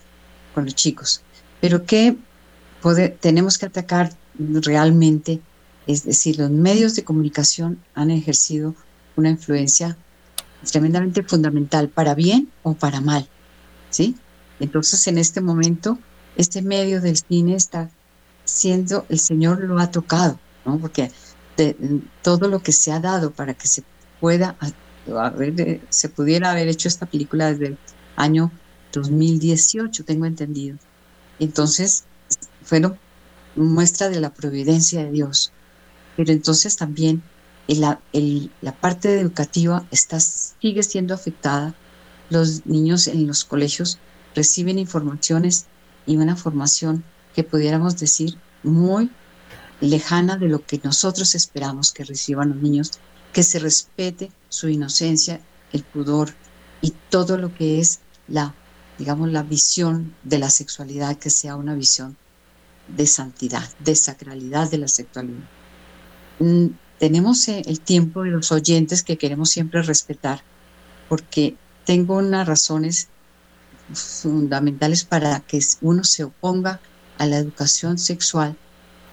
con 0.53 0.65
los 0.65 0.75
chicos. 0.75 1.21
Pero 1.59 1.85
¿qué 1.85 2.17
tenemos 3.19 3.57
que 3.57 3.65
atacar 3.65 4.13
realmente? 4.37 5.41
Es 5.87 6.05
decir, 6.05 6.39
los 6.39 6.49
medios 6.49 6.95
de 6.95 7.03
comunicación 7.03 7.79
han 7.93 8.11
ejercido 8.11 8.75
una 9.15 9.29
influencia 9.29 9.97
tremendamente 10.69 11.23
fundamental, 11.23 11.89
para 11.89 12.13
bien 12.13 12.49
o 12.63 12.73
para 12.73 13.01
mal. 13.01 13.27
¿sí? 13.89 14.15
Entonces, 14.59 15.07
en 15.07 15.17
este 15.17 15.41
momento, 15.41 15.97
este 16.35 16.61
medio 16.61 17.01
del 17.01 17.17
cine 17.17 17.55
está 17.55 17.89
siendo, 18.45 19.05
el 19.09 19.19
Señor 19.19 19.63
lo 19.63 19.79
ha 19.79 19.91
tocado, 19.91 20.39
¿no? 20.65 20.77
porque 20.77 21.11
todo 22.21 22.47
lo 22.47 22.61
que 22.61 22.71
se 22.71 22.91
ha 22.91 22.99
dado 22.99 23.31
para 23.31 23.53
que 23.53 23.67
se 23.67 23.83
pueda 24.19 24.55
haber, 25.19 25.81
se 25.89 26.09
pudiera 26.09 26.51
haber 26.51 26.67
hecho 26.67 26.87
esta 26.87 27.05
película 27.05 27.51
desde 27.51 27.67
el 27.67 27.77
año 28.15 28.51
2018, 28.93 30.03
tengo 30.05 30.25
entendido. 30.25 30.77
Entonces, 31.39 32.05
fueron 32.63 32.97
muestra 33.55 34.09
de 34.09 34.19
la 34.19 34.33
providencia 34.33 35.03
de 35.03 35.11
Dios. 35.11 35.51
Pero 36.15 36.31
entonces 36.31 36.75
también 36.75 37.23
la, 37.79 38.01
parte 38.79 39.19
educativa 39.19 39.85
sigue 40.59 40.83
siendo 40.83 41.13
afectada. 41.13 41.73
Los 42.29 42.65
niños 42.65 43.07
en 43.07 43.27
los 43.27 43.45
colegios 43.45 43.99
reciben 44.35 44.79
informaciones 44.79 45.65
y 46.05 46.17
una 46.17 46.35
formación 46.35 47.03
que 47.35 47.43
pudiéramos 47.43 47.97
decir 47.97 48.37
muy 48.63 49.09
lejana 49.79 50.37
de 50.37 50.47
lo 50.47 50.65
que 50.65 50.79
nosotros 50.83 51.35
esperamos 51.35 51.91
que 51.91 52.03
reciban 52.03 52.49
los 52.49 52.57
niños, 52.57 52.91
que 53.33 53.43
se 53.43 53.59
respete 53.59 54.31
su 54.49 54.69
inocencia, 54.69 55.41
el 55.73 55.83
pudor 55.83 56.33
y 56.81 56.93
todo 57.09 57.37
lo 57.37 57.53
que 57.53 57.79
es 57.79 57.99
la, 58.27 58.53
digamos, 58.97 59.31
la 59.31 59.43
visión 59.43 60.15
de 60.23 60.39
la 60.39 60.49
sexualidad, 60.49 61.17
que 61.17 61.29
sea 61.29 61.55
una 61.55 61.73
visión 61.73 62.17
de 62.87 63.07
santidad, 63.07 63.67
de 63.79 63.95
sacralidad 63.95 64.69
de 64.69 64.77
la 64.77 64.87
sexualidad. 64.87 65.47
Tenemos 67.01 67.47
eh, 67.47 67.63
el 67.65 67.79
tiempo 67.79 68.21
de 68.21 68.29
los 68.29 68.51
oyentes 68.51 69.01
que 69.01 69.17
queremos 69.17 69.49
siempre 69.49 69.81
respetar, 69.81 70.43
porque 71.09 71.55
tengo 71.83 72.17
unas 72.17 72.47
razones 72.47 73.07
fundamentales 73.91 75.03
para 75.03 75.39
que 75.39 75.59
uno 75.81 76.03
se 76.03 76.25
oponga 76.25 76.79
a 77.17 77.25
la 77.25 77.37
educación 77.37 77.97
sexual 77.97 78.55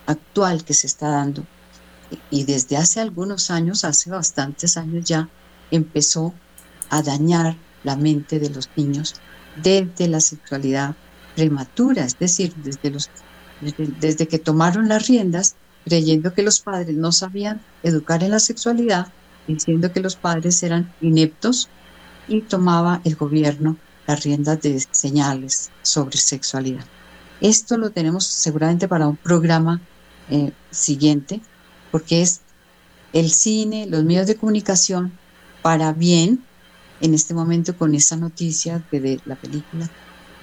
actual 0.05 0.67
que 0.67 0.75
se 0.75 0.87
está 0.87 1.09
dando. 1.09 1.47
Y 2.31 2.45
desde 2.45 2.77
hace 2.77 3.01
algunos 3.01 3.51
años, 3.51 3.85
hace 3.85 4.11
bastantes 4.11 4.77
años 4.77 5.07
ya, 5.07 5.31
empezó 5.71 6.35
a 6.91 7.01
dañar 7.01 7.57
la 7.85 7.97
mente 7.97 8.39
de 8.39 8.51
los 8.51 8.69
niños 8.77 9.15
desde 9.63 10.09
la 10.09 10.21
sexualidad 10.21 10.95
prematura, 11.35 12.05
es 12.05 12.19
decir, 12.19 12.55
desde, 12.57 12.93
desde 13.99 14.29
que 14.29 14.39
tomaron 14.39 14.91
las 14.91 15.09
riendas 15.09 15.57
creyendo 15.89 16.35
que 16.35 16.43
los 16.43 16.61
padres 16.61 16.95
no 16.95 17.13
sabían 17.13 17.61
educar 17.83 18.23
en 18.23 18.33
la 18.33 18.41
sexualidad, 18.41 19.09
diciendo 19.47 19.91
que 19.91 20.01
los 20.01 20.17
padres 20.17 20.63
eran 20.63 20.93
ineptos 21.01 21.69
y 22.29 22.43
tomaba 22.43 23.01
el 23.05 23.17
gobierno 23.17 23.77
las 24.07 24.23
riendas 24.23 24.61
de 24.61 24.79
señales 24.91 25.71
sobre 25.83 26.19
sexualidad. 26.19 26.85
Esto 27.41 27.79
lo 27.79 27.91
tenemos 27.91 28.25
seguramente 28.25 28.89
para 28.89 29.07
un 29.07 29.17
programa 29.17 29.81
eh, 30.29 30.53
siguiente, 30.71 31.41
porque 31.91 32.23
es 32.23 32.41
el 33.13 33.31
cine, 33.31 33.87
los 33.87 34.05
medios 34.05 34.27
de 34.27 34.37
comunicación, 34.37 35.13
para 35.63 35.93
bien, 35.93 36.45
en 37.01 37.15
este 37.15 37.33
momento 37.33 37.77
con 37.77 37.95
esa 37.95 38.17
noticia 38.17 38.85
de, 38.91 39.21
la 39.25 39.37
película 39.37 39.89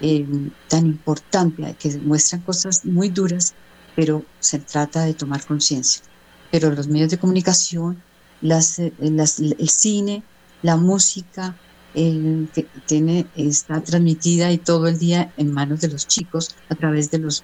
eh, 0.01 0.25
tan 0.67 0.85
importante, 0.87 1.75
que 1.77 1.97
muestran 1.97 2.41
cosas 2.41 2.85
muy 2.85 3.09
duras, 3.09 3.53
pero 3.95 4.25
se 4.39 4.59
trata 4.59 5.05
de 5.05 5.13
tomar 5.13 5.45
conciencia. 5.45 6.03
Pero 6.51 6.71
los 6.71 6.87
medios 6.87 7.11
de 7.11 7.17
comunicación, 7.17 8.01
las, 8.41 8.79
eh, 8.79 8.93
el 8.99 9.69
cine, 9.69 10.23
la 10.61 10.75
música, 10.75 11.55
que 11.93 12.67
tiene, 12.85 13.25
está 13.37 13.81
transmitida 13.81 14.51
y 14.51 14.57
todo 14.57 14.87
el 14.87 14.99
día 14.99 15.31
en 15.37 15.53
manos 15.53 15.79
de 15.79 15.87
los 15.87 16.07
chicos 16.07 16.53
a 16.69 16.75
través 16.75 17.09
de, 17.09 17.19
los, 17.19 17.43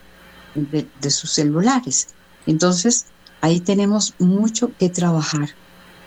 de, 0.55 1.09
sus 1.09 1.31
celulares. 1.31 2.09
Entonces, 2.45 3.05
ahí 3.39 3.61
tenemos 3.61 4.13
mucho 4.19 4.71
que 4.77 4.89
trabajar. 4.89 5.51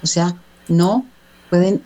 O 0.02 0.06
sea, 0.06 0.36
no 0.68 1.06
pueden 1.48 1.82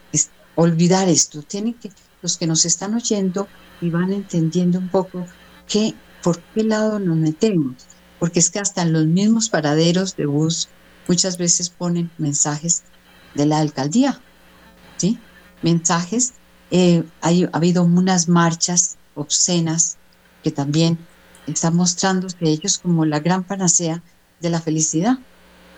olvidar 0.56 1.08
esto. 1.08 1.42
Tienen 1.42 1.74
que, 1.74 1.92
los 2.22 2.36
que 2.36 2.48
nos 2.48 2.64
están 2.64 2.94
oyendo 2.94 3.46
y 3.80 3.90
van 3.90 4.12
entendiendo 4.12 4.80
un 4.80 4.88
poco 4.88 5.26
qué, 5.68 5.94
por 6.24 6.40
qué 6.40 6.64
lado 6.64 6.98
nos 6.98 7.16
metemos 7.16 7.86
porque 8.18 8.40
es 8.40 8.50
que 8.50 8.58
hasta 8.58 8.82
en 8.82 8.92
los 8.92 9.06
mismos 9.06 9.48
paraderos 9.48 10.16
de 10.16 10.26
bus 10.26 10.68
muchas 11.06 11.38
veces 11.38 11.70
ponen 11.70 12.10
mensajes 12.18 12.82
de 13.34 13.46
la 13.46 13.58
alcaldía, 13.58 14.20
¿sí? 14.96 15.18
Mensajes, 15.62 16.34
eh, 16.70 17.04
hay, 17.20 17.44
ha 17.44 17.50
habido 17.52 17.82
unas 17.82 18.28
marchas 18.28 18.98
obscenas 19.14 19.96
que 20.42 20.50
también 20.50 20.98
están 21.46 21.74
mostrándose 21.74 22.36
ellos 22.40 22.78
como 22.78 23.04
la 23.04 23.20
gran 23.20 23.44
panacea 23.44 24.02
de 24.40 24.50
la 24.50 24.60
felicidad. 24.60 25.18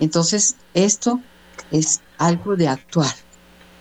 Entonces, 0.00 0.56
esto 0.74 1.20
es 1.70 2.00
algo 2.18 2.56
de 2.56 2.68
actuar, 2.68 3.14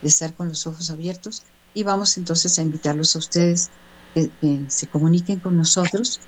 de 0.02 0.08
estar 0.08 0.34
con 0.34 0.50
los 0.50 0.67
ojos 0.67 0.89
abiertos 0.91 1.43
y 1.74 1.84
vamos 1.84 2.17
entonces 2.17 2.58
a 2.60 2.62
invitarlos 2.62 3.15
a 3.15 3.19
ustedes 3.19 3.69
que 4.13 4.65
se 4.67 4.88
comuniquen 4.88 5.39
con 5.39 5.56
nosotros 5.56 6.19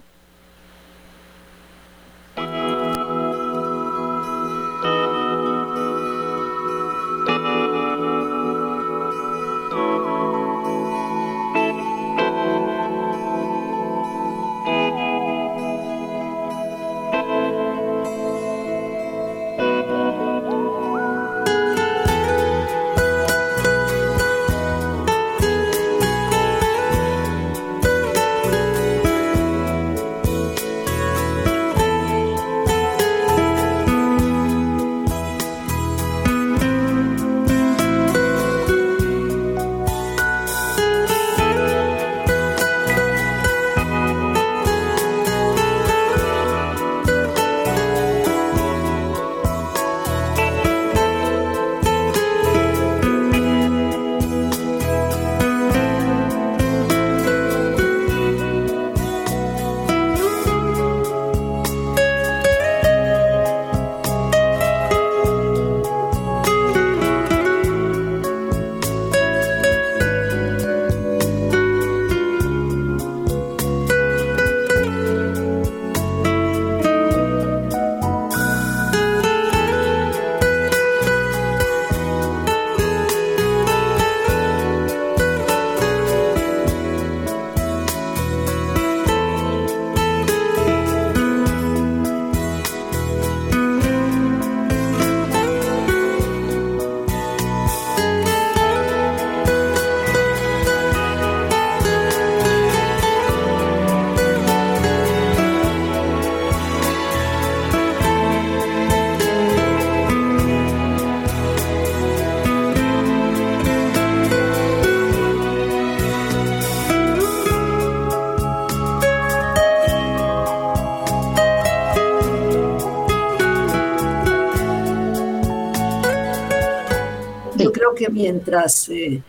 Mientras, 128.20 128.88
eh, 128.88 129.22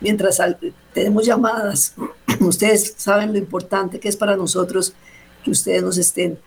mientras 0.00 0.40
tenemos 0.92 1.26
llamadas, 1.26 1.94
ustedes 2.40 2.94
saben 2.96 3.32
lo 3.32 3.38
importante 3.38 4.00
que 4.00 4.08
es 4.08 4.16
para 4.16 4.36
nosotros 4.36 4.94
que 5.42 5.50
ustedes 5.50 5.82
nos 5.82 5.98
estén 5.98 6.38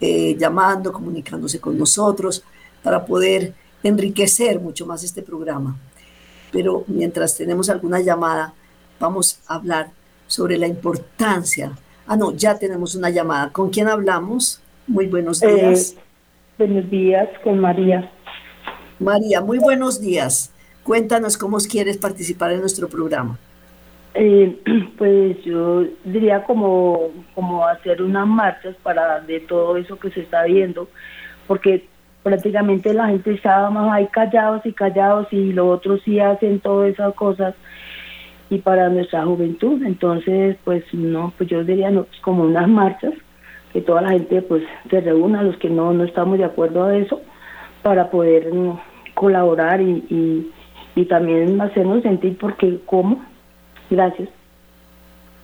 eh, 0.00 0.34
llamando, 0.38 0.92
comunicándose 0.92 1.60
con 1.60 1.78
nosotros 1.78 2.42
para 2.82 3.04
poder 3.04 3.54
enriquecer 3.82 4.58
mucho 4.60 4.86
más 4.86 5.04
este 5.04 5.22
programa. 5.22 5.76
Pero 6.52 6.84
mientras 6.86 7.36
tenemos 7.36 7.68
alguna 7.68 8.00
llamada, 8.00 8.54
vamos 8.98 9.40
a 9.46 9.56
hablar 9.56 9.90
sobre 10.26 10.56
la 10.58 10.66
importancia. 10.66 11.76
Ah, 12.06 12.16
no, 12.16 12.32
ya 12.32 12.58
tenemos 12.58 12.94
una 12.94 13.10
llamada. 13.10 13.50
¿Con 13.52 13.70
quién 13.70 13.88
hablamos? 13.88 14.60
Muy 14.86 15.06
buenos 15.06 15.42
eh, 15.42 15.54
días. 15.54 15.96
buenos 16.56 16.88
días, 16.90 17.28
con 17.42 17.58
María. 17.58 18.10
María, 18.98 19.40
muy 19.40 19.58
buenos 19.58 20.00
días. 20.00 20.50
Cuéntanos 20.86 21.36
cómo 21.36 21.56
quieres 21.68 21.98
participar 21.98 22.52
en 22.52 22.60
nuestro 22.60 22.88
programa. 22.88 23.36
Eh, 24.14 24.56
pues 24.96 25.42
yo 25.42 25.84
diría 26.04 26.44
como, 26.44 27.10
como 27.34 27.66
hacer 27.66 28.00
unas 28.00 28.26
marchas 28.28 28.76
para 28.84 29.20
de 29.20 29.40
todo 29.40 29.76
eso 29.76 29.98
que 29.98 30.10
se 30.10 30.20
está 30.20 30.44
viendo, 30.44 30.88
porque 31.48 31.88
prácticamente 32.22 32.94
la 32.94 33.08
gente 33.08 33.34
estaba 33.34 33.68
más 33.68 33.92
ahí 33.92 34.06
callados 34.12 34.64
y 34.64 34.72
callados 34.72 35.26
y 35.32 35.52
los 35.52 35.66
otros 35.66 36.00
sí 36.04 36.20
hacen 36.20 36.60
todas 36.60 36.92
esas 36.92 37.14
cosas 37.14 37.56
y 38.48 38.58
para 38.58 38.88
nuestra 38.88 39.24
juventud, 39.24 39.82
entonces 39.84 40.56
pues 40.64 40.84
no, 40.92 41.32
pues 41.36 41.50
yo 41.50 41.64
diría 41.64 41.90
no, 41.90 42.04
pues 42.04 42.20
como 42.20 42.44
unas 42.44 42.68
marchas, 42.68 43.12
que 43.72 43.80
toda 43.80 44.02
la 44.02 44.10
gente 44.10 44.40
pues 44.40 44.62
se 44.88 45.00
reúna, 45.00 45.42
los 45.42 45.56
que 45.56 45.68
no, 45.68 45.92
no 45.92 46.04
estamos 46.04 46.38
de 46.38 46.44
acuerdo 46.44 46.84
a 46.84 46.96
eso, 46.96 47.22
para 47.82 48.08
poder 48.08 48.54
mm, 48.54 48.78
colaborar 49.14 49.80
y, 49.80 50.04
y, 50.10 50.52
y 50.96 51.04
también 51.04 51.60
hacernos 51.60 52.02
sentir 52.02 52.36
porque 52.38 52.80
cómo 52.86 53.24
Gracias. 53.90 54.28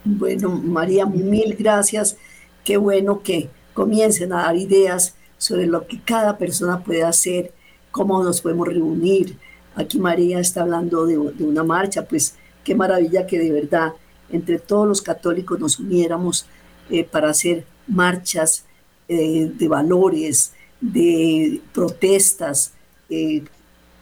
Bueno, 0.04 0.48
María, 0.50 1.06
mil 1.06 1.54
gracias. 1.56 2.16
Qué 2.64 2.76
bueno 2.76 3.22
que 3.22 3.48
comiencen 3.74 4.32
a 4.32 4.42
dar 4.42 4.56
ideas 4.56 5.16
sobre 5.38 5.66
lo 5.66 5.86
que 5.86 6.00
cada 6.00 6.38
persona 6.38 6.82
puede 6.82 7.04
hacer, 7.04 7.52
cómo 7.90 8.22
nos 8.22 8.40
podemos 8.40 8.68
reunir. 8.68 9.36
Aquí 9.74 9.98
María 9.98 10.40
está 10.40 10.62
hablando 10.62 11.06
de, 11.06 11.18
una 11.18 11.62
marcha, 11.62 12.04
pues 12.04 12.36
qué 12.64 12.74
maravilla 12.74 13.26
que 13.26 13.38
de 13.38 13.52
verdad 13.52 13.92
entre 14.30 14.58
todos 14.58 14.88
los 14.88 15.02
católicos 15.02 15.58
nos 15.58 15.78
uniéramos 15.78 16.46
eh, 16.90 17.04
para 17.04 17.30
hacer 17.30 17.64
marchas 17.86 18.66
eh, 19.08 19.50
de 19.54 19.68
valores, 19.68 20.54
de 20.80 21.60
protestas, 21.72 22.74
eh, 23.08 23.44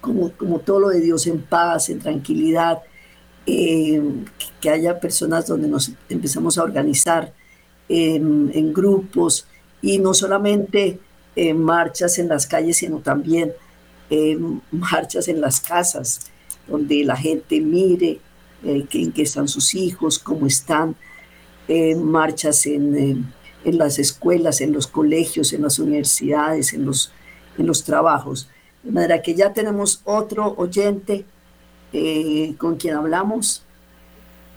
como, 0.00 0.32
como 0.32 0.60
todo 0.60 0.80
lo 0.80 0.88
de 0.88 1.00
Dios 1.00 1.26
en 1.26 1.42
paz, 1.42 1.88
en 1.88 1.98
tranquilidad, 1.98 2.82
eh, 3.46 4.02
que 4.60 4.70
haya 4.70 5.00
personas 5.00 5.46
donde 5.46 5.66
nos 5.66 5.92
empezamos 6.08 6.58
a 6.58 6.62
organizar 6.62 7.32
en, 7.88 8.72
grupos 8.72 9.46
y 9.82 9.98
no 9.98 10.14
solamente 10.14 11.00
en 11.34 11.60
marchas 11.60 12.18
en 12.18 12.28
las 12.28 12.46
calles, 12.46 12.76
sino 12.76 12.98
también 12.98 13.52
en 14.10 14.62
marchas 14.70 15.26
en 15.28 15.40
las 15.40 15.60
casas, 15.60 16.30
donde 16.68 17.02
la 17.02 17.16
gente 17.16 17.60
mire 17.60 18.20
eh, 18.62 18.86
en 18.92 19.12
qué 19.12 19.22
están 19.22 19.48
sus 19.48 19.74
hijos, 19.74 20.18
cómo 20.18 20.46
están, 20.46 20.94
marchas 21.96 22.66
en, 22.66 23.32
en, 23.64 23.78
las 23.78 23.98
escuelas, 23.98 24.60
en 24.60 24.72
los 24.72 24.86
colegios, 24.86 25.52
en 25.52 25.62
las 25.62 25.78
universidades, 25.78 26.74
en 26.74 26.84
los, 26.84 27.12
en 27.56 27.66
los 27.66 27.84
trabajos. 27.84 28.49
De 28.82 28.92
manera 28.92 29.20
que 29.22 29.34
ya 29.34 29.52
tenemos 29.52 30.02
otro 30.04 30.54
oyente 30.56 31.24
eh, 31.92 32.54
¿Con 32.58 32.76
quién 32.76 32.94
hablamos? 32.94 33.66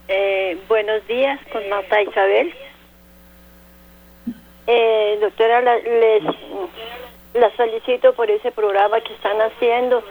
Eh, 0.07 0.57
buenos 0.67 1.05
días, 1.07 1.39
con 1.51 1.67
Marta 1.69 2.01
Isabel. 2.01 2.53
Eh, 4.67 5.17
doctora, 5.19 5.61
la, 5.61 5.77
les 5.77 6.23
la 7.33 7.49
felicito 7.51 8.13
por 8.13 8.29
ese 8.29 8.51
programa 8.51 9.01
que 9.01 9.13
están 9.13 9.41
haciendo, 9.41 10.03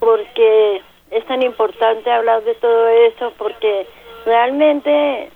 porque 0.00 0.80
es 1.10 1.26
tan 1.26 1.42
importante 1.42 2.10
hablar 2.10 2.42
de 2.44 2.54
todo 2.54 2.88
eso, 2.88 3.32
porque 3.36 3.86
realmente 4.24 5.30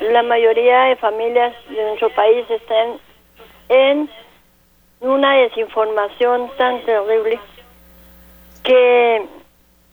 la 0.00 0.22
mayoría 0.22 0.82
de 0.82 0.96
familias 0.96 1.54
de 1.70 1.82
nuestro 1.82 2.10
país 2.10 2.44
están 2.50 2.98
en 3.70 4.10
una 5.00 5.34
desinformación 5.36 6.50
tan 6.56 6.80
terrible 6.82 7.38
que 8.64 9.26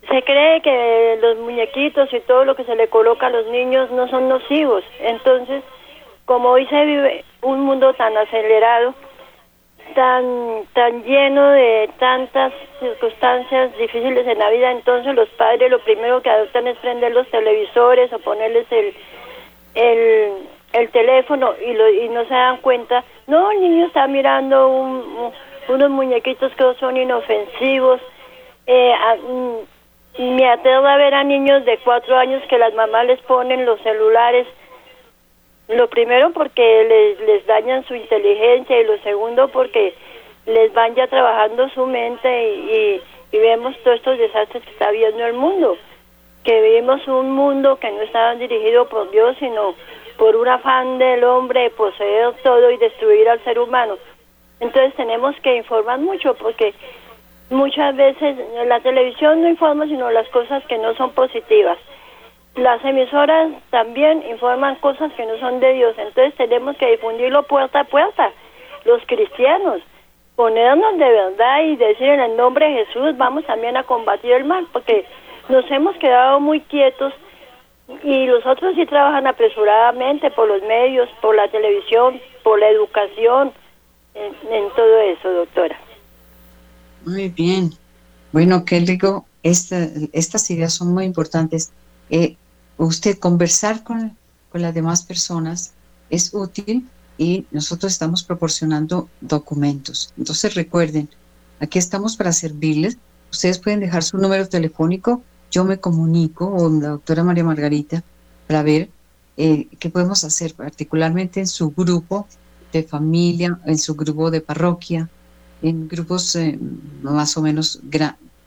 se 0.09 0.23
cree 0.23 0.61
que 0.61 1.17
los 1.21 1.37
muñequitos 1.37 2.13
y 2.13 2.19
todo 2.21 2.45
lo 2.45 2.55
que 2.55 2.63
se 2.63 2.75
le 2.75 2.87
coloca 2.87 3.27
a 3.27 3.31
los 3.31 3.47
niños 3.47 3.89
no 3.91 4.07
son 4.07 4.29
nocivos. 4.29 4.83
Entonces, 4.99 5.63
como 6.25 6.49
hoy 6.49 6.65
se 6.67 6.85
vive 6.85 7.23
un 7.41 7.61
mundo 7.61 7.93
tan 7.93 8.15
acelerado, 8.17 8.93
tan 9.93 10.63
tan 10.73 11.03
lleno 11.03 11.49
de 11.51 11.89
tantas 11.99 12.51
circunstancias 12.79 13.77
difíciles 13.77 14.27
en 14.27 14.39
la 14.39 14.49
vida, 14.49 14.71
entonces 14.71 15.13
los 15.15 15.29
padres 15.29 15.69
lo 15.69 15.79
primero 15.79 16.21
que 16.21 16.29
adoptan 16.29 16.67
es 16.67 16.77
prender 16.79 17.13
los 17.13 17.29
televisores 17.29 18.11
o 18.11 18.19
ponerles 18.19 18.65
el 18.71 18.95
el, 19.75 20.47
el 20.75 20.89
teléfono 20.89 21.53
y, 21.65 21.73
lo, 21.73 21.89
y 21.89 22.09
no 22.09 22.25
se 22.25 22.33
dan 22.33 22.57
cuenta. 22.57 23.03
No, 23.27 23.51
el 23.51 23.61
niño 23.61 23.85
está 23.87 24.07
mirando 24.07 24.67
unos 25.69 25.89
muñequitos 25.89 26.51
que 26.53 26.73
son 26.79 26.97
inofensivos. 26.97 28.01
Eh, 28.67 28.93
mm, 29.23 30.35
me 30.35 30.49
aterra 30.49 30.93
a 30.93 30.97
ver 30.97 31.13
a 31.13 31.23
niños 31.23 31.63
de 31.63 31.77
cuatro 31.77 32.17
años 32.17 32.43
que 32.49 32.57
las 32.57 32.73
mamás 32.73 33.05
les 33.05 33.21
ponen 33.21 33.65
los 33.65 33.79
celulares. 33.81 34.47
Lo 35.69 35.89
primero 35.89 36.31
porque 36.31 36.85
les, 36.89 37.19
les 37.27 37.45
dañan 37.45 37.85
su 37.85 37.95
inteligencia 37.95 38.79
y 38.79 38.83
lo 38.83 38.97
segundo 38.99 39.47
porque 39.47 39.93
les 40.45 40.73
van 40.73 40.93
ya 40.93 41.07
trabajando 41.07 41.69
su 41.69 41.85
mente 41.87 42.49
y, 42.49 43.01
y, 43.31 43.37
vemos 43.39 43.75
todos 43.83 43.97
estos 43.97 44.17
desastres 44.17 44.63
que 44.63 44.71
está 44.71 44.91
viendo 44.91 45.25
el 45.25 45.33
mundo. 45.33 45.77
Que 46.43 46.61
vivimos 46.61 47.07
un 47.07 47.31
mundo 47.31 47.77
que 47.79 47.89
no 47.91 48.01
está 48.01 48.35
dirigido 48.35 48.87
por 48.87 49.09
Dios, 49.09 49.35
sino 49.39 49.73
por 50.17 50.35
un 50.35 50.47
afán 50.47 50.97
del 50.97 51.23
hombre 51.23 51.63
de 51.63 51.69
poseer 51.71 52.33
todo 52.43 52.71
y 52.71 52.77
destruir 52.77 53.29
al 53.29 53.43
ser 53.43 53.59
humano. 53.59 53.95
Entonces 54.59 54.93
tenemos 54.95 55.35
que 55.41 55.55
informar 55.55 55.99
mucho 55.99 56.33
porque 56.35 56.73
muchas 57.49 57.95
veces 57.95 58.37
la 58.65 58.79
televisión 58.79 59.41
no 59.41 59.49
informa 59.49 59.85
sino 59.85 60.09
las 60.11 60.27
cosas 60.29 60.63
que 60.65 60.77
no 60.77 60.95
son 60.95 61.11
positivas. 61.11 61.77
Las 62.55 62.83
emisoras 62.85 63.51
también 63.69 64.23
informan 64.29 64.75
cosas 64.75 65.11
que 65.13 65.25
no 65.25 65.37
son 65.39 65.59
de 65.59 65.73
Dios, 65.73 65.93
entonces 65.97 66.33
tenemos 66.35 66.77
que 66.77 66.91
difundirlo 66.91 67.43
puerta 67.43 67.81
a 67.81 67.83
puerta, 67.83 68.31
los 68.85 69.05
cristianos, 69.05 69.81
ponernos 70.37 70.97
de 70.97 71.09
verdad 71.09 71.63
y 71.63 71.75
decir 71.75 72.07
en 72.07 72.21
el 72.21 72.37
nombre 72.37 72.69
de 72.69 72.85
Jesús 72.85 73.17
vamos 73.17 73.45
también 73.45 73.75
a 73.75 73.83
combatir 73.83 74.31
el 74.31 74.45
mal, 74.45 74.65
porque 74.71 75.05
nos 75.49 75.69
hemos 75.69 75.97
quedado 75.97 76.39
muy 76.39 76.61
quietos 76.61 77.13
y 78.03 78.25
los 78.25 78.45
otros 78.45 78.75
sí 78.75 78.85
trabajan 78.85 79.27
apresuradamente 79.27 80.31
por 80.31 80.47
los 80.47 80.61
medios, 80.63 81.07
por 81.21 81.35
la 81.35 81.49
televisión, 81.49 82.19
por 82.43 82.59
la 82.59 82.69
educación, 82.69 83.51
en 84.15 84.69
todo 84.75 84.99
eso, 85.01 85.29
doctora. 85.31 85.77
Muy 87.05 87.29
bien. 87.29 87.71
Bueno, 88.31 88.65
qué 88.65 88.79
digo, 88.79 89.25
estas 89.43 90.49
ideas 90.49 90.73
son 90.73 90.93
muy 90.93 91.05
importantes. 91.05 91.71
Eh, 92.09 92.35
usted 92.77 93.17
conversar 93.19 93.83
con, 93.83 94.17
con 94.51 94.61
las 94.61 94.73
demás 94.73 95.03
personas 95.03 95.73
es 96.09 96.33
útil 96.33 96.87
y 97.17 97.45
nosotros 97.51 97.93
estamos 97.93 98.23
proporcionando 98.23 99.07
documentos. 99.21 100.13
Entonces 100.17 100.55
recuerden, 100.55 101.09
aquí 101.59 101.79
estamos 101.79 102.17
para 102.17 102.31
servirles. 102.31 102.97
Ustedes 103.31 103.59
pueden 103.59 103.79
dejar 103.79 104.03
su 104.03 104.17
número 104.17 104.47
telefónico, 104.47 105.21
yo 105.55 105.63
me 105.63 105.79
comunico 105.79 106.51
con 106.51 106.81
la 106.81 106.89
doctora 106.89 107.23
María 107.23 107.45
Margarita 107.45 108.03
para 108.45 108.61
ver 108.61 108.89
eh, 109.37 109.69
qué 109.79 109.89
podemos 109.89 110.25
hacer, 110.25 110.53
particularmente 110.53 111.39
en 111.39 111.47
su 111.47 111.71
grupo 111.71 112.27
de 112.73 112.83
familia, 112.83 113.57
en 113.65 113.77
su 113.77 113.95
grupo 113.95 114.29
de 114.31 114.41
parroquia, 114.41 115.09
en 115.61 115.87
grupos 115.87 116.35
eh, 116.35 116.59
más 117.01 117.37
o 117.37 117.41
menos 117.41 117.79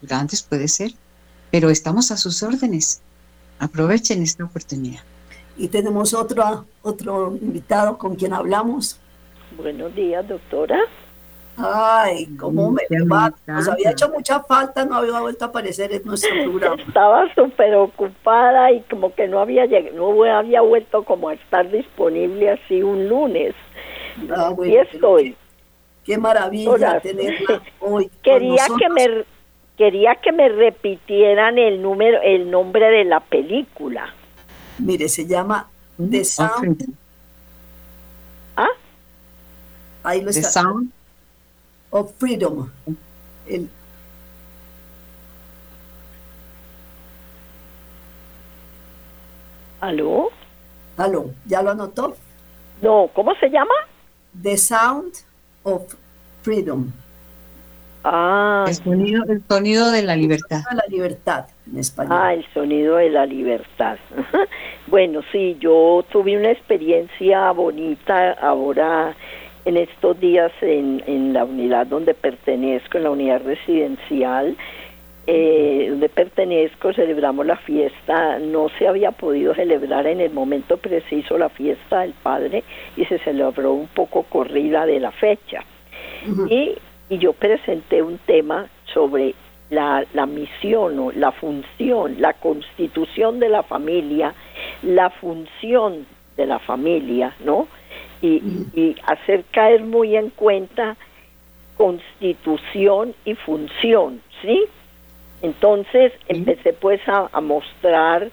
grandes, 0.02 0.42
puede 0.42 0.68
ser, 0.68 0.92
pero 1.50 1.70
estamos 1.70 2.10
a 2.10 2.18
sus 2.18 2.42
órdenes. 2.42 3.00
Aprovechen 3.58 4.22
esta 4.22 4.44
oportunidad. 4.44 5.00
Y 5.56 5.68
tenemos 5.68 6.12
otro, 6.12 6.66
otro 6.82 7.38
invitado 7.40 7.96
con 7.96 8.16
quien 8.16 8.34
hablamos. 8.34 8.98
Buenos 9.56 9.94
días, 9.94 10.28
doctora. 10.28 10.78
Ay, 11.58 12.26
cómo 12.38 12.70
me 12.70 12.82
va. 13.10 13.32
Nos 13.46 13.68
había 13.68 13.90
hecho 13.90 14.08
mucha 14.10 14.40
falta, 14.40 14.84
no 14.84 14.96
había 14.96 15.20
vuelto 15.20 15.44
a 15.44 15.48
aparecer 15.48 15.92
en 15.92 16.04
nuestro 16.04 16.30
programa. 16.44 16.80
Estaba 16.86 17.34
súper 17.34 17.74
ocupada 17.74 18.70
y 18.70 18.80
como 18.82 19.12
que 19.14 19.26
no 19.26 19.40
había 19.40 19.66
no 19.92 20.24
había 20.24 20.60
vuelto 20.60 21.02
como 21.04 21.28
a 21.28 21.34
estar 21.34 21.68
disponible 21.70 22.50
así 22.50 22.82
un 22.82 23.08
lunes. 23.08 23.54
Ah, 24.30 24.54
y 24.64 24.76
estoy. 24.76 25.36
Qué 26.04 26.16
maravilla 26.16 27.00
tenerla 27.00 27.60
hoy. 27.80 28.08
Quería 28.22 28.64
que 28.78 28.88
me 28.88 29.24
quería 29.76 30.14
que 30.16 30.32
me 30.32 30.48
repitieran 30.48 31.58
el 31.58 31.82
número, 31.82 32.20
el 32.22 32.50
nombre 32.50 32.88
de 32.90 33.04
la 33.04 33.20
película. 33.20 34.14
Mire, 34.78 35.08
se 35.08 35.26
llama 35.26 35.68
The 35.98 36.24
Sound. 36.24 36.94
¿Ah? 38.56 38.68
Ahí 40.04 40.20
lo 40.20 40.30
The 40.30 40.38
está. 40.38 40.62
Sound 40.62 40.92
Of 41.90 42.12
Freedom. 42.18 42.70
El, 43.46 43.68
¿Aló? 49.80 50.30
aló, 50.96 51.30
¿ya 51.46 51.62
lo 51.62 51.70
anotó? 51.70 52.16
No, 52.82 53.10
¿cómo 53.14 53.34
se 53.36 53.48
llama? 53.48 53.74
The 54.42 54.56
Sound 54.56 55.14
of 55.62 55.94
Freedom. 56.42 56.90
Ah, 58.04 58.64
el 58.68 58.74
sonido, 58.74 59.24
el 59.28 59.42
sonido 59.46 59.90
de 59.90 60.02
la 60.02 60.16
libertad. 60.16 60.62
La 60.72 60.84
libertad 60.88 61.46
en 61.70 61.78
español. 61.78 62.18
ah, 62.18 62.34
el 62.34 62.46
sonido 62.54 62.96
de 62.96 63.10
la 63.10 63.26
libertad. 63.26 63.98
bueno, 64.86 65.20
sí, 65.32 65.56
yo 65.60 66.04
tuve 66.10 66.36
una 66.36 66.50
experiencia 66.50 67.50
bonita 67.52 68.32
ahora 68.32 69.14
en 69.68 69.76
estos 69.76 70.18
días 70.18 70.52
en, 70.62 71.02
en 71.06 71.32
la 71.32 71.44
unidad 71.44 71.86
donde 71.86 72.14
pertenezco, 72.14 72.98
en 72.98 73.04
la 73.04 73.10
unidad 73.10 73.42
residencial. 73.44 74.56
eh, 75.30 75.88
donde 75.90 76.08
pertenezco, 76.08 76.94
celebramos 76.94 77.44
la 77.44 77.56
fiesta, 77.58 78.38
no 78.38 78.70
se 78.78 78.88
había 78.88 79.10
podido 79.12 79.54
celebrar 79.54 80.06
en 80.06 80.20
el 80.22 80.30
momento 80.32 80.78
preciso 80.78 81.36
la 81.36 81.50
fiesta 81.50 82.00
del 82.00 82.14
padre 82.22 82.64
y 82.96 83.04
se 83.04 83.18
celebró 83.18 83.74
un 83.74 83.88
poco 83.88 84.22
corrida 84.22 84.86
de 84.86 85.00
la 85.00 85.10
fecha. 85.10 85.60
Y, 86.48 86.74
y 87.10 87.18
yo 87.18 87.34
presenté 87.34 88.02
un 88.02 88.18
tema 88.24 88.68
sobre 88.94 89.34
la, 89.68 90.04
la 90.14 90.24
misión 90.24 90.98
o 90.98 91.12
la 91.12 91.30
función, 91.32 92.16
la 92.18 92.32
constitución 92.32 93.38
de 93.38 93.50
la 93.50 93.62
familia, 93.62 94.32
la 94.82 95.10
función 95.10 96.06
de 96.38 96.46
la 96.46 96.58
familia, 96.58 97.34
¿no? 97.44 97.68
Y, 98.20 98.42
y 98.74 98.96
hacer 99.06 99.44
caer 99.52 99.84
muy 99.84 100.16
en 100.16 100.30
cuenta 100.30 100.96
constitución 101.76 103.14
y 103.24 103.34
función, 103.34 104.20
¿sí? 104.42 104.64
Entonces 105.40 106.12
empecé 106.26 106.72
pues 106.72 107.00
a, 107.08 107.28
a 107.32 107.40
mostrar 107.40 108.28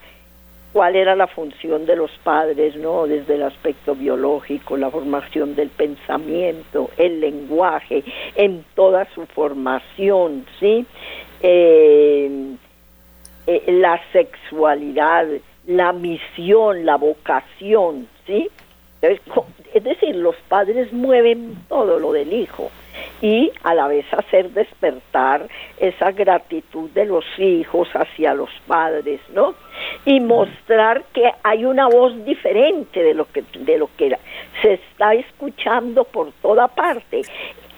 cuál 0.76 0.98
era 0.98 1.16
la 1.16 1.28
función 1.28 1.86
de 1.86 1.96
los 1.96 2.12
padres, 2.24 2.76
¿no? 2.76 3.08
Desde 3.08 3.36
el 3.36 3.44
aspecto 3.44 3.96
biológico, 3.96 4.76
la 4.76 4.90
formación 4.90 5.56
del 5.56 5.70
pensamiento, 5.70 6.90
el 6.98 7.22
lenguaje, 7.22 8.04
en 8.36 8.66
toda 8.76 9.08
su 9.14 9.26
formación, 9.28 10.46
¿sí? 10.60 10.86
Eh, 11.42 12.56
eh, 13.48 13.64
la 13.68 14.02
sexualidad, 14.12 15.28
la 15.68 15.94
misión, 15.94 16.86
la 16.86 16.98
vocación, 16.98 18.10
¿sí? 18.28 18.50
Es 19.74 19.84
decir, 19.84 20.16
los 20.16 20.36
padres 20.48 20.92
mueven 20.94 21.56
todo 21.68 22.00
lo 22.00 22.14
del 22.14 22.32
hijo 22.34 22.72
y 23.22 23.52
a 23.64 23.74
la 23.74 23.88
vez 23.88 24.06
hacer 24.14 24.52
despertar 24.52 25.48
esa 25.80 26.12
gratitud 26.12 26.90
de 26.92 27.06
los 27.06 27.26
hijos 27.38 27.90
hacia 27.94 28.34
los 28.34 28.50
padres, 28.68 29.20
¿no? 29.34 29.56
Y 30.06 30.20
mostrar 30.20 31.04
que 31.14 31.32
hay 31.44 31.66
una 31.66 31.88
voz 31.88 32.24
diferente 32.26 33.04
de 33.04 33.14
lo 33.14 33.26
que 33.26 33.44
de 33.60 33.78
lo 33.78 33.90
que 33.98 34.18
se 34.62 34.74
está 34.74 35.14
escuchando 35.14 36.04
por 36.06 36.32
toda 36.42 36.68
parte. 36.68 37.22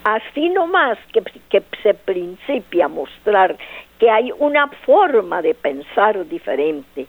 Así 0.03 0.49
nomás 0.49 0.97
que, 1.11 1.21
que 1.49 1.63
se 1.83 1.93
principia 1.93 2.85
a 2.85 2.89
mostrar 2.89 3.57
que 3.99 4.09
hay 4.09 4.31
una 4.37 4.67
forma 4.85 5.41
de 5.41 5.53
pensar 5.53 6.27
diferente, 6.27 7.07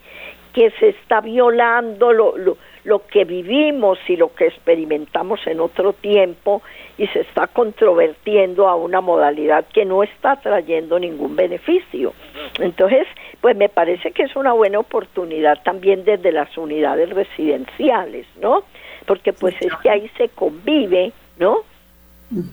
que 0.53 0.71
se 0.81 0.89
está 0.89 1.21
violando 1.21 2.13
lo, 2.13 2.37
lo, 2.37 2.57
lo 2.89 3.07
que 3.07 3.25
vivimos 3.25 3.99
y 4.09 4.17
lo 4.17 4.35
que 4.35 4.47
experimentamos 4.47 5.41
en 5.47 5.61
otro 5.61 5.93
tiempo 5.93 6.63
y 6.97 7.07
se 7.09 7.21
está 7.21 7.47
controvertiendo 7.47 8.67
a 8.67 8.77
una 8.77 9.03
modalidad 9.03 9.67
que 9.75 9.85
no 9.85 10.03
está 10.03 10.37
trayendo 10.37 10.99
ningún 10.99 11.37
beneficio. 11.37 12.15
Entonces, 12.59 13.07
pues 13.43 13.55
me 13.57 13.69
parece 13.69 14.13
que 14.13 14.23
es 14.23 14.35
una 14.37 14.55
buena 14.55 14.79
oportunidad 14.79 15.63
también 15.63 16.05
desde 16.05 16.33
las 16.33 16.57
unidades 16.57 17.11
residenciales, 17.11 18.27
¿no? 18.41 18.63
Porque 19.07 19.35
pues 19.35 19.55
es 19.61 19.73
que 19.83 19.91
ahí 19.91 20.11
se 20.17 20.31
convive, 20.31 21.13
¿no? 21.39 21.59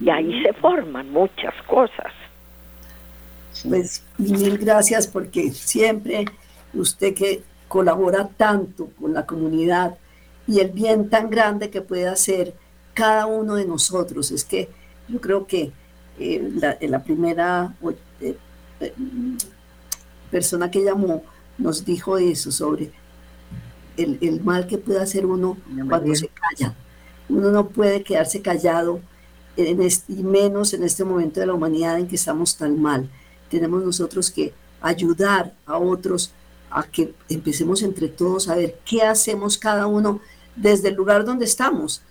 Y 0.02 0.10
ahí 0.10 0.44
se 0.44 0.52
forman 0.52 1.12
muchas 1.12 1.54
cosas. 1.66 2.12
Pues 3.70 4.06
mil 4.18 4.58
gracias 4.58 5.08
porque 5.08 5.50
siempre 5.52 6.26
usted 6.74 7.14
que 7.14 7.42
colabora 7.70 8.28
tanto 8.36 8.90
con 9.00 9.14
la 9.14 9.26
comunidad 9.26 9.98
y 10.48 10.60
el 10.60 10.70
bien 10.72 11.10
tan 11.10 11.30
grande 11.30 11.70
que 11.70 11.82
puede 11.82 12.08
hacer 12.08 12.54
cada 12.94 13.26
uno 13.26 13.56
de 13.56 13.66
nosotros. 13.66 14.32
Es 14.32 14.44
que 14.44 14.70
yo 15.08 15.20
creo 15.20 15.46
que 15.48 15.72
eh, 16.20 16.52
la, 16.56 16.78
la, 16.82 17.04
primera 17.04 17.76
eh, 18.22 18.38
eh, 18.80 18.94
persona 20.32 20.72
que 20.72 20.84
llamó 20.84 21.24
nos 21.58 21.86
dijo 21.86 22.18
eso 22.18 22.52
sobre 22.52 22.92
el, 23.98 24.18
el, 24.22 24.42
mal 24.42 24.68
que 24.68 24.78
puede 24.78 25.02
hacer 25.02 25.26
uno 25.26 25.58
cuando 25.90 26.16
se 26.16 26.30
calla. 26.30 26.74
Uno 27.28 27.52
no 27.52 27.68
puede 27.68 28.04
quedarse 28.04 28.42
callado 28.42 29.00
en 29.58 29.82
este, 29.82 30.14
y 30.14 30.24
menos 30.24 30.74
en 30.74 30.84
este 30.84 31.04
momento 31.04 31.40
de 31.40 31.48
la 31.48 31.54
humanidad 31.54 32.00
en 32.00 32.08
que 32.08 32.16
estamos 32.16 32.56
tan 32.56 32.82
mal. 32.82 33.10
Tenemos 33.50 33.84
nosotros 33.84 34.32
que 34.32 34.54
ayudar 34.82 35.54
a 35.66 35.78
otros 35.78 36.32
a 36.70 36.84
que 36.84 37.14
empecemos 37.30 37.82
entre 37.84 38.10
todos 38.10 38.50
a 38.50 38.56
ver 38.56 38.78
qué 38.86 39.02
hacemos 39.02 39.58
cada 39.58 39.88
uno 39.88 40.20
desde 40.56 40.90
el 40.90 40.96
lugar 40.96 41.26
donde 41.26 41.46
estamos. 41.46 42.02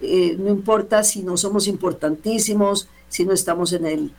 Eh, 0.00 0.36
no 0.38 0.50
importa 0.50 1.02
si 1.02 1.22
no 1.22 1.36
somos 1.36 1.66
importantísimos, 1.68 2.88
si 3.08 3.24
no 3.24 3.32
estamos 3.32 3.72
en, 3.72 4.12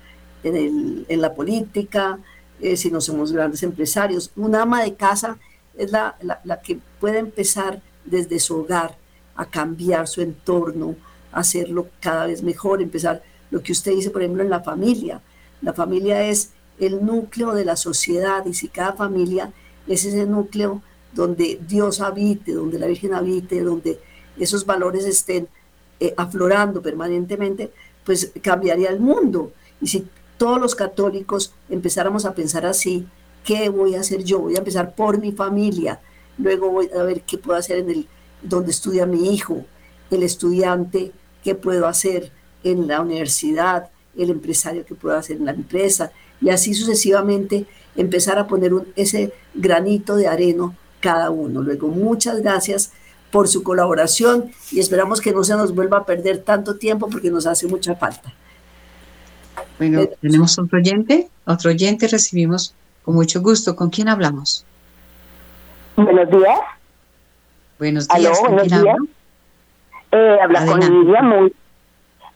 la 0.44 1.34
política, 1.34 2.20
eh, 2.62 2.78
si 2.78 2.89
no 2.89 3.01
somos 3.01 3.32
grandes 3.32 3.64
empresarios. 3.64 4.32
Un 4.36 4.56
ama 4.56 4.84
de 4.84 4.95
casa 4.95 5.38
es 5.78 5.91
la, 5.91 6.18
que 6.64 6.80
puede 6.99 7.20
empezar 7.20 7.82
desde 8.06 8.39
su 8.39 8.58
hogar 8.58 8.97
a 9.36 9.45
cambiar 9.45 10.08
su 10.08 10.22
entorno, 10.22 10.95
a 11.32 11.41
hacerlo 11.41 11.89
cada 11.99 12.26
vez 12.26 12.41
mejor, 12.41 12.82
empezar 12.82 13.22
lo 13.51 13.62
que 13.62 13.72
usted 13.72 13.91
dice, 13.91 14.10
por 14.10 14.24
ejemplo, 14.24 14.43
en 14.43 14.49
la 14.49 14.62
familia. 14.62 15.22
La 15.62 15.74
familia 15.74 16.24
es 16.24 16.51
el 16.80 17.06
núcleo 17.06 17.54
de 17.54 17.66
la 17.66 17.76
sociedad 17.76 18.45
y 18.45 18.54
si 18.54 18.68
cada 18.68 18.93
familia 18.93 19.51
es 19.88 20.06
ese 20.06 20.26
núcleo 20.26 20.82
donde 21.14 21.60
Dios 21.68 22.01
habite, 22.01 22.53
donde 22.53 22.80
la 22.80 22.88
Virgen 22.88 23.14
habite, 23.14 23.62
donde 23.62 23.99
esos 24.38 24.66
valores 24.66 25.05
estén 25.05 25.47
eh, 25.99 26.14
aflorando 26.18 26.82
permanentemente, 26.82 27.72
pues 28.03 28.32
cambiaría 28.41 28.89
el 28.89 28.99
mundo. 28.99 29.51
Y 29.82 29.88
si 29.88 30.08
todos 30.38 30.62
los 30.62 30.76
católicos 30.76 31.53
empezáramos 31.70 32.26
a 32.26 32.34
pensar 32.34 32.66
así, 32.66 33.08
¿qué 33.43 33.70
voy 33.70 33.95
a 33.95 34.01
hacer 34.01 34.24
yo? 34.24 34.39
Voy 34.39 34.55
a 34.55 34.60
empezar 34.60 34.95
por 34.95 35.20
mi 35.20 35.32
familia, 35.32 35.99
luego 36.38 36.70
voy 36.70 36.89
a 36.97 37.03
ver 37.03 37.22
qué 37.22 37.38
puedo 37.38 37.58
hacer 37.58 37.80
en 37.80 37.89
el 37.89 38.08
donde 38.41 38.72
estudia 38.72 39.05
mi 39.05 39.34
hijo, 39.34 39.66
el 40.12 40.24
estudiante, 40.24 41.12
qué 41.43 41.55
puedo 41.55 41.88
hacer 41.88 42.32
en 42.64 42.88
la 42.88 43.01
universidad, 43.01 43.89
el 44.16 44.30
empresario 44.30 44.86
que 44.86 44.95
puedo 44.95 45.18
hacer 45.18 45.38
en 45.38 45.45
la 45.45 45.51
empresa, 45.51 46.12
y 46.39 46.49
así 46.49 46.74
sucesivamente 46.74 47.66
empezar 47.95 48.38
a 48.38 48.47
poner 48.47 48.74
un, 48.74 48.88
ese 48.95 49.34
granito 49.55 50.16
de 50.16 50.28
arena 50.28 50.76
cada 51.00 51.30
uno. 51.30 51.62
Luego, 51.62 51.88
muchas 51.88 52.41
gracias 52.41 52.93
por 53.32 53.48
su 53.48 53.64
colaboración 53.64 54.52
y 54.72 54.80
esperamos 54.80 55.22
que 55.22 55.32
no 55.32 55.43
se 55.43 55.56
nos 55.56 55.76
vuelva 55.76 56.00
a 56.00 56.06
perder 56.06 56.39
tanto 56.39 56.78
tiempo 56.78 57.10
porque 57.10 57.30
nos 57.30 57.45
hace 57.45 57.68
mucha 57.68 57.95
falta. 57.95 58.34
Bueno, 59.78 60.02
tenemos 60.22 60.58
otro 60.58 60.80
oyente, 60.80 61.30
otro 61.45 61.72
oyente 61.72 62.08
recibimos 62.08 62.74
con 63.04 63.16
mucho 63.16 63.41
gusto. 63.41 63.76
¿Con 63.76 63.89
quién 63.89 64.10
hablamos? 64.10 64.66
Buenos 65.95 66.30
días. 66.30 66.60
Buenos 67.80 68.08
días. 68.08 68.39
¿Aló, 68.41 68.56
buenos 68.56 68.68
días. 68.68 68.98
Eh, 70.12 70.38
habla 70.41 70.60
Adelante. 70.60 70.88
con 70.88 71.00
Lidia 71.00 71.22
muy. 71.22 71.54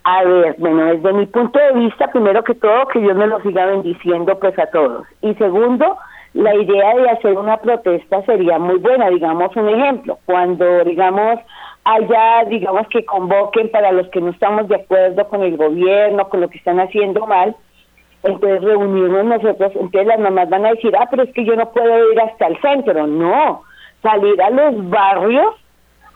A 0.04 0.24
ver, 0.24 0.56
bueno, 0.58 0.86
desde 0.86 1.14
mi 1.14 1.28
punto 1.28 1.60
de 1.60 1.74
vista, 1.74 2.12
primero 2.12 2.44
que 2.44 2.56
todo, 2.56 2.88
que 2.88 3.00
Dios 3.00 3.16
me 3.16 3.28
lo 3.28 3.40
siga 3.42 3.68
bendiciendo 3.68 4.38
pues 4.40 4.58
a 4.58 4.66
todos. 4.68 5.06
Y 5.22 5.36
segundo, 5.36 5.98
la 6.34 6.56
idea 6.56 6.96
de 6.96 7.10
hacer 7.10 7.38
una 7.38 7.58
protesta 7.58 8.24
sería 8.26 8.58
muy 8.58 8.78
buena, 8.78 9.10
digamos 9.10 9.56
un 9.56 9.70
ejemplo, 9.70 10.18
cuando 10.26 10.84
digamos 10.86 11.40
haya, 11.84 12.46
digamos 12.46 12.88
que 12.88 13.04
convoquen 13.04 13.70
para 13.70 13.92
los 13.92 14.08
que 14.10 14.22
no 14.22 14.30
estamos 14.30 14.68
de 14.68 14.76
acuerdo 14.76 15.28
con 15.28 15.42
el 15.44 15.58
gobierno, 15.58 16.30
con 16.30 16.42
lo 16.42 16.50
que 16.50 16.58
están 16.58 16.80
haciendo 16.80 17.26
mal, 17.26 17.56
entonces 18.24 18.62
reunirnos 18.62 19.26
nosotros, 19.26 19.72
entonces 19.74 20.06
las 20.06 20.20
mamás 20.20 20.50
van 20.50 20.66
a 20.66 20.72
decir, 20.72 20.96
ah, 20.98 21.08
pero 21.10 21.24
es 21.24 21.34
que 21.34 21.44
yo 21.44 21.56
no 21.56 21.72
puedo 21.72 22.12
ir 22.12 22.20
hasta 22.22 22.48
el 22.48 22.62
centro, 22.62 23.08
no, 23.08 23.64
salir 24.02 24.42
a 24.42 24.52
los 24.52 24.90
barrios, 24.90 25.56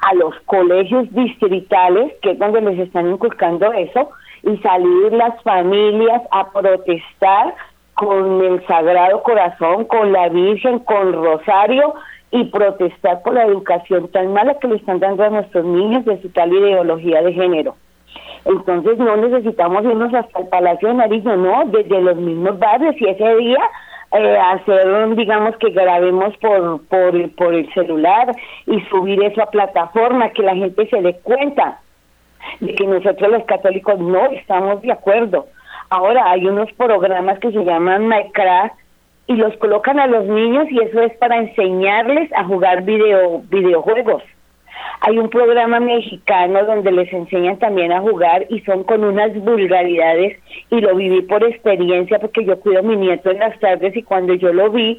a 0.01 0.13
los 0.13 0.35
colegios 0.45 1.11
distritales, 1.13 2.13
que 2.21 2.31
es 2.31 2.39
donde 2.39 2.61
les 2.61 2.79
están 2.79 3.09
inculcando 3.09 3.73
eso, 3.73 4.11
y 4.43 4.55
salir 4.57 5.13
las 5.13 5.41
familias 5.41 6.21
a 6.31 6.51
protestar 6.51 7.55
con 7.95 8.43
el 8.43 8.65
Sagrado 8.67 9.23
Corazón, 9.23 9.85
con 9.85 10.11
la 10.11 10.29
Virgen, 10.29 10.79
con 10.79 11.13
Rosario 11.13 11.95
y 12.31 12.43
protestar 12.45 13.21
por 13.23 13.33
la 13.33 13.45
educación 13.45 14.09
tan 14.09 14.33
mala 14.33 14.59
que 14.59 14.67
le 14.67 14.75
están 14.75 14.99
dando 14.99 15.23
a 15.23 15.29
nuestros 15.29 15.65
niños 15.65 16.05
de 16.05 16.21
su 16.21 16.29
tal 16.29 16.51
ideología 16.53 17.21
de 17.21 17.33
género. 17.33 17.75
Entonces 18.43 18.97
no 18.97 19.15
necesitamos 19.15 19.83
irnos 19.83 20.13
hasta 20.13 20.39
el 20.39 20.47
Palacio 20.49 20.89
de 20.89 20.93
Nariño, 20.95 21.35
no, 21.37 21.65
desde 21.65 22.01
los 22.01 22.17
mismos 22.17 22.59
barrios 22.59 22.95
y 22.99 23.07
ese 23.07 23.35
día 23.37 23.59
eh, 24.11 24.37
hacer, 24.37 25.15
digamos, 25.15 25.57
que 25.57 25.71
grabemos 25.71 26.35
por, 26.37 26.85
por, 26.87 27.35
por 27.35 27.53
el 27.53 27.73
celular 27.73 28.35
y 28.67 28.79
subir 28.81 29.23
eso 29.23 29.41
a 29.41 29.49
plataforma, 29.49 30.29
que 30.29 30.43
la 30.43 30.55
gente 30.55 30.87
se 30.87 31.01
dé 31.01 31.17
cuenta 31.23 31.79
de 32.59 32.75
que 32.75 32.85
nosotros 32.85 33.31
los 33.31 33.43
católicos 33.45 33.99
no 33.99 34.27
estamos 34.27 34.81
de 34.81 34.91
acuerdo. 34.91 35.47
Ahora 35.89 36.31
hay 36.31 36.45
unos 36.45 36.71
programas 36.73 37.39
que 37.39 37.51
se 37.51 37.63
llaman 37.63 38.07
Minecraft 38.07 38.75
y 39.27 39.35
los 39.35 39.55
colocan 39.57 39.99
a 39.99 40.07
los 40.07 40.25
niños 40.25 40.67
y 40.69 40.79
eso 40.79 41.01
es 41.01 41.13
para 41.17 41.37
enseñarles 41.37 42.31
a 42.33 42.43
jugar 42.43 42.83
video, 42.83 43.41
videojuegos. 43.49 44.23
Hay 45.01 45.17
un 45.17 45.29
programa 45.29 45.79
mexicano 45.79 46.65
donde 46.65 46.91
les 46.91 47.11
enseñan 47.11 47.57
también 47.57 47.91
a 47.91 48.01
jugar 48.01 48.45
y 48.49 48.61
son 48.61 48.83
con 48.83 49.03
unas 49.03 49.33
vulgaridades 49.35 50.37
y 50.69 50.81
lo 50.81 50.95
viví 50.95 51.21
por 51.23 51.43
experiencia 51.43 52.19
porque 52.19 52.45
yo 52.45 52.59
cuido 52.59 52.79
a 52.79 52.83
mi 52.83 52.95
nieto 52.95 53.31
en 53.31 53.39
las 53.39 53.59
tardes 53.59 53.95
y 53.95 54.03
cuando 54.03 54.33
yo 54.33 54.53
lo 54.53 54.69
vi 54.69 54.97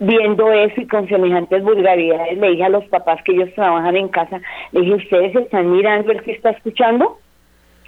viendo 0.00 0.52
eso 0.52 0.80
y 0.80 0.86
con 0.86 1.08
semejantes 1.08 1.62
vulgaridades 1.62 2.36
le 2.38 2.50
dije 2.50 2.64
a 2.64 2.68
los 2.68 2.84
papás 2.86 3.22
que 3.24 3.32
ellos 3.32 3.52
trabajan 3.54 3.96
en 3.96 4.08
casa, 4.08 4.40
le 4.72 4.80
dije, 4.80 4.94
¿ustedes 4.94 5.36
están 5.36 5.70
mirando 5.70 6.12
el 6.12 6.22
que 6.22 6.32
está 6.32 6.50
escuchando? 6.50 7.18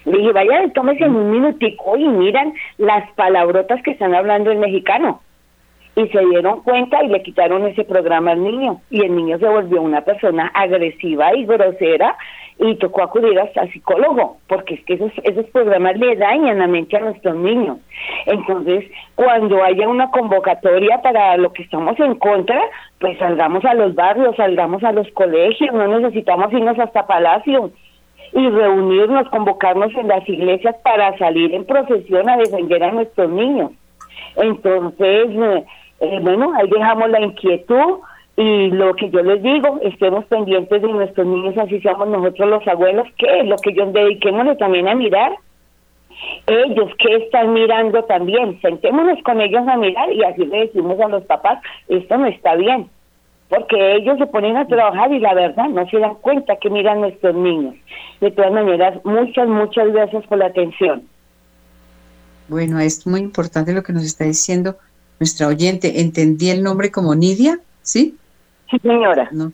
Le 0.07 0.19
dije, 0.19 0.33
vayan, 0.33 0.73
tómese 0.73 1.05
en 1.05 1.17
un 1.17 1.31
minutico 1.33 1.97
y 1.97 2.07
miran 2.09 2.55
las 2.79 3.11
palabrotas 3.13 3.83
que 3.83 3.91
están 3.91 4.15
hablando 4.15 4.53
el 4.53 4.59
mexicano. 4.59 5.21
Y 5.97 6.07
se 6.09 6.21
dieron 6.27 6.63
cuenta 6.63 7.03
y 7.03 7.09
le 7.09 7.23
quitaron 7.23 7.67
ese 7.67 7.83
programa 7.85 8.31
al 8.33 8.43
niño. 8.43 8.81
Y 8.89 9.03
el 9.03 9.17
niño 9.17 9.39
se 9.39 9.49
volvió 9.49 9.83
una 9.83 10.03
persona 10.03 10.51
agresiva 10.55 11.35
y 11.35 11.45
grosera 11.45 12.17
y 12.59 12.77
tocó 12.77 13.03
acudir 13.03 13.39
hasta 13.39 13.67
psicólogo 13.69 14.39
porque 14.47 14.75
es 14.75 14.85
que 14.85 14.95
esos, 14.95 15.13
esos 15.25 15.45
programas 15.47 15.97
le 15.99 16.17
dañan 16.17 16.59
la 16.59 16.69
mente 16.69 16.97
a 16.97 17.01
nuestros 17.01 17.35
niños. 17.35 17.79
Entonces, 18.27 18.85
cuando 19.15 19.63
haya 19.63 19.89
una 19.89 20.11
convocatoria 20.11 21.03
para 21.03 21.37
lo 21.37 21.53
que 21.53 21.65
estamos 21.65 21.99
en 21.99 22.15
contra, 22.15 22.61
pues 23.01 23.19
salgamos 23.19 23.65
a 23.65 23.75
los 23.75 23.95
barrios, 23.95 24.37
salgamos 24.37 24.85
a 24.85 24.93
los 24.93 25.11
colegios, 25.13 25.75
no 25.75 25.87
necesitamos 25.99 26.53
irnos 26.53 26.79
hasta 26.79 27.07
Palacio 27.07 27.73
y 28.37 28.51
reunirnos, 28.51 29.28
convocarnos 29.30 29.95
en 29.95 30.09
las 30.09 30.28
iglesias 30.28 30.76
para 30.84 31.16
salir 31.16 31.55
en 31.55 31.64
procesión 31.64 32.28
a 32.28 32.37
defender 32.37 32.84
a 32.84 32.93
nuestros 32.93 33.30
niños. 33.30 33.72
Entonces, 34.37 35.28
eh, 35.30 35.64
eh, 36.01 36.18
bueno, 36.20 36.53
ahí 36.55 36.68
dejamos 36.68 37.09
la 37.09 37.22
inquietud 37.22 38.01
y 38.37 38.68
lo 38.72 38.95
que 38.95 39.09
yo 39.09 39.22
les 39.22 39.43
digo, 39.43 39.78
estemos 39.80 40.26
pendientes 40.26 40.82
de 40.82 40.89
nuestros 40.89 41.26
niños, 41.26 41.57
así 41.57 41.80
seamos 41.80 42.09
nosotros 42.09 42.51
los 42.51 42.68
abuelos, 42.68 43.09
que 43.16 43.41
es 43.41 43.47
lo 43.47 43.57
que 43.57 43.70
ellos 43.70 43.95
dediquémonos 43.95 44.59
también 44.59 44.87
a 44.89 44.95
mirar. 44.95 45.32
Ellos 46.47 46.93
que 46.99 47.16
están 47.16 47.55
mirando 47.55 48.03
también, 48.05 48.61
sentémonos 48.61 49.22
con 49.22 49.41
ellos 49.41 49.66
a 49.66 49.78
mirar 49.78 50.12
y 50.12 50.22
así 50.24 50.45
le 50.45 50.61
decimos 50.66 51.01
a 51.01 51.09
los 51.09 51.24
papás, 51.24 51.62
esto 51.89 52.18
no 52.18 52.26
está 52.26 52.55
bien, 52.55 52.91
porque 53.49 53.97
ellos 53.97 54.19
se 54.19 54.27
ponen 54.27 54.57
a 54.57 54.67
trabajar 54.67 55.13
y 55.13 55.21
la 55.21 55.35
verdad 55.35 55.69
no 55.69 55.89
se 55.89 55.99
dan 55.99 56.15
cuenta 56.17 56.57
que 56.57 56.71
miran 56.71 57.01
nuestros 57.01 57.35
niños. 57.35 57.75
De 58.21 58.31
todas 58.31 58.53
maneras, 58.53 58.99
muchas, 59.05 59.49
muchas 59.49 59.93
gracias 59.93 60.27
por 60.27 60.39
la 60.39 60.47
atención. 60.47 61.03
Bueno, 62.49 62.79
es 62.81 63.07
muy 63.07 63.21
importante 63.21 63.73
lo 63.73 63.83
que 63.83 63.93
nos 63.93 64.05
está 64.05 64.25
diciendo 64.25 64.77
nuestra 65.19 65.47
oyente, 65.47 66.01
entendí 66.01 66.51
el 66.51 66.63
nombre 66.63 66.91
como 66.91 67.15
Nidia, 67.15 67.61
¿sí? 67.83 68.17
Sí, 68.71 68.79
señora. 68.81 69.29
No. 69.33 69.53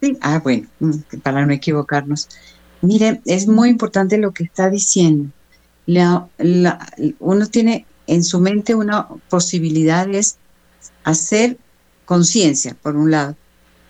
Sí. 0.00 0.16
Ah, 0.20 0.40
bueno, 0.42 0.66
mm, 0.80 1.18
para 1.22 1.44
no 1.44 1.52
equivocarnos. 1.52 2.28
Mire, 2.80 3.20
es 3.26 3.46
muy 3.46 3.68
importante 3.68 4.18
lo 4.18 4.32
que 4.32 4.44
está 4.44 4.70
diciendo. 4.70 5.30
La, 5.86 6.28
uno 7.18 7.46
tiene 7.46 7.86
en 8.06 8.24
su 8.24 8.40
mente 8.40 8.74
una 8.74 9.06
posibilidad 9.28 10.08
es 10.08 10.38
hacer 11.04 11.58
conciencia, 12.04 12.76
por 12.82 12.96
un 12.96 13.10
lado, 13.10 13.36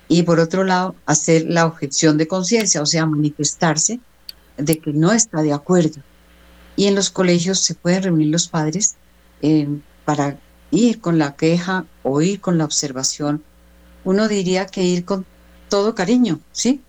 y 0.09 0.23
por 0.23 0.41
otro 0.41 0.65
lado, 0.65 0.95
hacer 1.07 1.47
la 1.49 1.67
objeción 1.67 2.19
de 2.19 2.29
conciencia, 2.29 2.83
o 2.83 2.87
sea, 2.87 3.07
manifestarse 3.07 4.01
de 4.57 4.79
que 4.79 4.93
no 4.93 5.13
está 5.13 5.43
de 5.43 5.53
acuerdo. 5.53 6.03
Y 6.77 6.87
en 6.87 6.95
los 6.95 7.11
colegios 7.11 7.61
se 7.61 7.75
pueden 7.75 8.03
reunir 8.03 8.29
los 8.29 8.49
padres 8.49 8.97
eh, 9.43 9.69
para 10.05 10.39
ir 10.71 11.01
con 11.01 11.19
la 11.19 11.37
queja 11.37 11.87
o 12.03 12.21
ir 12.21 12.41
con 12.41 12.59
la 12.59 12.65
observación, 12.65 13.43
uno 14.05 14.29
diría 14.29 14.67
que 14.67 14.83
ir 14.83 15.05
con 15.05 15.25
todo 15.69 15.95
cariño, 15.95 16.41
¿sí? 16.53 16.83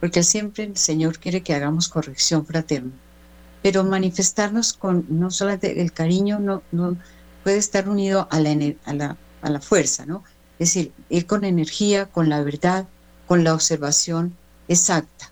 Porque 0.00 0.22
siempre 0.22 0.64
el 0.64 0.76
Señor 0.76 1.18
quiere 1.18 1.42
que 1.42 1.54
hagamos 1.54 1.88
corrección 1.88 2.44
fraterna. 2.44 2.92
Pero 3.62 3.84
manifestarnos 3.84 4.72
con 4.72 5.06
no 5.08 5.30
solamente 5.30 5.80
el 5.80 5.92
cariño, 5.92 6.38
no, 6.38 6.62
no 6.70 6.96
puede 7.42 7.56
estar 7.56 7.88
unido 7.88 8.28
a 8.30 8.40
la, 8.40 8.50
a, 8.84 8.94
la, 8.94 9.16
a 9.42 9.50
la 9.50 9.60
fuerza, 9.60 10.06
¿no? 10.06 10.22
Es 10.58 10.74
decir, 10.74 10.92
ir 11.08 11.26
con 11.26 11.44
energía, 11.44 12.06
con 12.06 12.28
la 12.28 12.42
verdad, 12.42 12.88
con 13.26 13.44
la 13.44 13.54
observación 13.54 14.36
exacta. 14.66 15.30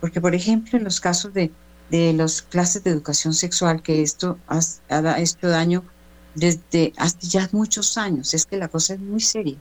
Porque, 0.00 0.20
por 0.20 0.34
ejemplo, 0.34 0.78
en 0.78 0.84
los 0.84 1.00
casos 1.00 1.34
de, 1.34 1.50
de 1.90 2.12
las 2.12 2.42
clases 2.42 2.84
de 2.84 2.90
educación 2.90 3.34
sexual, 3.34 3.82
que 3.82 4.02
esto 4.02 4.38
ha, 4.46 4.60
hecho 5.18 5.48
daño 5.48 5.84
desde 6.34 6.92
hace 6.96 7.18
ya 7.22 7.48
muchos 7.52 7.98
años. 7.98 8.34
Es 8.34 8.46
que 8.46 8.56
la 8.56 8.68
cosa 8.68 8.94
es 8.94 9.00
muy 9.00 9.20
seria. 9.20 9.56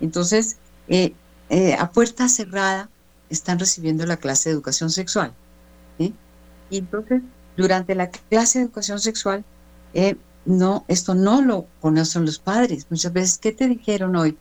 Entonces, 0.00 0.56
eh, 0.88 1.12
eh, 1.50 1.74
a 1.74 1.90
puerta 1.90 2.28
cerrada 2.28 2.88
están 3.28 3.58
recibiendo 3.58 4.06
la 4.06 4.16
clase 4.16 4.48
de 4.48 4.54
educación 4.54 4.90
sexual. 4.90 5.34
Y 5.98 6.78
entonces, 6.78 7.22
durante 7.56 7.94
la 7.94 8.10
clase 8.10 8.58
de 8.58 8.64
educación 8.66 9.00
sexual, 9.00 9.44
eh, 9.94 10.16
no, 10.48 10.86
esto 10.88 11.14
no 11.14 11.42
lo 11.42 11.66
conocen 11.82 12.24
los 12.24 12.38
padres. 12.38 12.86
Muchas 12.88 13.12
veces, 13.12 13.36
¿qué 13.36 13.52
te 13.52 13.68
dijeron 13.68 14.16
hoy? 14.16 14.34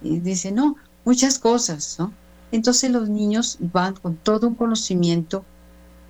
Y 0.00 0.20
dicen, 0.20 0.54
no, 0.54 0.76
muchas 1.04 1.40
cosas, 1.40 1.96
¿no? 1.98 2.12
Entonces 2.52 2.92
los 2.92 3.08
niños 3.08 3.58
van 3.60 3.94
con 3.94 4.14
todo 4.14 4.46
un 4.46 4.54
conocimiento 4.54 5.44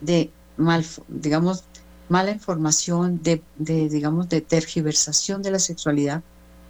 de 0.03 0.31
mal, 0.59 0.85
digamos, 1.09 1.65
mala 2.11 2.31
información, 2.31 3.23
de, 3.23 3.43
digamos, 3.57 4.29
de 4.29 4.43
tergiversación 4.43 5.41
de 5.41 5.51
la 5.51 5.59
sexualidad, 5.59 6.23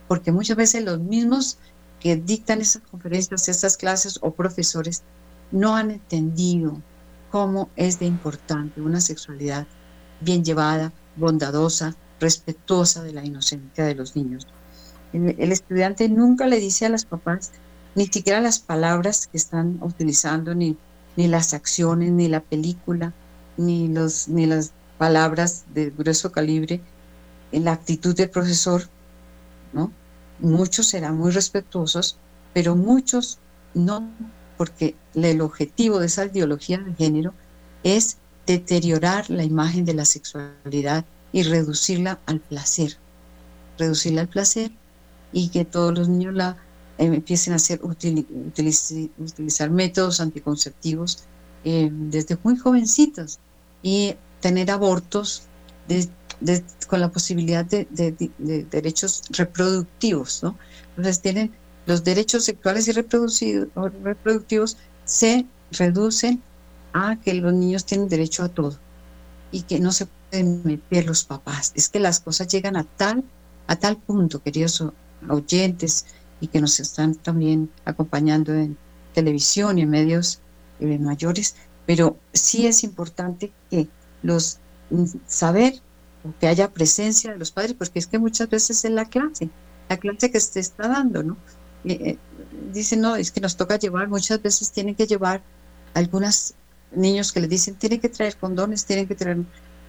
porque 0.07 0.31
muchas 0.31 0.57
veces 0.57 0.85
los 0.85 1.01
mismos 1.01 1.59
que 1.99 2.15
dictan 2.15 2.61
esas 2.61 2.83
conferencias, 2.89 3.49
esas 3.49 3.77
clases 3.77 4.21
o 4.23 4.31
profesores 4.31 5.03
no 5.51 5.75
han 5.75 5.91
entendido 5.91 6.81
cómo 7.33 7.71
es 7.75 7.99
de 7.99 8.07
importante 8.07 8.81
una 8.81 9.01
sexualidad 9.01 9.67
bien 10.21 10.45
llevada, 10.45 10.93
bondadosa, 11.17 11.97
respetuosa 12.21 13.03
de 13.03 13.13
la 13.13 13.25
inocencia 13.25 13.85
de 13.85 13.95
los 13.95 14.17
niños. 14.17 14.47
El, 15.13 15.53
estudiante 15.53 16.09
nunca 16.09 16.47
le 16.47 16.61
dice 16.61 16.87
a 16.87 16.91
las 16.91 17.07
papás 17.07 17.53
ni 17.95 18.07
siquiera 18.07 18.41
las 18.41 18.59
palabras 18.59 19.27
que 19.27 19.39
están 19.39 19.79
utilizando, 19.81 20.55
ni, 20.55 20.77
ni 21.17 21.27
las 21.27 21.55
acciones, 21.55 22.13
ni 22.13 22.29
la 22.29 22.41
película, 22.41 23.13
ni, 23.57 23.89
los, 23.89 24.29
ni 24.29 24.47
las 24.47 24.73
palabras 24.99 25.65
de 25.75 25.91
grueso 25.91 26.31
calibre 26.31 26.81
en 27.51 27.65
la 27.65 27.73
actitud 27.73 28.15
del 28.15 28.31
profesor, 28.31 28.83
¿no? 29.73 29.91
Muchos 30.39 30.87
serán 30.87 31.17
muy 31.17 31.33
respetuosos, 31.33 32.19
pero 32.53 32.77
muchos 32.77 33.39
no, 33.75 34.09
porque 34.57 34.95
el 35.15 35.41
objetivo 35.41 35.99
de 35.99 36.07
esa 36.07 36.27
ideología 36.27 36.79
de 36.79 36.95
género 36.95 37.35
es 37.83 38.19
deteriorar 38.47 39.29
la 39.31 39.45
imagen 39.45 39.85
de 39.85 39.95
la 39.95 40.05
sexualidad 40.05 41.05
y 41.33 41.43
reducirla 41.43 42.21
al 42.27 42.41
placer, 42.41 42.97
reducirla 43.79 44.23
al 44.23 44.29
placer 44.29 44.71
y 45.33 45.49
que 45.49 45.65
todos 45.65 45.97
los 45.97 46.09
niños 46.09 46.35
la 46.35 46.57
eh, 46.99 47.07
empiecen 47.07 47.53
a 47.53 47.57
hacer 47.57 47.81
utilizar 47.83 49.71
métodos 49.71 50.21
anticonceptivos 50.21 51.25
eh, 51.65 51.91
desde 51.93 52.39
muy 52.43 52.57
jovencitos 52.57 53.39
y 53.83 54.17
tener 54.41 54.71
abortos 54.71 55.43
con 56.87 57.01
la 57.01 57.11
posibilidad 57.11 57.65
de, 57.65 57.87
derechos 58.71 59.23
reproductivos, 59.31 60.43
¿no? 60.43 60.57
Entonces 60.91 61.21
tienen 61.21 61.53
los 61.87 62.05
derechos 62.05 62.45
sexuales 62.45 62.87
y 62.89 62.93
reproductivos 62.93 64.77
se 65.05 65.47
reducen 65.73 66.43
a 66.93 67.17
que 67.21 67.35
los 67.35 67.53
niños 67.53 67.85
tienen 67.85 68.09
derecho 68.09 68.43
a 68.45 68.49
todo 68.49 68.79
y 69.51 69.63
que 69.63 69.81
no 69.81 69.93
se 69.93 70.07
pueden 70.31 70.63
meter 70.65 71.07
los 71.07 71.25
papás. 71.25 71.73
Es 71.75 71.89
que 71.89 72.01
las 72.01 72.21
cosas 72.21 72.49
llegan 72.49 72.77
a 72.77 72.85
tal, 72.85 73.25
a 73.67 73.77
tal 73.77 73.97
punto, 73.97 74.43
queridos 74.43 74.85
oyentes, 75.29 76.07
y 76.41 76.49
que 76.49 76.61
nos 76.61 76.79
están 76.81 77.15
también 77.15 77.71
acompañando 77.85 78.55
en 78.55 78.77
televisión 79.15 79.79
y 79.79 79.83
en 79.83 79.91
medios 79.91 80.41
eh, 80.81 80.99
mayores, 80.99 81.57
pero 81.87 82.17
sí 82.33 82.67
es 82.67 82.85
importante 82.85 83.53
que 83.71 83.89
los 84.23 84.59
mm, 84.91 85.05
saber 85.27 85.81
que 86.41 86.47
haya 86.47 86.71
presencia 86.73 87.33
de 87.33 87.39
los 87.39 87.51
padres, 87.51 87.75
porque 87.75 87.99
es 87.99 88.07
que 88.07 88.19
muchas 88.19 88.49
veces 88.49 88.85
es 88.85 88.91
la 88.91 89.07
clase, 89.07 89.51
la 89.89 89.97
clase 89.97 90.31
que 90.31 90.41
se 90.41 90.61
está 90.61 90.89
dando, 90.89 91.23
¿no? 91.23 91.37
Eh, 91.85 92.19
dicen, 92.73 93.01
no, 93.01 93.17
es 93.17 93.31
que 93.31 93.41
nos 93.41 93.57
toca 93.57 93.79
llevar, 93.79 94.09
muchas 94.09 94.43
veces 94.43 94.71
tienen 94.71 94.95
que 94.95 95.07
llevar 95.07 95.43
algunos 95.95 96.55
niños 96.93 97.33
que 97.33 97.41
les 97.41 97.51
dicen, 97.51 97.77
tienen 97.77 98.01
que 98.01 98.09
traer 98.09 98.37
condones, 98.37 98.85
tienen 98.85 99.07
que 99.07 99.15
traer 99.15 99.39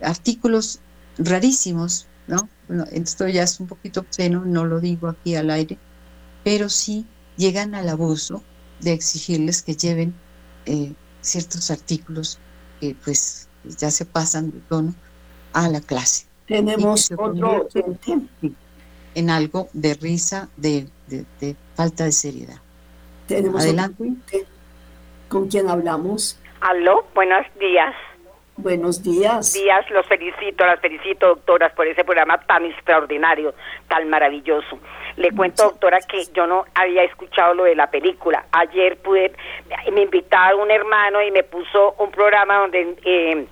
artículos 0.02 0.80
rarísimos, 1.18 2.08
¿no? 2.28 2.50
Bueno, 2.68 2.86
esto 2.92 3.28
ya 3.28 3.44
es 3.44 3.60
un 3.60 3.68
poquito 3.68 4.02
obsceno, 4.02 4.44
no 4.46 4.66
lo 4.66 4.80
digo 4.80 5.08
aquí 5.08 5.36
al 5.36 5.50
aire, 5.50 5.78
pero 6.44 6.70
sí 6.70 7.06
llegan 7.38 7.76
al 7.76 7.90
abuso 7.90 8.44
de 8.82 8.94
exigirles 8.94 9.62
que 9.62 9.76
lleven 9.76 10.14
eh, 10.66 10.94
ciertos 11.22 11.72
artículos 11.72 12.40
que 12.80 12.96
pues 13.04 13.50
ya 13.64 13.92
se 13.92 14.06
pasan 14.06 14.52
de 14.52 14.60
tono 14.60 14.94
a 15.54 15.68
la 15.68 15.82
clase. 15.82 16.26
Tenemos 16.48 17.12
otro 17.12 17.68
en 19.16 19.30
algo 19.30 19.70
de 19.74 19.94
risa, 19.96 20.50
de, 20.58 20.88
de, 21.08 21.56
falta 21.76 22.06
de 22.06 22.12
seriedad. 22.12 22.62
Tenemos 23.28 23.62
Adelante. 23.62 24.16
¿Con 25.28 25.48
quién 25.48 25.70
hablamos? 25.70 26.40
Aló, 26.62 27.06
buenos 27.14 27.46
días. 27.60 27.94
Buenos 28.62 29.02
días. 29.02 29.54
Días, 29.54 29.90
los 29.90 30.06
felicito, 30.06 30.66
las 30.66 30.82
felicito, 30.82 31.28
doctoras, 31.28 31.72
por 31.72 31.88
ese 31.88 32.04
programa 32.04 32.38
tan 32.42 32.66
extraordinario, 32.66 33.54
tan 33.88 34.10
maravilloso. 34.10 34.80
Le 35.16 35.32
cuento, 35.32 35.64
doctora, 35.64 36.00
que 36.02 36.26
yo 36.34 36.46
no 36.46 36.66
había 36.76 37.04
escuchado 37.04 37.54
lo 37.54 37.64
de 37.64 37.76
la 37.76 37.90
película. 37.90 38.48
Ayer 38.52 38.98
pude, 38.98 39.32
me 39.94 40.02
invitaron 40.02 40.60
un 40.60 40.72
hermano 40.72 41.22
y 41.22 41.32
me 41.32 41.44
puso 41.44 41.96
un 42.00 42.12
programa 42.12 42.58
donde 42.58 42.98
eh, 43.06 43.48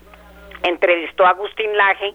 entrevistó 0.64 1.26
a 1.26 1.30
Agustín 1.30 1.78
Laje, 1.78 2.14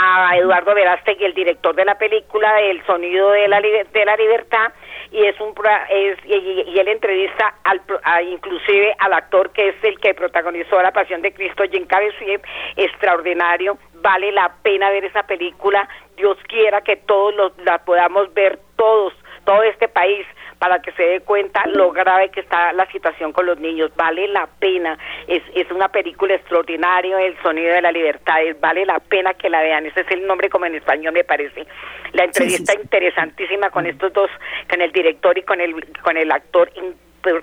a 0.00 0.36
Eduardo 0.36 0.74
Verástegui, 0.74 1.24
el 1.24 1.34
director 1.34 1.74
de 1.74 1.84
la 1.84 1.98
película 1.98 2.60
El 2.60 2.84
sonido 2.86 3.30
de 3.32 3.48
la, 3.48 3.60
de 3.60 4.04
la 4.04 4.16
libertad, 4.16 4.72
y 5.10 5.24
es 5.24 5.38
un 5.40 5.52
es, 5.90 6.18
y, 6.24 6.78
él 6.78 6.88
entrevista 6.88 7.54
al 7.64 7.82
inclusive 8.30 8.94
al 8.98 9.12
actor 9.12 9.50
que 9.50 9.70
es 9.70 9.74
el 9.82 9.98
que 9.98 10.14
protagonizó 10.14 10.80
La 10.80 10.92
Pasión 10.92 11.22
de 11.22 11.32
Cristo, 11.32 11.64
Jim 11.70 11.86
Caviezel, 11.86 12.40
extraordinario, 12.76 13.76
vale 13.94 14.30
la 14.30 14.52
pena 14.62 14.90
ver 14.90 15.04
esa 15.04 15.24
película, 15.24 15.88
Dios 16.16 16.38
quiera 16.46 16.80
que 16.82 16.96
todos 16.96 17.52
la 17.64 17.78
podamos 17.78 18.32
ver 18.34 18.60
todos, 18.76 19.12
todo 19.44 19.62
este 19.64 19.88
país, 19.88 20.26
para 20.58 20.80
que 20.82 20.92
se 20.92 21.02
dé 21.02 21.20
cuenta 21.20 21.66
lo 21.66 21.92
grave 21.92 22.30
que 22.30 22.40
está 22.40 22.72
la 22.72 22.86
situación 22.90 23.32
con 23.32 23.46
los 23.46 23.58
niños. 23.58 23.90
Vale 23.96 24.28
la 24.28 24.46
pena, 24.46 24.98
es, 25.26 25.42
es 25.54 25.70
una 25.70 25.88
película 25.88 26.34
extraordinaria, 26.34 27.20
El 27.20 27.40
sonido 27.42 27.72
de 27.72 27.82
la 27.82 27.92
libertad, 27.92 28.38
vale 28.60 28.84
la 28.84 28.98
pena 29.00 29.34
que 29.34 29.48
la 29.48 29.62
vean. 29.62 29.86
Ese 29.86 30.00
es 30.00 30.10
el 30.10 30.26
nombre 30.26 30.48
como 30.48 30.66
en 30.66 30.74
español 30.74 31.12
me 31.12 31.24
parece. 31.24 31.66
La 32.12 32.24
entrevista 32.24 32.74
interesantísima 32.74 33.70
con 33.70 33.86
estos 33.86 34.12
dos, 34.12 34.30
con 34.68 34.80
el 34.80 34.92
director 34.92 35.36
y 35.38 35.42
con 35.42 35.60
el, 35.60 35.74
con 36.02 36.16
el 36.16 36.30
actor 36.32 36.70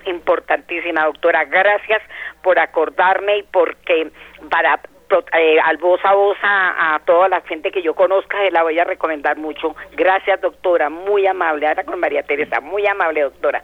importantísima, 0.06 1.04
doctora. 1.04 1.44
Gracias 1.44 2.02
por 2.42 2.58
acordarme 2.58 3.38
y 3.38 3.42
porque 3.44 4.10
para 4.50 4.80
eh, 5.10 5.58
al 5.64 5.76
voz 5.76 6.00
a 6.04 6.14
voz 6.14 6.36
a, 6.42 7.00
toda 7.04 7.28
la 7.28 7.40
gente 7.42 7.70
que 7.70 7.82
yo 7.82 7.94
conozca, 7.94 8.38
se 8.44 8.50
la 8.50 8.62
voy 8.62 8.78
a 8.78 8.84
recomendar 8.84 9.36
mucho. 9.36 9.74
Gracias, 9.96 10.40
doctora, 10.40 10.90
muy 10.90 11.26
amable. 11.26 11.66
Ahora 11.66 11.84
con 11.84 12.00
María 12.00 12.22
Teresa, 12.22 12.60
muy 12.60 12.86
amable, 12.86 13.22
doctora. 13.22 13.62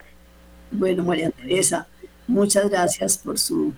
Bueno, 0.70 1.03
María 1.03 1.30
Teresa, 1.30 1.86
muchas 2.26 2.70
gracias 2.70 3.18
por 3.18 3.38
su 3.38 3.72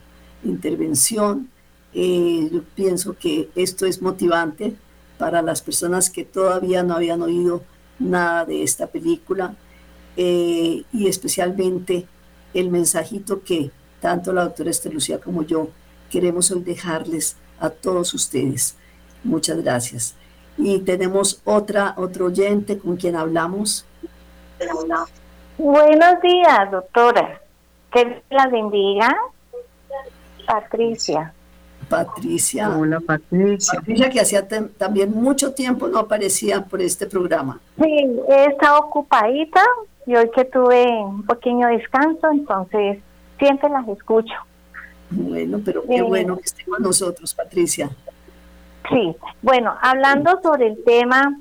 intervención. 0.45 1.49
Eh, 1.95 2.49
yo 2.53 2.63
pienso 2.75 3.17
que 3.19 3.49
esto 3.55 3.87
es 3.87 4.03
motivante 4.03 4.75
para 5.19 5.43
las 5.43 5.63
personas 5.63 6.11
que 6.11 6.25
todavía 6.25 6.83
no 6.83 6.95
habían 6.95 7.23
oído 7.23 7.63
nada 7.99 8.45
de 8.45 8.63
esta 8.63 8.89
película 8.89 9.55
eh, 10.17 10.83
y 10.93 11.09
especialmente 11.09 12.07
el 12.53 12.71
mensajito 12.71 13.43
que 13.43 13.71
tanto 14.01 14.33
la 14.33 14.45
doctora 14.45 14.71
Estelucía 14.71 15.21
como 15.21 15.43
yo 15.45 15.71
queremos 16.11 16.51
hoy 16.51 16.63
dejarles 16.63 17.37
a 17.61 17.71
todos 17.71 18.15
ustedes. 18.15 18.77
Muchas 19.23 19.63
gracias. 19.63 20.15
Y 20.57 20.79
tenemos 20.81 21.41
otra, 21.45 21.95
otro 21.97 22.27
oyente 22.27 22.79
con 22.79 22.97
quien 22.97 23.17
hablamos. 23.17 23.85
Buenos 25.59 26.21
días, 26.23 26.71
doctora. 26.71 27.41
Que 27.93 28.23
la 28.31 28.47
bendiga. 28.49 29.17
Patricia. 30.47 31.33
Patricia. 31.89 32.71
Hola, 32.71 33.01
Patricia. 33.01 33.79
Patricia, 33.79 34.11
que 34.11 34.21
hacía 34.21 34.47
también 34.49 35.13
mucho 35.13 35.55
tiempo 35.55 35.89
no 35.89 35.99
aparecía 35.99 36.65
por 36.65 36.81
este 36.81 37.07
programa. 37.07 37.61
Sí, 37.81 38.21
he 38.29 38.45
estado 38.47 38.81
ocupadita 38.81 39.63
y 40.07 40.17
hoy 40.17 40.31
que 40.35 40.45
tuve 40.45 40.87
un 40.87 41.25
pequeño 41.27 41.69
descanso, 41.69 42.31
entonces 42.31 42.99
siempre 43.39 43.69
las 43.71 43.87
escucho. 43.89 44.35
Bueno, 45.17 45.61
pero 45.65 45.83
qué 45.87 46.03
bueno 46.03 46.37
que 46.37 46.43
esté 46.43 46.65
con 46.65 46.83
nosotros, 46.83 47.35
Patricia. 47.35 47.89
Sí, 48.89 49.17
bueno, 49.41 49.75
hablando 49.81 50.41
sobre 50.43 50.69
el 50.69 50.85
tema, 50.85 51.39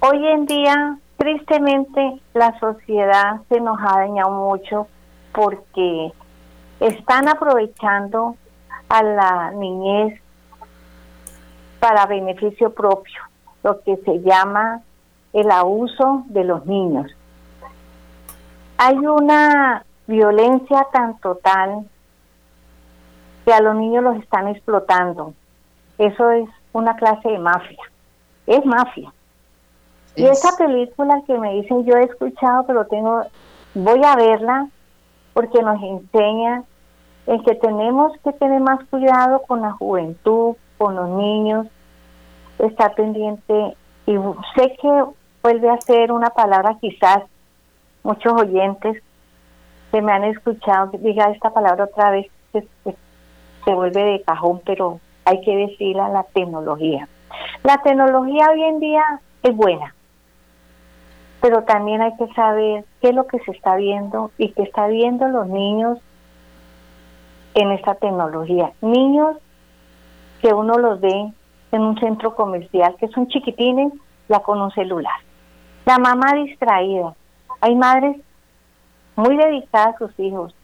hoy 0.00 0.26
en 0.26 0.46
día, 0.46 0.98
tristemente, 1.16 2.20
la 2.34 2.58
sociedad 2.58 3.40
se 3.48 3.60
nos 3.60 3.78
ha 3.80 4.00
dañado 4.00 4.30
mucho 4.30 4.88
porque 5.32 6.12
están 6.80 7.28
aprovechando 7.28 8.36
a 8.88 9.02
la 9.02 9.50
niñez 9.52 10.20
para 11.78 12.06
beneficio 12.06 12.72
propio, 12.72 13.20
lo 13.62 13.80
que 13.82 13.96
se 13.98 14.20
llama 14.20 14.82
el 15.32 15.50
abuso 15.50 16.24
de 16.26 16.44
los 16.44 16.66
niños. 16.66 17.10
Hay 18.76 18.96
una 18.96 19.84
violencia 20.06 20.86
tan 20.92 21.18
total 21.20 21.86
que 23.44 23.52
a 23.52 23.60
los 23.60 23.74
niños 23.74 24.04
los 24.04 24.16
están 24.16 24.48
explotando. 24.48 25.34
Eso 25.98 26.30
es 26.30 26.48
una 26.72 26.96
clase 26.96 27.28
de 27.28 27.38
mafia. 27.38 27.82
Es 28.46 28.64
mafia. 28.64 29.12
Y 30.16 30.26
esa 30.26 30.56
película 30.56 31.22
que 31.26 31.38
me 31.38 31.54
dicen, 31.54 31.84
yo 31.84 31.96
he 31.96 32.04
escuchado, 32.04 32.64
pero 32.66 32.86
tengo, 32.86 33.22
voy 33.74 34.02
a 34.04 34.16
verla 34.16 34.68
porque 35.32 35.62
nos 35.62 35.80
enseña 35.82 36.64
en 37.26 37.42
que 37.44 37.54
tenemos 37.54 38.12
que 38.24 38.32
tener 38.32 38.60
más 38.60 38.80
cuidado 38.90 39.42
con 39.42 39.62
la 39.62 39.72
juventud, 39.72 40.56
con 40.78 40.96
los 40.96 41.08
niños, 41.10 41.66
estar 42.58 42.94
pendiente. 42.94 43.76
Y 44.06 44.16
sé 44.56 44.76
que 44.80 45.04
vuelve 45.42 45.70
a 45.70 45.80
ser 45.80 46.12
una 46.12 46.30
palabra 46.30 46.76
quizás 46.80 47.22
muchos 48.02 48.32
oyentes 48.32 49.02
que 49.92 50.02
me 50.02 50.12
han 50.12 50.24
escuchado 50.24 50.90
diga 50.98 51.30
esta 51.30 51.50
palabra 51.50 51.84
otra 51.84 52.10
vez, 52.10 52.26
se 53.70 53.76
vuelve 53.76 54.02
de 54.02 54.22
cajón, 54.22 54.60
pero 54.66 54.98
hay 55.24 55.40
que 55.42 55.56
decirla 55.56 56.08
la 56.08 56.24
tecnología. 56.24 57.08
La 57.62 57.78
tecnología 57.78 58.48
hoy 58.50 58.64
en 58.64 58.80
día 58.80 59.04
es 59.44 59.54
buena, 59.54 59.94
pero 61.40 61.62
también 61.62 62.02
hay 62.02 62.16
que 62.16 62.26
saber 62.34 62.84
qué 63.00 63.10
es 63.10 63.14
lo 63.14 63.28
que 63.28 63.38
se 63.40 63.52
está 63.52 63.76
viendo 63.76 64.32
y 64.38 64.48
qué 64.48 64.64
está 64.64 64.88
viendo 64.88 65.28
los 65.28 65.46
niños 65.46 65.98
en 67.54 67.70
esta 67.70 67.94
tecnología. 67.94 68.72
Niños 68.80 69.36
que 70.42 70.52
uno 70.52 70.76
los 70.76 71.00
ve 71.00 71.32
en 71.70 71.80
un 71.80 71.96
centro 72.00 72.34
comercial, 72.34 72.96
que 72.98 73.06
son 73.08 73.28
chiquitines, 73.28 73.92
ya 74.28 74.40
con 74.40 74.60
un 74.60 74.72
celular. 74.72 75.14
La 75.84 75.98
mamá 75.98 76.34
distraída. 76.34 77.14
Hay 77.60 77.76
madres 77.76 78.16
muy 79.14 79.36
dedicadas 79.36 79.94
a 79.94 79.98
sus 79.98 80.18
hijos, 80.18 80.56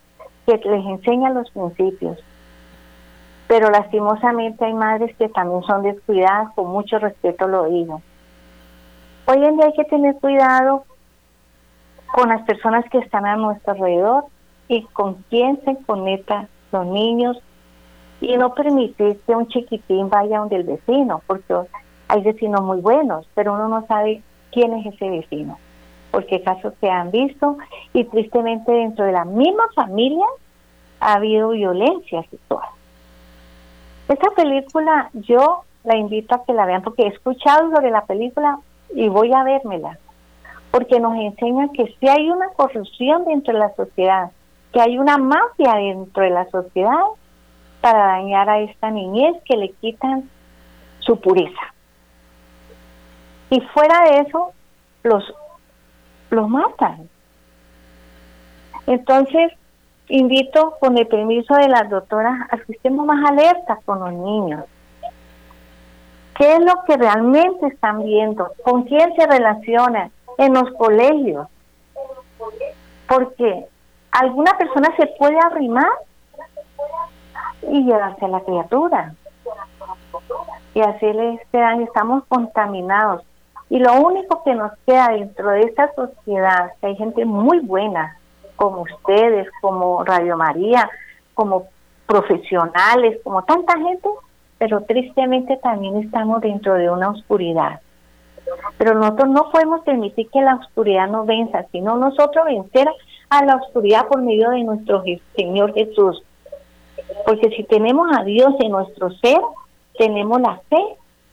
que 0.45 0.57
les 0.57 0.85
enseñan 0.87 1.35
los 1.35 1.49
principios. 1.51 2.19
Pero 3.49 3.71
lastimosamente 3.71 4.65
hay 4.65 4.75
madres 4.75 5.17
que 5.17 5.29
también 5.29 5.63
son 5.63 5.83
descuidadas, 5.83 6.53
con 6.55 6.67
mucho 6.67 6.99
respeto 6.99 7.47
lo 7.47 7.65
digo. 7.67 8.03
Hoy 9.27 9.45
en 9.45 9.57
día 9.57 9.67
hay 9.67 9.73
que 9.73 9.85
tener 9.85 10.17
cuidado 10.17 10.85
con 12.13 12.29
las 12.29 12.43
personas 12.43 12.85
que 12.91 12.99
están 12.99 13.27
a 13.27 13.37
nuestro 13.37 13.73
alrededor 13.73 14.25
y 14.69 14.83
con 14.83 15.15
quién 15.31 15.61
se 15.65 15.77
conectan 15.85 16.49
los 16.73 16.87
niños 16.87 17.39
y 18.21 18.37
no 18.37 18.55
permitir 18.55 19.21
que 19.27 19.37
un 19.37 19.47
chiquitín 19.49 20.09
vaya 20.09 20.39
donde 20.39 20.57
el 20.57 20.65
vecino, 20.65 21.23
porque 21.27 21.55
hay 22.09 22.23
vecinos 22.23 22.63
muy 22.63 22.81
buenos, 22.81 23.29
pero 23.35 23.55
uno 23.55 23.69
no 23.69 23.87
sabe 23.87 24.23
quién 24.51 24.73
es 24.75 24.87
ese 24.87 25.11
vecino 25.11 25.59
porque 26.17 26.41
casos 26.41 26.73
se 26.81 26.89
han 26.89 27.11
visto 27.11 27.59
y 27.93 28.05
tristemente 28.05 28.73
dentro 28.73 29.05
de 29.05 29.13
la 29.13 29.27
misma 29.27 29.65
familia 29.75 30.25
ha 30.99 31.17
habido 31.17 31.51
violencia 31.51 32.23
sexual. 32.31 32.67
Esta 34.09 34.31
película 34.31 35.11
yo 35.15 35.65
la 35.85 35.97
invito 35.97 36.35
a 36.35 36.45
que 36.45 36.53
la 36.53 36.67
vean 36.67 36.83
porque 36.83 37.05
he 37.05 37.09
escuchado 37.09 37.71
sobre 37.71 37.91
la 37.91 38.05
película 38.05 38.59
y 38.95 39.09
voy 39.09 39.33
a 39.33 39.43
vérmela, 39.43 39.99
porque 40.71 41.01
nos 41.01 41.17
enseña 41.17 41.69
que 41.73 41.95
si 41.99 42.09
hay 42.09 42.31
una 42.31 42.49
corrupción 42.51 43.25
dentro 43.25 43.53
de 43.53 43.61
la 43.61 43.75
sociedad, 43.75 44.31
que 44.73 44.81
hay 44.81 44.99
una 44.99 45.19
mafia 45.19 45.75
dentro 45.75 46.23
de 46.23 46.31
la 46.31 46.49
sociedad 46.51 47.01
para 47.81 48.07
dañar 48.07 48.49
a 48.49 48.61
esta 48.61 48.91
niñez 48.91 49.37
que 49.45 49.57
le 49.57 49.71
quitan 49.73 50.29
su 51.01 51.21
pureza. 51.21 51.75
Y 53.51 53.61
fuera 53.61 54.03
de 54.05 54.21
eso, 54.21 54.53
los, 55.03 55.25
los 56.31 56.49
matan. 56.49 57.09
Entonces, 58.87 59.53
invito 60.09 60.77
con 60.81 60.97
el 60.99 61.07
permiso 61.07 61.55
de 61.55 61.69
las 61.69 61.89
doctoras 61.91 62.49
a 62.51 62.57
que 62.59 62.73
estemos 62.73 63.07
más 63.07 63.31
alertas 63.31 63.79
con 63.85 64.01
los 64.01 64.13
niños. 64.13 64.65
¿Qué 66.37 66.55
es 66.55 66.61
lo 66.61 66.85
que 66.87 66.97
realmente 66.97 67.67
están 67.67 68.03
viendo? 68.05 68.53
¿Con 68.63 68.83
quién 68.83 69.15
se 69.17 69.27
relacionan 69.27 70.11
en 70.39 70.53
los 70.53 70.71
colegios? 70.75 71.49
Porque 73.09 73.67
alguna 74.13 74.57
persona 74.59 74.95
se 74.97 75.07
puede 75.19 75.39
arrimar 75.39 75.91
y 77.63 77.85
llevarse 77.85 78.25
a 78.25 78.29
la 78.29 78.41
criatura 78.41 79.15
y 80.75 80.81
hacerle 80.81 81.35
este 81.43 81.59
daño. 81.59 81.85
Estamos 81.85 82.25
contaminados. 82.29 83.23
Y 83.71 83.79
lo 83.79 83.95
único 83.95 84.43
que 84.45 84.55
nos 84.55 84.73
queda 84.87 85.09
dentro 85.09 85.51
de 85.51 85.61
esta 85.63 85.93
sociedad, 85.95 86.73
que 86.81 86.89
hay 86.89 86.97
gente 86.97 87.25
muy 87.25 87.61
buena, 87.61 88.19
como 88.57 88.83
ustedes, 88.83 89.49
como 89.61 90.03
Radio 90.05 90.37
María, 90.37 90.89
como 91.35 91.69
profesionales, 92.07 93.19
como 93.23 93.45
tanta 93.45 93.79
gente, 93.79 94.09
pero 94.59 94.83
tristemente 94.83 95.59
también 95.63 95.97
estamos 95.97 96.41
dentro 96.41 96.75
de 96.75 96.91
una 96.91 97.11
oscuridad. 97.11 97.81
Pero 98.79 98.95
nosotros 98.95 99.29
no 99.29 99.51
podemos 99.51 99.83
permitir 99.83 100.29
que 100.31 100.41
la 100.41 100.55
oscuridad 100.55 101.09
nos 101.09 101.27
venza, 101.27 101.67
sino 101.73 101.97
nosotros 101.97 102.45
vencer 102.47 102.89
a 103.29 103.45
la 103.45 103.57
oscuridad 103.57 104.07
por 104.07 104.23
medio 104.23 104.51
de 104.51 104.63
nuestro 104.63 105.03
Señor 105.35 105.75
Jesús. 105.75 106.23
Porque 107.27 107.51
si 107.51 107.65
tenemos 107.65 108.09
a 108.17 108.23
Dios 108.23 108.55
en 108.61 108.71
nuestro 108.71 109.11
ser, 109.11 109.41
tenemos 109.99 110.41
la 110.41 110.61
fe 110.69 110.83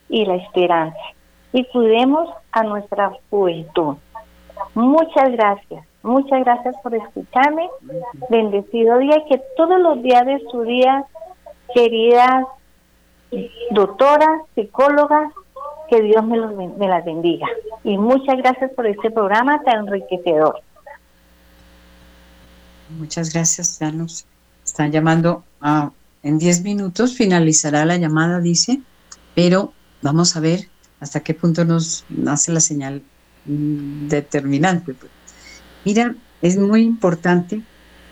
y 0.09 0.25
la 0.25 0.35
esperanza. 0.35 0.99
Y 1.51 1.65
cuidemos 1.65 2.29
a 2.51 2.63
nuestra 2.63 3.11
juventud. 3.29 3.95
Muchas 4.73 5.31
gracias. 5.31 5.85
Muchas 6.03 6.43
gracias 6.43 6.75
por 6.83 6.93
escucharme. 6.95 7.69
Bendecido 8.29 8.97
día 8.97 9.17
y 9.17 9.29
que 9.29 9.41
todos 9.55 9.79
los 9.79 10.01
días 10.03 10.25
de 10.25 10.41
su 10.51 10.63
día, 10.63 11.05
queridas 11.73 12.45
doctoras, 13.71 14.41
psicólogas, 14.53 15.31
que 15.89 16.01
Dios 16.01 16.23
me, 16.25 16.37
los, 16.37 16.55
me 16.55 16.87
las 16.87 17.05
bendiga. 17.05 17.47
Y 17.83 17.97
muchas 17.97 18.37
gracias 18.37 18.71
por 18.71 18.85
este 18.85 19.11
programa 19.11 19.61
tan 19.63 19.87
enriquecedor. 19.87 20.61
Muchas 22.97 23.33
gracias, 23.33 23.79
ya 23.79 23.91
nos 23.91 24.25
están 24.63 24.91
llamando 24.91 25.43
en 26.21 26.37
10 26.37 26.63
minutos, 26.63 27.15
finalizará 27.15 27.85
la 27.85 27.97
llamada, 27.97 28.39
dice, 28.39 28.81
pero 29.35 29.73
vamos 30.01 30.35
a 30.35 30.39
ver 30.39 30.67
hasta 30.99 31.21
qué 31.21 31.33
punto 31.33 31.65
nos 31.65 32.05
hace 32.27 32.51
la 32.51 32.59
señal 32.59 33.01
determinante. 33.45 34.93
Pues. 34.93 35.11
Mira, 35.85 36.15
es 36.41 36.57
muy 36.57 36.81
importante 36.81 37.61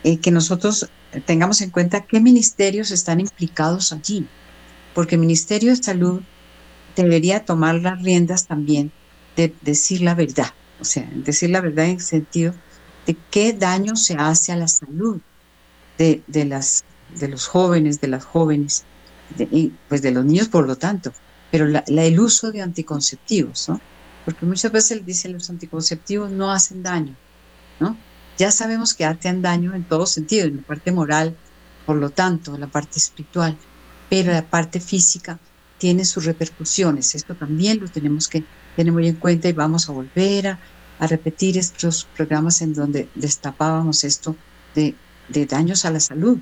eh, 0.04 0.18
que 0.18 0.32
nosotros 0.32 0.90
tengamos 1.26 1.62
en 1.62 1.70
cuenta 1.70 2.02
qué 2.02 2.20
ministerios 2.20 2.92
están 2.92 3.20
implicados 3.20 3.92
allí, 3.92 4.28
porque 4.94 5.16
el 5.16 5.22
Ministerio 5.22 5.72
de 5.72 5.84
Salud 5.84 6.22
debería 6.96 7.46
tomar 7.46 7.76
las 7.76 8.02
riendas 8.02 8.48
también 8.48 8.92
de 9.36 9.54
decir 9.62 10.02
la 10.02 10.16
verdad, 10.16 10.54
o 10.80 10.86
sea, 10.86 11.10
decir 11.16 11.50
la 11.50 11.62
verdad 11.62 11.86
en 11.86 11.96
el 11.96 12.02
sentido 12.02 12.54
de 13.06 13.18
qué 13.30 13.54
daño 13.54 13.96
se 13.96 14.16
hace 14.16 14.52
a 14.52 14.56
la 14.56 14.68
salud 14.68 15.20
de, 15.98 16.22
de, 16.28 16.46
los 17.28 17.48
jóvenes, 17.48 18.02
de 18.02 18.08
las 18.08 18.26
jóvenes, 18.26 18.86
y 19.52 19.72
pues 19.88 20.02
de 20.02 20.12
los 20.12 20.26
niños 20.26 20.50
por 20.50 20.68
lo 20.68 20.78
tanto, 20.78 21.14
pero 21.52 21.68
la, 21.68 21.84
el 21.88 22.20
uso 22.20 22.52
de 22.52 22.62
anticonceptivos, 22.62 23.70
¿no? 23.70 23.80
Porque 24.26 24.46
muchas 24.46 24.72
veces 24.72 25.06
dicen 25.06 25.34
los 25.34 25.50
anticonceptivos 25.50 26.32
no 26.32 26.52
hacen 26.52 26.84
daño, 26.84 27.16
¿no? 27.80 27.98
Ya 28.38 28.52
sabemos 28.52 28.94
que 28.94 29.06
hacen 29.06 29.42
daño 29.42 29.74
en 29.74 29.84
todo 29.84 30.06
sentido, 30.06 30.48
en 30.48 30.58
la 30.58 30.62
parte 30.64 30.92
moral, 30.92 31.36
por 31.86 31.98
lo 31.98 32.10
tanto, 32.10 32.58
la 32.58 32.68
parte 32.68 32.98
espiritual, 33.00 33.58
pero 34.10 34.32
la 34.32 34.48
parte 34.48 34.80
física 34.80 35.40
tiene 35.78 36.06
sus 36.06 36.26
repercusiones. 36.26 37.16
Esto 37.16 37.36
también 37.36 37.80
lo 37.80 37.88
tenemos 37.88 38.28
que 38.28 38.44
tener 38.76 38.94
muy 38.94 39.08
en 39.08 39.16
cuenta 39.16 39.50
y 39.50 39.54
vamos 39.54 39.90
a 39.90 39.94
volver 39.94 40.48
a, 40.48 40.60
repetir 41.00 41.58
estos 41.58 42.08
programas 42.16 42.62
en 42.62 42.76
donde 42.76 43.10
destapábamos 43.16 44.04
esto 44.04 44.36
de, 44.76 44.96
daños 45.48 45.84
a 45.86 45.90
la 45.90 46.00
salud. 46.00 46.38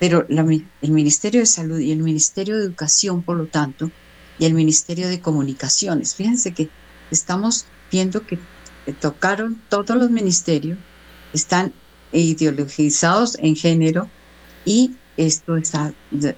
Pero 0.00 0.26
el 0.28 0.90
Ministerio 0.90 1.40
de 1.40 1.46
Salud 1.46 1.78
y 1.78 1.92
el 1.92 1.98
Ministerio 1.98 2.56
de 2.56 2.64
Educación, 2.64 3.22
por 3.22 3.36
lo 3.36 3.46
tanto, 3.46 3.90
y 4.38 4.46
el 4.46 4.54
Ministerio 4.54 5.08
de 5.08 5.20
Comunicaciones, 5.20 6.14
fíjense 6.14 6.54
que 6.54 6.70
estamos 7.10 7.66
viendo 7.90 8.26
que 8.26 8.38
tocaron 9.00 9.60
todos 9.68 9.96
los 9.96 10.10
ministerios, 10.10 10.78
están 11.32 11.72
ideologizados 12.12 13.36
en 13.40 13.56
género 13.56 14.08
y 14.64 14.94
esto 15.16 15.56
está 15.56 15.92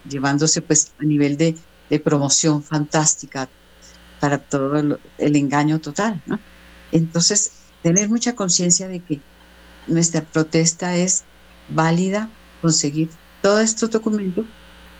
llevándose 0.09 0.63
pues 0.63 0.93
a 0.99 1.05
nivel 1.05 1.37
de, 1.37 1.57
de 1.91 2.01
promoción 2.01 2.63
fantástica 2.63 3.49
para 4.21 4.39
todo 4.39 4.99
el, 5.19 5.37
engaño 5.37 5.81
total. 5.81 6.23
Entonces, 6.93 7.53
tener 7.83 8.09
mucha 8.09 8.35
conciencia 8.35 8.89
de 8.89 9.01
que 9.01 9.21
nuestra 9.87 10.23
protesta 10.23 10.97
es 10.97 11.25
válida, 11.69 12.31
conseguir 12.63 13.11
todos 13.43 13.63
estos 13.63 13.91
documentos 13.91 14.47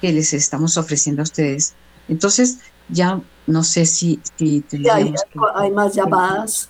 que 0.01 0.13
les 0.13 0.33
estamos 0.33 0.77
ofreciendo 0.77 1.23
a 1.23 1.25
ustedes. 1.25 1.75
Entonces, 2.09 2.59
ya 2.89 3.21
no 3.47 3.63
sé 3.63 3.87
si, 3.87 4.21
si 4.37 4.65
hay, 4.91 5.15
hay, 5.55 5.71
más 5.71 5.95
llamadas. 5.95 6.69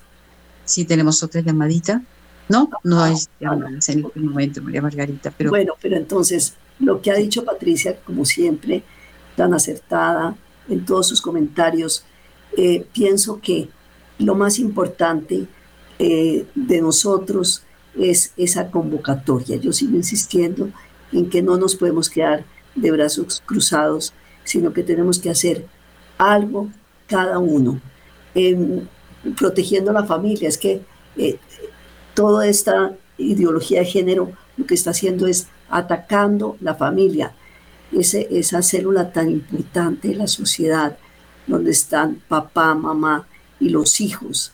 Si 0.65 0.85
tenemos 0.85 1.23
otra 1.23 1.41
llamadita. 1.41 2.03
No, 2.49 2.71
no 2.85 3.03
hay 3.03 3.17
llamadas 3.41 3.89
en 3.89 4.05
este 4.05 4.21
momento, 4.21 4.63
María 4.63 4.83
Margarita. 4.83 5.33
Pero... 5.37 5.51
Bueno, 5.51 5.75
pero 5.81 5.97
entonces, 5.97 6.55
lo 6.79 7.01
que 7.01 7.11
ha 7.11 7.15
dicho 7.15 7.45
Patricia, 7.45 7.99
como 8.05 8.25
siempre, 8.25 8.85
tan 9.37 9.53
acertada 9.55 10.37
en 10.69 10.85
todos 10.85 11.09
sus 11.09 11.21
comentarios, 11.21 12.05
eh, 12.57 12.87
pienso 12.93 13.41
que 13.41 13.69
lo 14.19 14.35
más 14.35 14.59
importante 14.59 15.47
eh, 15.99 16.47
de 16.55 16.81
nosotros 16.81 17.63
es 17.99 18.33
esa 18.37 18.71
convocatoria. 18.71 19.57
Yo 19.57 19.73
sigo 19.73 19.97
insistiendo 19.97 20.71
en 21.13 21.31
que 21.31 21.43
no 21.43 21.57
nos 21.57 21.75
podemos 21.75 22.11
quedar 22.11 22.45
de 22.75 22.91
brazos 22.91 23.43
cruzados, 23.45 24.13
sino 24.45 24.73
que 24.73 24.83
tenemos 24.83 25.19
que 25.19 25.31
hacer 25.31 25.67
algo 26.19 26.69
cada 27.07 27.39
uno, 27.39 27.81
protegiendo 29.39 29.91
a 29.91 29.95
la 29.95 30.05
familia. 30.05 30.49
Es 30.49 30.59
que 30.59 30.83
eh, 31.17 31.39
toda 32.15 32.47
esta 32.47 32.97
ideología 33.19 33.81
de 33.81 33.87
género 33.87 34.33
lo 34.57 34.67
que 34.67 34.75
está 34.75 34.91
haciendo 34.91 35.27
es 35.27 35.49
atacando 35.69 36.57
la 36.61 36.75
familia, 36.75 37.35
ese, 37.93 38.29
esa 38.31 38.63
célula 38.63 39.13
tan 39.13 39.31
importante 39.31 40.09
de 40.09 40.17
la 40.17 40.27
sociedad, 40.27 40.97
donde 41.47 41.71
están 41.71 42.23
papá, 42.29 42.75
mamá, 42.75 43.27
y 43.61 43.69
los 43.69 44.01
hijos. 44.01 44.53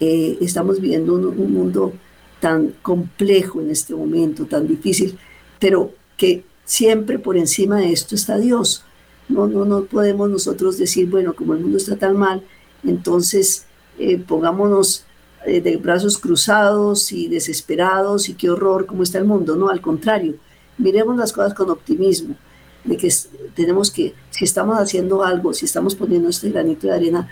Eh, 0.00 0.38
estamos 0.40 0.80
viviendo 0.80 1.14
un, 1.14 1.52
mundo 1.52 1.92
tan 2.40 2.74
complejo 2.82 3.60
en 3.60 3.70
este 3.70 3.94
momento, 3.94 4.46
tan 4.46 4.66
difícil, 4.66 5.18
pero 5.58 5.92
que 6.16 6.44
siempre 6.64 7.18
por 7.18 7.36
encima 7.36 7.78
de 7.78 7.92
esto 7.92 8.14
está 8.14 8.36
Dios. 8.38 8.84
No, 9.32 9.46
no, 9.46 9.64
no 9.64 9.84
podemos 9.84 10.28
nosotros 10.28 10.78
decir, 10.78 11.08
bueno, 11.08 11.34
como 11.34 11.54
el 11.54 11.60
mundo 11.60 11.78
está 11.78 11.96
tan 11.96 12.16
mal, 12.16 12.42
entonces 12.84 13.66
eh, 13.98 14.18
pongámonos 14.18 15.04
eh, 15.46 15.60
de 15.60 15.76
brazos 15.76 16.18
cruzados 16.18 17.12
y 17.12 17.28
desesperados 17.28 18.28
y 18.28 18.34
qué 18.34 18.50
horror, 18.50 18.86
cómo 18.86 19.02
está 19.02 19.18
el 19.18 19.24
mundo. 19.24 19.56
No, 19.56 19.68
al 19.70 19.80
contrario, 19.80 20.36
miremos 20.78 21.16
las 21.16 21.32
cosas 21.32 21.54
con 21.54 21.70
optimismo, 21.70 22.36
de 22.84 22.96
que 22.96 23.08
tenemos 23.54 23.90
que, 23.90 24.14
si 24.30 24.44
estamos 24.44 24.78
haciendo 24.78 25.22
algo, 25.22 25.52
si 25.52 25.64
estamos 25.64 25.94
poniendo 25.94 26.28
este 26.28 26.50
granito 26.50 26.86
de 26.86 26.94
arena, 26.94 27.28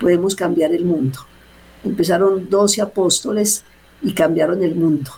podemos 0.00 0.34
cambiar 0.34 0.72
el 0.72 0.84
mundo. 0.84 1.20
Empezaron 1.84 2.48
12 2.48 2.82
apóstoles 2.82 3.64
y 4.02 4.12
cambiaron 4.12 4.62
el 4.62 4.74
mundo. 4.74 5.10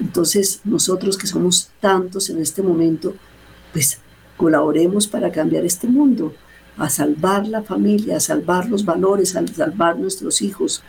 Entonces, 0.00 0.60
nosotros 0.64 1.18
que 1.18 1.26
somos 1.26 1.70
tantos 1.80 2.30
en 2.30 2.38
este 2.38 2.62
momento, 2.62 3.14
pues 3.72 4.00
colaboremos 4.38 5.06
para 5.06 5.30
cambiar 5.30 5.66
este 5.66 5.86
mundo, 5.86 6.32
a 6.78 6.88
salvar 6.88 7.46
la 7.46 7.62
familia, 7.62 8.16
a 8.16 8.20
salvar 8.20 8.70
los 8.70 8.86
valores, 8.86 9.36
a 9.36 9.46
salvar 9.46 9.98
nuestros 9.98 10.40
hijos. 10.40 10.82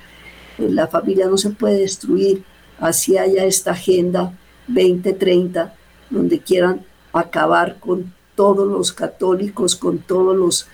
Eh, 0.58 0.70
la 0.70 0.88
familia 0.88 1.28
no 1.28 1.38
se 1.38 1.50
puede 1.50 1.80
destruir, 1.80 2.44
así 2.80 3.18
haya 3.18 3.44
esta 3.44 3.72
agenda 3.72 4.38
2030, 4.68 5.74
donde 6.10 6.40
quieran 6.40 6.86
acabar 7.12 7.80
con 7.80 8.14
todos 8.36 8.66
los 8.66 8.94
católicos, 8.94 9.76
con 9.76 9.98
todos 9.98 10.38
los 10.38 10.68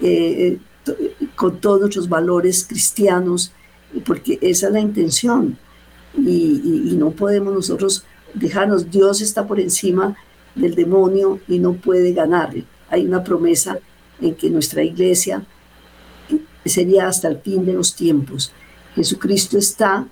eh, 0.00 0.58
con 1.36 1.60
todos 1.60 1.80
nuestros 1.80 2.08
valores 2.08 2.66
cristianos, 2.68 3.52
porque 4.04 4.38
esa 4.40 4.66
es 4.66 4.72
la 4.72 4.80
intención. 4.80 5.58
Y, 6.16 6.94
no 6.96 7.10
podemos 7.10 7.54
nosotros 7.54 8.04
dejarnos, 8.34 8.90
Dios 8.90 9.20
está 9.20 9.46
por 9.46 9.60
encima 9.60 10.16
del 10.54 10.74
demonio 10.74 11.40
y 11.48 11.58
no 11.58 11.74
puede 11.74 12.12
ganarle. 12.12 12.64
Hay 12.88 13.06
una 13.06 13.24
promesa 13.24 13.78
en 14.20 14.34
que 14.34 14.50
nuestra 14.50 14.82
iglesia 14.82 15.44
sería 16.64 17.08
hasta 17.08 17.28
el 17.28 17.38
fin 17.38 17.64
de 17.64 17.72
los 17.72 17.94
tiempos. 17.94 18.52
Jesucristo 18.94 19.58
está 19.58 20.06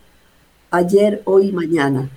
ayer, 0.70 1.22
hoy 1.24 1.49
y 1.49 1.53
mañana, 1.53 2.09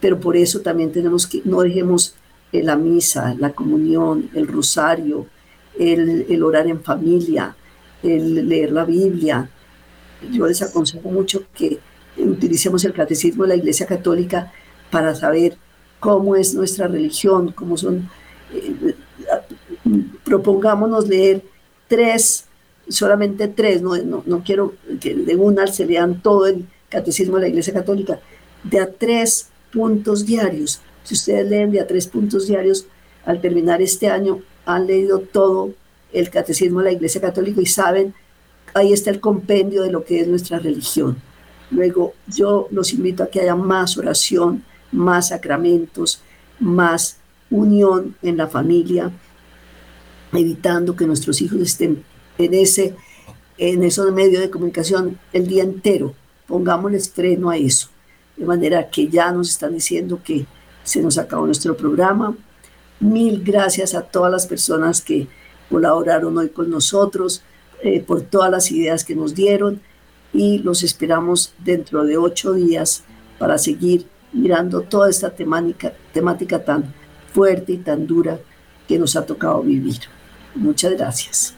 pero 0.00 0.20
por 0.20 0.36
eso 0.36 0.60
también 0.60 0.92
tenemos 0.92 1.26
que, 1.26 1.42
no 1.44 1.60
dejemos 1.62 2.14
la 2.52 2.76
misa, 2.76 3.34
la 3.38 3.52
comunión, 3.52 4.30
el 4.34 4.46
rosario, 4.46 5.26
el, 5.78 6.26
el 6.28 6.42
orar 6.42 6.66
en 6.66 6.82
familia, 6.82 7.56
el 8.02 8.48
leer 8.48 8.72
la 8.72 8.84
Biblia. 8.84 9.48
Yo 10.30 10.46
les 10.46 10.60
aconsejo 10.62 11.10
mucho 11.10 11.44
que 11.54 11.78
utilicemos 12.18 12.84
el 12.84 12.92
catecismo 12.92 13.44
de 13.44 13.50
la 13.50 13.56
Iglesia 13.56 13.86
Católica 13.86 14.52
para 14.90 15.14
saber 15.14 15.56
cómo 16.00 16.34
es 16.34 16.54
nuestra 16.54 16.88
religión, 16.88 17.52
cómo 17.52 17.76
son... 17.76 18.08
Eh, 18.52 18.94
propongámonos 20.24 21.08
leer 21.08 21.42
tres, 21.88 22.46
solamente 22.88 23.48
tres, 23.48 23.82
no, 23.82 23.96
no, 23.96 24.42
quiero 24.44 24.74
que 25.00 25.14
de 25.14 25.36
una 25.36 25.66
se 25.66 25.84
lean 25.86 26.20
todo 26.20 26.46
el 26.46 26.66
catecismo 26.88 27.36
de 27.36 27.42
la 27.42 27.48
Iglesia 27.48 27.72
Católica, 27.72 28.20
de 28.64 28.80
a 28.80 28.90
tres 28.90 29.48
puntos 29.72 30.26
diarios. 30.26 30.80
Si 31.04 31.14
ustedes 31.14 31.48
leen 31.48 31.70
de 31.70 31.80
a 31.80 31.86
tres 31.86 32.06
puntos 32.06 32.46
diarios, 32.46 32.86
al 33.24 33.40
terminar 33.40 33.82
este 33.82 34.08
año 34.08 34.40
han 34.66 34.86
leído 34.86 35.20
todo 35.20 35.70
el 36.12 36.30
catecismo 36.30 36.78
de 36.80 36.86
la 36.86 36.92
Iglesia 36.92 37.20
Católica 37.20 37.60
y 37.60 37.66
saben, 37.66 38.14
ahí 38.74 38.92
está 38.92 39.10
el 39.10 39.20
compendio 39.20 39.82
de 39.82 39.90
lo 39.90 40.04
que 40.04 40.20
es 40.20 40.28
nuestra 40.28 40.58
religión. 40.58 41.16
Luego, 41.70 42.14
yo 42.26 42.68
los 42.70 42.92
invito 42.92 43.22
a 43.22 43.28
que 43.28 43.40
haya 43.40 43.54
más 43.54 43.96
oración, 43.96 44.64
más 44.92 45.28
sacramentos, 45.28 46.20
más 46.58 47.18
unión 47.50 48.16
en 48.22 48.36
la 48.36 48.46
familia, 48.46 49.10
evitando 50.32 50.94
que 50.94 51.06
nuestros 51.06 51.40
hijos 51.40 51.60
estén 51.60 52.04
en 52.38 52.54
ese 52.54 52.94
en 53.60 53.82
esos 53.82 54.10
medios 54.12 54.40
de 54.40 54.48
comunicación 54.48 55.18
el 55.34 55.46
día 55.46 55.62
entero. 55.62 56.14
Pongámosles 56.46 57.10
freno 57.10 57.50
a 57.50 57.58
eso. 57.58 57.88
De 58.36 58.46
manera 58.46 58.88
que 58.88 59.06
ya 59.08 59.30
nos 59.32 59.50
están 59.50 59.74
diciendo 59.74 60.18
que 60.24 60.46
se 60.82 61.02
nos 61.02 61.18
acabó 61.18 61.44
nuestro 61.44 61.76
programa. 61.76 62.34
Mil 63.00 63.42
gracias 63.44 63.94
a 63.94 64.00
todas 64.00 64.32
las 64.32 64.46
personas 64.46 65.02
que 65.02 65.28
colaboraron 65.68 66.38
hoy 66.38 66.48
con 66.48 66.70
nosotros, 66.70 67.42
eh, 67.82 68.00
por 68.00 68.22
todas 68.22 68.50
las 68.50 68.72
ideas 68.72 69.04
que 69.04 69.14
nos 69.14 69.34
dieron 69.34 69.80
y 70.32 70.58
los 70.58 70.82
esperamos 70.82 71.52
dentro 71.58 72.04
de 72.04 72.16
ocho 72.16 72.54
días 72.54 73.04
para 73.38 73.58
seguir 73.58 74.06
mirando 74.32 74.82
toda 74.82 75.10
esta 75.10 75.30
temática, 75.30 75.92
temática 76.12 76.62
tan 76.64 76.92
fuerte 77.32 77.72
y 77.72 77.78
tan 77.78 78.06
dura 78.06 78.38
que 78.86 78.98
nos 78.98 79.16
ha 79.16 79.24
tocado 79.24 79.62
vivir. 79.62 80.00
Muchas 80.54 80.92
gracias. 80.92 81.54